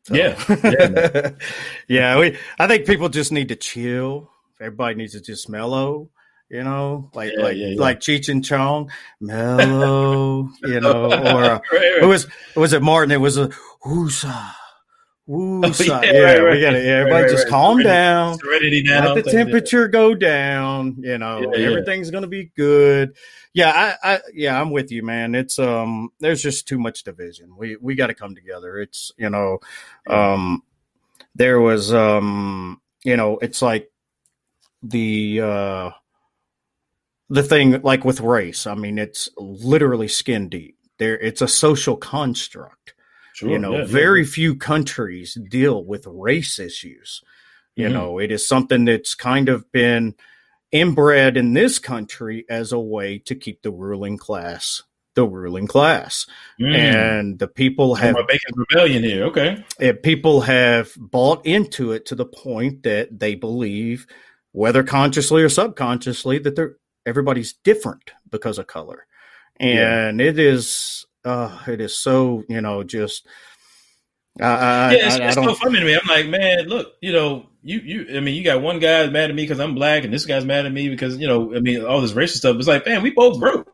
[0.04, 0.14] So.
[0.14, 1.30] Yeah, yeah,
[1.88, 2.18] yeah.
[2.18, 4.30] We, I think people just need to chill
[4.60, 6.08] everybody needs to just mellow,
[6.48, 7.80] you know, like yeah, like yeah, yeah.
[7.80, 8.90] like Cheech and Chong,
[9.20, 12.02] mellow, you know, or uh, right, right.
[12.02, 13.12] it was was it Martin?
[13.12, 13.50] It was a
[13.84, 14.52] woosa.
[15.28, 15.98] Woosah.
[15.98, 16.84] Oh, yeah, yeah right, we got it.
[16.84, 18.38] Yeah, everybody just calm down.
[18.38, 19.14] Serenity down.
[19.14, 20.96] Let the temperature go down.
[20.98, 23.16] You know, everything's gonna be good.
[23.52, 25.34] Yeah, I, I, yeah, I'm with you, man.
[25.34, 27.56] It's um, there's just too much division.
[27.56, 28.78] We we got to come together.
[28.78, 29.58] It's you know,
[30.06, 30.62] um,
[31.34, 33.90] there was um, you know, it's like
[34.82, 35.90] the uh,
[37.30, 38.66] the thing like with race.
[38.66, 40.76] I mean, it's literally skin deep.
[40.98, 42.94] There, it's a social construct.
[43.36, 44.30] Sure, you know, yeah, very yeah.
[44.30, 47.20] few countries deal with race issues.
[47.74, 47.92] You mm-hmm.
[47.92, 50.14] know, it is something that's kind of been
[50.72, 54.82] inbred in this country as a way to keep the ruling class
[55.16, 56.26] the ruling class.
[56.60, 56.76] Mm.
[56.76, 59.24] And the people have Bacon rebellion here.
[59.24, 59.64] Okay.
[60.02, 64.06] People have bought into it to the point that they believe
[64.52, 66.76] whether consciously or subconsciously, that they're
[67.06, 69.06] everybody's different because of color,
[69.60, 70.26] and yeah.
[70.26, 73.26] it is uh, it is so you know just.
[74.38, 75.94] I, yeah, it's, I, it's I so funny to me.
[75.94, 78.16] I'm like, man, look, you know, you you.
[78.16, 80.44] I mean, you got one guy mad at me because I'm black, and this guy's
[80.44, 82.56] mad at me because you know, I mean, all this racial stuff.
[82.56, 83.72] It's like, man, we both broke.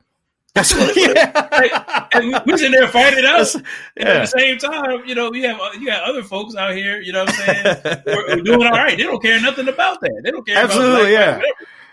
[0.55, 1.49] That's what, yeah.
[1.51, 3.55] like, and we, we sitting there fighting out.
[3.97, 4.09] Yeah.
[4.09, 7.13] at the same time, you know, you have you got other folks out here, you
[7.13, 8.97] know what I'm saying, who are, doing all right.
[8.97, 10.21] They don't care nothing about that.
[10.23, 10.59] They don't care.
[10.59, 11.41] Absolutely, yeah.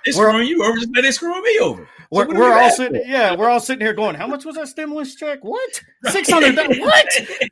[0.06, 1.88] They screwing you over just they screwing me over.
[2.12, 3.08] So we're, we're all sitting, for?
[3.08, 5.44] yeah, we're all sitting here going, "How much was that stimulus check?
[5.44, 5.84] What?
[6.06, 6.56] Six hundred?
[6.80, 7.08] what?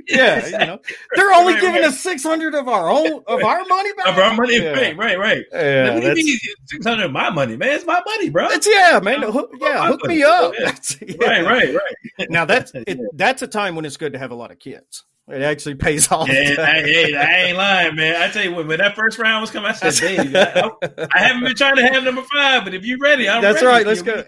[0.08, 0.80] Yeah, you know,
[1.16, 1.90] they're only right, giving right.
[1.90, 4.08] us six hundred of our own of our money back.
[4.08, 4.72] Of our money, yeah.
[4.72, 5.44] right, right, right.
[5.54, 7.70] Yeah, what do you mean six hundred of my money, man?
[7.70, 8.48] It's my money, bro.
[8.50, 9.22] It's yeah, man.
[9.22, 10.54] Hook, yeah, hook me up.
[11.02, 11.28] Yeah.
[11.28, 12.30] Right, right, right.
[12.30, 15.04] Now that's it, that's a time when it's good to have a lot of kids.
[15.30, 16.30] It actually pays off.
[16.30, 18.22] Yeah, I, I ain't lying, man.
[18.22, 20.72] I tell you what, when that first round was coming, I said, Dave, I,
[21.14, 23.68] I, haven't been trying to have number five, but if you're ready, I'm That's ready.
[23.68, 23.88] right.
[23.88, 24.24] Let's go.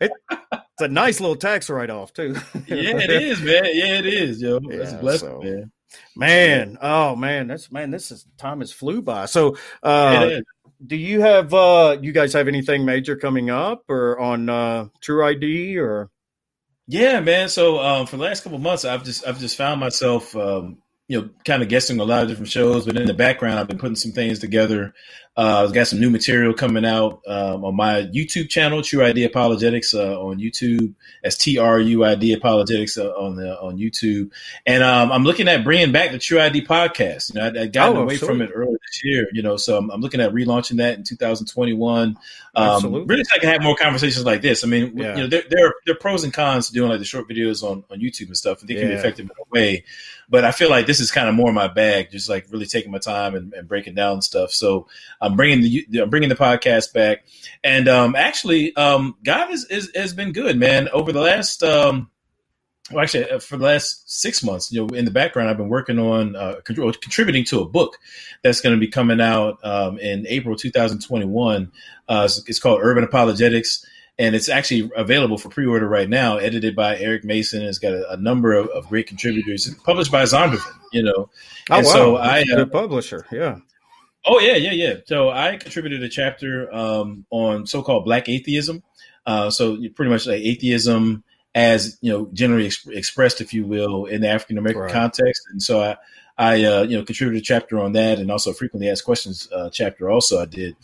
[0.00, 2.36] It, it's a nice little tax write off, too.
[2.66, 3.64] yeah, it is, man.
[3.64, 4.60] Yeah, it is, yo.
[4.62, 5.72] Yeah, a blessing, so, man.
[6.16, 9.26] Man, oh man, that's man, this is time has flew by.
[9.26, 10.40] So uh
[10.84, 15.24] do you have uh you guys have anything major coming up or on uh True
[15.24, 16.10] ID or
[16.86, 17.48] yeah, man.
[17.48, 21.20] So um, for the last couple months, I've just I've just found myself um, you
[21.20, 23.78] know, kind of guessing a lot of different shows, but in the background, I've been
[23.78, 24.94] putting some things together.
[25.36, 29.24] Uh, I've got some new material coming out um, on my YouTube channel, True ID
[29.24, 30.94] Apologetics, uh, on YouTube.
[31.24, 34.30] As T R U I D Apologetics uh, on the on YouTube,
[34.66, 37.32] and um, I'm looking at bringing back the True ID podcast.
[37.32, 39.26] You know, I, I gotten oh, away from it earlier this year.
[39.32, 42.16] You know, so I'm, I'm, looking at relaunching that in 2021.
[42.54, 44.62] Um, really, so I can have more conversations like this.
[44.62, 45.16] I mean, yeah.
[45.16, 47.26] you know, there, there are there are pros and cons to doing like the short
[47.26, 48.88] videos on on YouTube and stuff, and they can yeah.
[48.90, 49.84] be effective in a way.
[50.34, 52.90] But I feel like this is kind of more my bag, just like really taking
[52.90, 54.50] my time and, and breaking down stuff.
[54.50, 54.88] So
[55.20, 57.24] I'm bringing the I'm bringing the podcast back,
[57.62, 60.88] and um, actually, um, God has been good, man.
[60.88, 62.10] Over the last um,
[62.90, 65.68] well, actually, uh, for the last six months, you know, in the background, I've been
[65.68, 67.96] working on uh, contributing to a book
[68.42, 71.70] that's going to be coming out um, in April 2021.
[72.08, 73.86] Uh, it's called Urban Apologetics
[74.18, 76.36] and it's actually available for pre-order right now.
[76.36, 79.72] Edited by Eric Mason, it's got a, a number of, of, great contributors.
[79.84, 80.60] published by Zondervan,
[80.92, 81.30] you know.
[81.70, 83.58] Oh and wow, so I uh, good publisher, yeah.
[84.26, 84.94] Oh yeah, yeah, yeah.
[85.06, 88.82] So I contributed a chapter um, on so-called Black atheism.
[89.26, 91.24] Uh, so pretty much like atheism
[91.54, 94.92] as you know generally exp- expressed, if you will, in the African American right.
[94.92, 95.42] context.
[95.50, 95.96] And so I
[96.36, 99.70] I uh, you know contributed a chapter on that, and also frequently asked questions uh,
[99.70, 100.10] chapter.
[100.10, 100.76] Also, I did.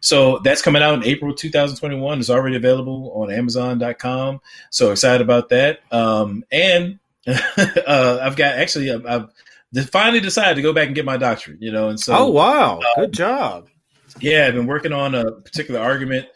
[0.00, 2.18] So that's coming out in April 2021.
[2.18, 4.40] It's already available on Amazon.com.
[4.70, 5.80] So excited about that.
[5.90, 11.04] Um, and uh, I've got actually I've, I've, finally decided to go back and get
[11.04, 11.62] my doctorate.
[11.62, 13.68] You know, and so oh wow, good um, job.
[14.20, 16.26] Yeah, I've been working on a particular argument.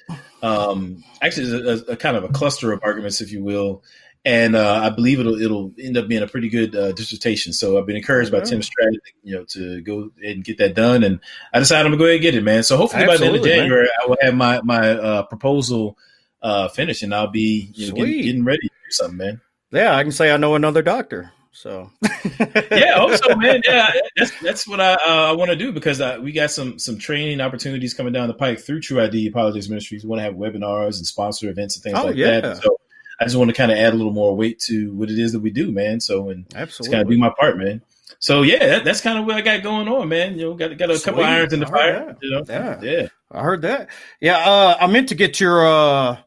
[0.42, 3.82] Um, actually, a, a kind of a cluster of arguments, if you will
[4.24, 7.52] and uh, I believe it'll it'll end up being a pretty good uh, dissertation.
[7.52, 11.02] So I've been encouraged by Tim Stratton, you know, to go and get that done,
[11.02, 11.20] and
[11.52, 12.62] I decided I'm gonna go ahead and get it, man.
[12.62, 13.90] So hopefully Absolutely, by the end of January, man.
[14.02, 15.98] I will have my my uh, proposal
[16.40, 19.40] uh, finished, and I'll be you know, getting, getting, ready to do something, man.
[19.72, 21.32] Yeah, I can say I know another doctor.
[21.54, 21.90] So
[22.70, 26.18] yeah, also, man, yeah, that's that's what I uh, I want to do because uh,
[26.22, 30.04] we got some some training opportunities coming down the pike through True ID Apologetics Ministries.
[30.04, 32.40] We want to have webinars and sponsor events and things oh, like yeah.
[32.40, 32.62] that.
[32.62, 32.78] So
[33.22, 35.32] I just want to kind of add a little more weight to what it is
[35.32, 36.00] that we do, man.
[36.00, 37.80] So and absolutely, kind of do my part, man.
[38.18, 40.36] So yeah, that, that's kind of what I got going on, man.
[40.36, 41.04] You know, got got a Sweet.
[41.04, 42.16] couple irons in the fire.
[42.20, 43.08] You know, yeah, yeah.
[43.30, 43.90] I heard that.
[44.20, 46.18] Yeah, uh, I meant to get your uh,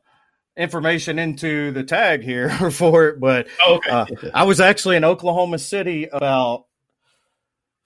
[0.56, 3.92] information into the tag here for it, but oh, okay.
[3.92, 6.66] uh, I was actually in Oklahoma City about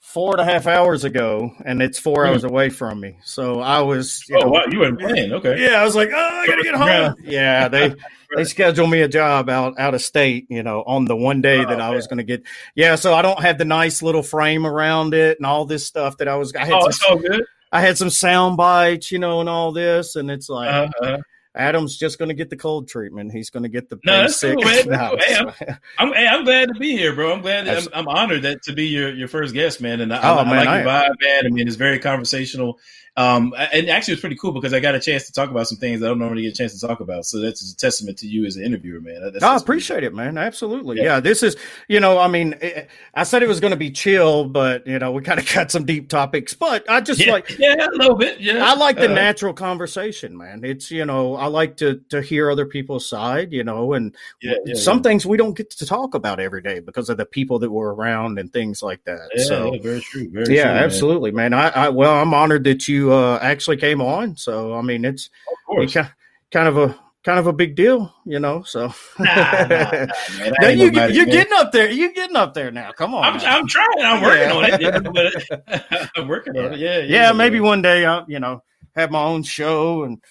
[0.09, 2.29] four and a half hours ago, and it's four mm.
[2.29, 3.17] hours away from me.
[3.23, 4.23] So I was.
[4.27, 5.33] You oh know, wow, you were man.
[5.33, 5.63] Okay.
[5.63, 7.15] Yeah, I was like, oh, I gotta get home.
[7.23, 7.93] Yeah, they
[8.35, 10.47] they scheduled me a job out out of state.
[10.49, 12.43] You know, on the one day oh, that I was going to get.
[12.75, 16.17] Yeah, so I don't have the nice little frame around it and all this stuff
[16.17, 16.53] that I was.
[16.55, 17.45] I had oh, some, so good.
[17.71, 20.69] I had some sound bites, you know, and all this, and it's like.
[20.69, 21.17] Uh-huh.
[21.59, 23.33] Adam's just going to get the cold treatment.
[23.33, 24.87] He's going to get the no, that's cool, man.
[24.87, 25.47] no, hey, I'm,
[25.97, 27.33] I'm, hey, I'm, glad to be here, bro.
[27.33, 27.67] I'm glad.
[27.67, 29.99] I'm, I'm, honored that to be your, your first guest, man.
[29.99, 31.45] And I, oh, I, man, like I, your vibe, man.
[31.45, 32.79] I mean, it's very conversational.
[33.17, 35.67] Um, and actually, it was pretty cool because I got a chance to talk about
[35.67, 37.25] some things I don't normally get a chance to talk about.
[37.25, 39.31] So that's a testament to you as an interviewer, man.
[39.33, 40.37] That's, I appreciate it, man.
[40.37, 40.97] Absolutely.
[40.97, 41.03] Yeah.
[41.03, 41.19] yeah.
[41.19, 41.57] This is,
[41.87, 44.99] you know, I mean, it, I said it was going to be chill, but you
[44.99, 46.53] know, we kind of got some deep topics.
[46.53, 47.31] But I just yeah.
[47.33, 48.39] like, yeah, a little bit.
[48.39, 50.63] Yeah, I like the uh, natural conversation, man.
[50.63, 54.55] It's you know, I like to to hear other people's side, you know, and yeah,
[54.75, 57.71] some things we don't get to talk about every day because of the people that
[57.71, 59.29] were around and things like that.
[59.47, 60.29] so very true.
[60.29, 61.51] Very yeah, true, absolutely, man.
[61.51, 61.71] man.
[61.75, 64.35] I, I well, I'm honored that you uh, actually came on.
[64.35, 65.29] So I mean, it's
[66.51, 68.63] kind of a kind of a big deal, you know.
[68.63, 69.35] So nah,
[69.67, 70.05] nah,
[70.61, 71.89] nah, you, are getting up there.
[71.89, 72.91] You're getting up there now.
[72.91, 73.23] Come on.
[73.23, 73.87] I'm, I'm trying.
[73.99, 74.97] I'm working yeah.
[74.97, 75.05] on
[75.67, 76.09] it.
[76.15, 76.61] I'm working yeah.
[76.61, 76.79] on it.
[76.79, 77.05] Yeah, yeah.
[77.05, 77.31] Yeah.
[77.33, 78.63] Maybe one day I'll, you know,
[78.95, 80.21] have my own show and.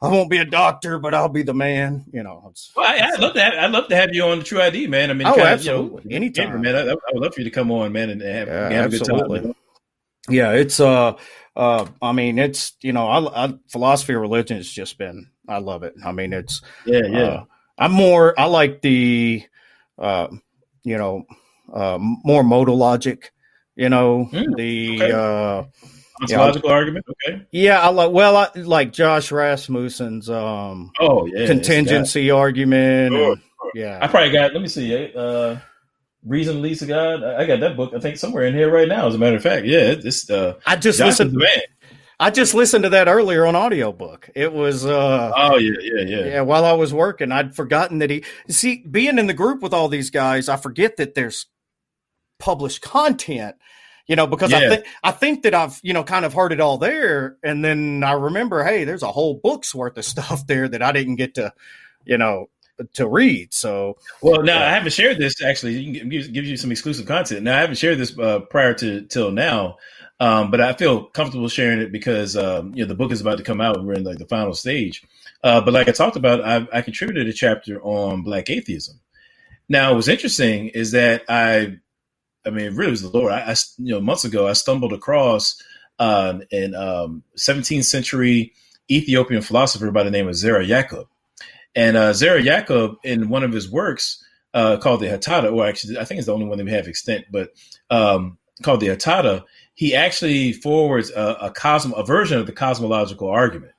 [0.00, 2.04] I won't be a doctor, but I'll be the man.
[2.12, 2.52] You know.
[2.76, 3.42] Well, I, would love to.
[3.42, 5.10] Have, I'd love to have you on the True ID, man.
[5.10, 5.98] I mean, oh, kind absolutely.
[5.98, 6.76] Of, you know, Anytime, man.
[6.76, 8.96] I, I, would love for you to come on, man, and have, yeah, have a
[8.96, 9.28] good time.
[9.28, 9.54] You?
[10.28, 11.14] Yeah, it's uh
[11.58, 15.28] uh, I mean, it's you know, I, I, philosophy of religion has just been.
[15.48, 15.94] I love it.
[16.04, 17.20] I mean, it's yeah, yeah.
[17.20, 17.44] Uh,
[17.76, 18.38] I'm more.
[18.38, 19.42] I like the,
[19.98, 20.28] uh,
[20.84, 21.24] you know,
[21.72, 23.32] uh, more modal logic.
[23.74, 25.12] You know, mm, the okay.
[25.12, 25.64] uh,
[26.22, 27.06] ontological argument.
[27.26, 27.44] Okay.
[27.50, 28.12] Yeah, I like.
[28.12, 30.92] Well, I like Josh Rasmussen's um.
[31.00, 33.14] Oh yeah, contingency argument.
[33.14, 33.72] Sure, sure.
[33.74, 34.52] Yeah, I probably got.
[34.52, 35.12] Let me see.
[35.12, 35.56] Uh,
[36.24, 37.22] Reason Leads to God.
[37.22, 37.94] I got that book.
[37.94, 39.06] I think somewhere in here right now.
[39.06, 40.28] As a matter of fact, yeah, it's.
[40.28, 41.32] Uh, I just listened.
[41.32, 41.48] Man.
[42.20, 44.28] I just listened to that earlier on audiobook.
[44.34, 44.84] It was.
[44.84, 46.24] Uh, oh yeah, yeah, yeah.
[46.24, 48.24] Yeah, while I was working, I'd forgotten that he.
[48.48, 51.46] See, being in the group with all these guys, I forget that there's
[52.38, 53.56] published content.
[54.08, 54.58] You know, because yeah.
[54.58, 57.64] I think I think that I've you know kind of heard it all there, and
[57.64, 61.16] then I remember, hey, there's a whole book's worth of stuff there that I didn't
[61.16, 61.52] get to,
[62.04, 62.48] you know,
[62.94, 63.52] to read.
[63.52, 65.78] So, well, now I haven't shared this actually.
[65.78, 67.42] You can give, give you some exclusive content.
[67.42, 69.78] Now I haven't shared this uh, prior to till now,
[70.20, 73.38] um, but I feel comfortable sharing it because um, you know the book is about
[73.38, 73.82] to come out.
[73.82, 75.04] We're in like the final stage.
[75.44, 78.98] Uh, but like I talked about, I, I contributed a chapter on Black atheism.
[79.68, 81.78] Now, what's interesting is that I,
[82.44, 83.32] I mean, it really was the Lord.
[83.32, 85.62] I, I you know, months ago, I stumbled across
[85.98, 88.52] uh, an um, 17th century
[88.90, 91.06] Ethiopian philosopher by the name of Zera Yacob
[91.74, 94.22] and uh, Zera Yacob, in one of his works
[94.54, 96.88] uh, called the Hatata, or actually, I think it's the only one that we have
[96.88, 97.50] extant, but
[97.90, 103.28] um, called the Hatata, he actually forwards a, a, cosmo, a version of the cosmological
[103.28, 103.72] argument.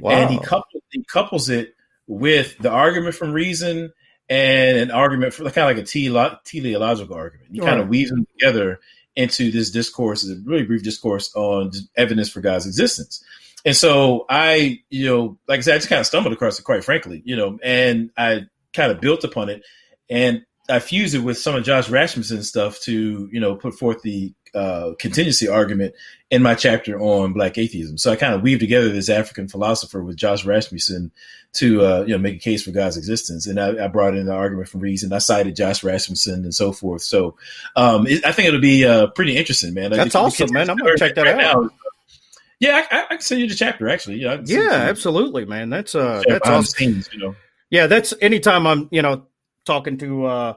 [0.00, 0.12] Wow.
[0.12, 1.74] And he couples, he couples it
[2.06, 3.92] with the argument from reason
[4.28, 7.50] and an argument for kind of like a teleological argument.
[7.52, 7.68] He right.
[7.68, 8.80] kind of weaves them together
[9.14, 13.22] into this discourse, a really brief discourse on evidence for God's existence.
[13.64, 16.64] And so I, you know, like I said, I just kind of stumbled across it,
[16.64, 19.62] quite frankly, you know, and I kind of built upon it
[20.10, 24.02] and I fused it with some of Josh Rasmussen's stuff to, you know, put forth
[24.02, 25.94] the uh, contingency argument
[26.30, 27.98] in my chapter on Black atheism.
[27.98, 31.10] So I kind of weaved together this African philosopher with Josh Rasmussen
[31.54, 33.46] to, uh, you know, make a case for God's existence.
[33.46, 35.12] And I, I, brought in the argument from reason.
[35.12, 37.02] I cited Josh Rasmussen and so forth.
[37.02, 37.36] So
[37.74, 39.90] um, it, I think it'll be uh, pretty interesting, man.
[39.90, 40.70] That's awesome, man.
[40.70, 41.62] I'm going to check that right out.
[41.62, 41.70] Now,
[42.62, 44.18] yeah, I, I, can send you the chapter actually.
[44.18, 45.68] Yeah, yeah, absolutely, man.
[45.68, 46.64] That's uh, that's awesome.
[46.64, 47.34] Scenes, you know.
[47.70, 49.26] Yeah, that's anytime I'm, you know,
[49.66, 50.54] talking to uh,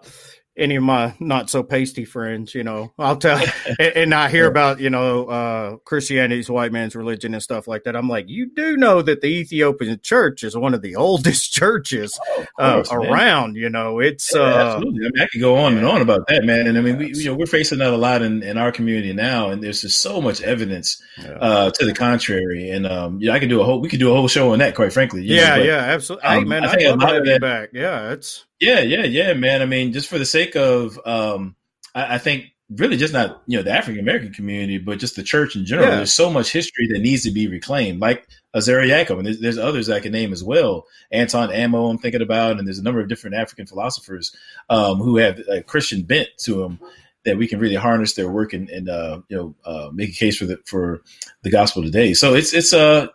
[0.57, 3.37] any of my not so pasty friends, you know, I'll tell,
[3.79, 7.83] and, and, I hear about, you know, uh, Christianity's white man's religion and stuff like
[7.83, 7.95] that.
[7.95, 12.17] I'm like, you do know that the Ethiopian church is one of the oldest churches
[12.57, 15.05] oh, course, uh, around, you know, it's, yeah, uh, absolutely.
[15.05, 16.67] I mean, I could go on and on about that, man.
[16.67, 19.11] And I mean, we, you know, we're facing that a lot in, in our community
[19.13, 21.31] now, and there's just so much evidence, yeah.
[21.31, 22.69] uh, to the contrary.
[22.69, 24.59] And, um, yeah, I could do a whole, we could do a whole show on
[24.59, 25.23] that, quite frankly.
[25.23, 26.27] yeah, know, but, yeah, absolutely.
[26.27, 27.69] Um, hey, man, I, I think a lot of that, back.
[27.73, 29.61] Yeah, it's, yeah, yeah, yeah, man.
[29.61, 31.55] I mean, just for the sake of, um,
[31.93, 35.23] I, I think really just not you know the African American community, but just the
[35.23, 35.89] church in general.
[35.89, 35.95] Yeah.
[35.97, 39.57] There's so much history that needs to be reclaimed, like Zera Yacob, and there's, there's,
[39.57, 40.85] others I can name as well.
[41.11, 44.35] Anton Amo, I'm thinking about, and there's a number of different African philosophers
[44.69, 46.79] um, who have a Christian bent to them
[47.25, 50.13] that we can really harness their work and, and uh, you know uh, make a
[50.13, 51.01] case for the for
[51.41, 52.13] the gospel today.
[52.13, 53.07] So it's it's uh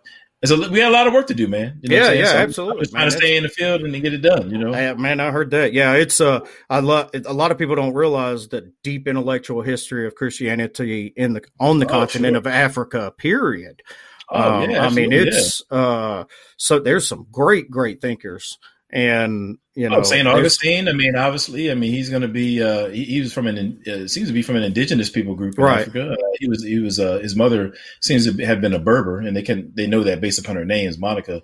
[0.42, 1.78] a, we got a lot of work to do, man.
[1.82, 2.80] You know yeah, yeah, so absolutely.
[2.82, 4.50] Just trying man, to stay in the field and get it done.
[4.50, 5.74] You know, man, I heard that.
[5.74, 6.40] Yeah, it's uh,
[6.70, 7.10] I love.
[7.26, 11.78] A lot of people don't realize the deep intellectual history of Christianity in the on
[11.78, 12.38] the oh, continent sure.
[12.38, 13.12] of Africa.
[13.18, 13.82] Period.
[14.30, 15.78] Oh, um, I mean, it's yeah.
[15.78, 16.24] uh,
[16.56, 18.58] so there's some great, great thinkers
[18.92, 20.88] and you know, oh, Saint Augustine.
[20.88, 22.62] I mean, obviously, I mean, he's going to be.
[22.62, 25.56] Uh, he, he, was from an uh, seems to be from an indigenous people group
[25.56, 25.80] in right.
[25.80, 26.12] Africa.
[26.12, 26.64] Uh, he was.
[26.64, 26.98] He was.
[26.98, 30.20] Uh, his mother seems to have been a Berber, and they can they know that
[30.20, 31.42] based upon her name is Monica.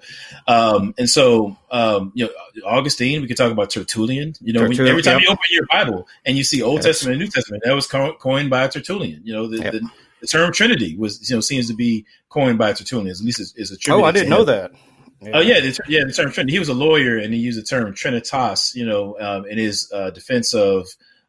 [0.48, 2.32] Um, and so, um, you know,
[2.66, 3.22] Augustine.
[3.22, 4.34] We could talk about Tertullian.
[4.40, 5.22] You know, Tertullian, every time yep.
[5.22, 6.84] you open your Bible and you see Old yes.
[6.84, 9.20] Testament and New Testament, that was co- coined by Tertullian.
[9.24, 9.72] You know, the, yep.
[9.72, 9.88] the,
[10.20, 13.08] the, term Trinity was you know seems to be coined by Tertullian.
[13.08, 13.76] At least is a.
[13.76, 13.94] True.
[13.94, 14.72] Oh, I didn't know that.
[15.20, 15.30] Yeah.
[15.34, 16.04] Oh yeah, the, yeah.
[16.04, 16.52] The term Trinity.
[16.52, 18.74] He was a lawyer, and he used the term Trinitas.
[18.74, 20.88] You know, um, in his uh, defense of,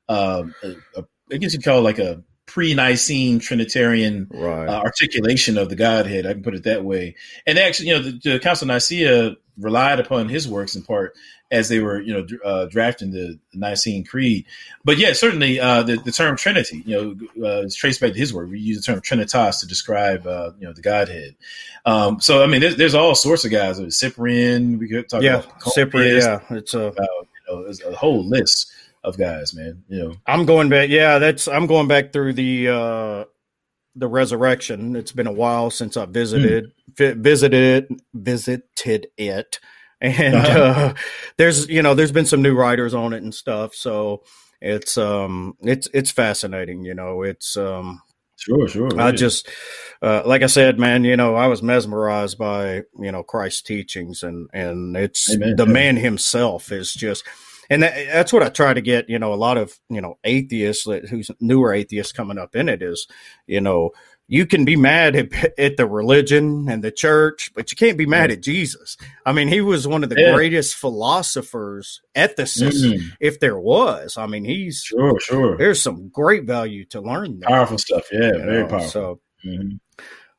[0.09, 4.67] um, a, a, I guess you call it like a pre-Nicene Trinitarian right.
[4.67, 6.25] uh, articulation of the Godhead.
[6.25, 7.15] I can put it that way.
[7.45, 11.13] And actually, you know, the, the Council of Nicaea relied upon his works in part
[11.49, 14.45] as they were, you know, uh, drafting the Nicene Creed.
[14.83, 18.19] But yeah, certainly uh, the, the term Trinity, you know, uh, is traced back to
[18.19, 18.49] his work.
[18.49, 21.35] We use the term Trinitas to describe, uh, you know, the Godhead.
[21.85, 23.79] Um, so I mean, there's, there's, all sorts of guys.
[23.97, 26.17] Cyprian, we could talk yeah, about Cyprian.
[26.17, 28.71] Yeah, it's a, about, you know, a whole list
[29.03, 29.83] of guys, man.
[29.87, 30.89] You know, I'm going back.
[30.89, 33.25] Yeah, that's I'm going back through the uh,
[33.95, 34.95] the resurrection.
[34.95, 37.15] It's been a while since I visited mm.
[37.17, 39.59] visited visited it
[40.01, 40.59] and uh-huh.
[40.59, 40.93] uh,
[41.37, 44.23] there's you know there's been some new writers on it and stuff so
[44.61, 48.01] it's um it's it's fascinating you know it's um
[48.37, 49.47] sure sure i just
[50.01, 54.21] uh, like i said man you know i was mesmerized by you know christ's teachings
[54.21, 55.55] and and it's Amen.
[55.55, 57.23] the man himself is just
[57.69, 59.09] and that, that's what I try to get.
[59.09, 62.69] You know, a lot of you know atheists that, who's newer atheists coming up in
[62.69, 63.07] it is,
[63.45, 63.91] you know,
[64.27, 68.05] you can be mad at, at, the religion and the church, but you can't be
[68.05, 68.97] mad at Jesus.
[69.25, 70.33] I mean, he was one of the yeah.
[70.33, 73.07] greatest philosophers, ethicists, mm-hmm.
[73.21, 74.17] if there was.
[74.17, 75.57] I mean, he's sure, sure.
[75.57, 77.39] There's some great value to learn.
[77.39, 78.67] There, powerful stuff, yeah, very know?
[78.67, 78.89] powerful.
[78.89, 79.77] So, mm-hmm.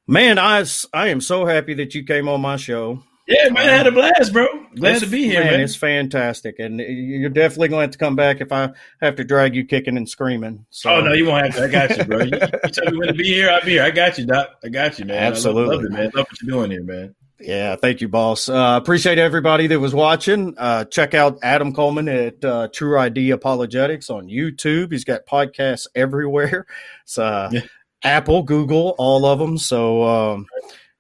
[0.07, 3.03] man, I I am so happy that you came on my show.
[3.29, 4.47] Yeah, man, I had a blast, bro.
[4.75, 7.99] Glad to be here, man, man, It's fantastic, and you're definitely going to have to
[7.99, 8.71] come back if I
[9.03, 10.65] have to drag you kicking and screaming.
[10.71, 10.95] So.
[10.95, 11.65] Oh no, you won't have to.
[11.65, 12.21] I got you, bro.
[12.21, 12.31] you,
[12.65, 13.83] you tell me when to be here, I'll be here.
[13.83, 14.53] I got you, Doc.
[14.65, 15.23] I got you, man.
[15.23, 16.11] Absolutely, love, love it, man.
[16.15, 17.15] Love what you're doing here, man.
[17.39, 18.49] Yeah, thank you, boss.
[18.49, 20.55] Uh, appreciate everybody that was watching.
[20.57, 24.91] Uh, check out Adam Coleman at uh, True ID Apologetics on YouTube.
[24.91, 26.67] He's got podcasts everywhere.
[27.05, 27.61] It's uh, yeah.
[28.03, 29.57] Apple, Google, all of them.
[29.57, 30.47] So um,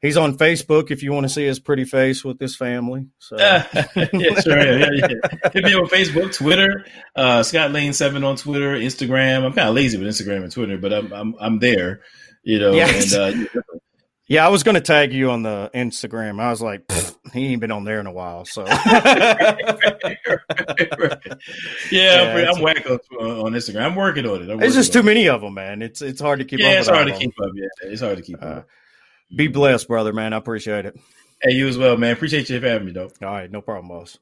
[0.00, 3.06] he's on Facebook if you want to see his pretty face with his family.
[3.18, 3.66] So yeah,
[4.40, 4.78] sure.
[4.78, 5.08] Yeah, yeah.
[5.52, 6.84] Hit me on Facebook, Twitter,
[7.16, 9.44] uh, Scott Lane Seven on Twitter, Instagram.
[9.44, 12.02] I'm kind of lazy with Instagram and Twitter, but I'm I'm I'm there.
[12.42, 12.88] You know, yeah.
[12.88, 13.60] and uh,
[14.28, 16.40] yeah, I was going to tag you on the Instagram.
[16.40, 16.90] I was like,
[17.32, 18.44] he ain't been on there in a while.
[18.44, 19.56] So, yeah,
[21.90, 23.86] yeah I'm, whack on, on, Instagram.
[23.86, 24.62] I'm working on it.
[24.62, 25.82] It's just too many of them, man.
[25.82, 26.60] It's it's hard to keep.
[26.60, 27.50] Yeah, it's hard to keep up.
[27.54, 28.68] Yeah, it's hard to keep uh, up.
[29.34, 30.32] Be blessed, brother, man.
[30.32, 30.98] I appreciate it.
[31.42, 32.12] Hey, you as well, man.
[32.12, 33.10] Appreciate you for having me, though.
[33.22, 34.18] All right, no problem, boss.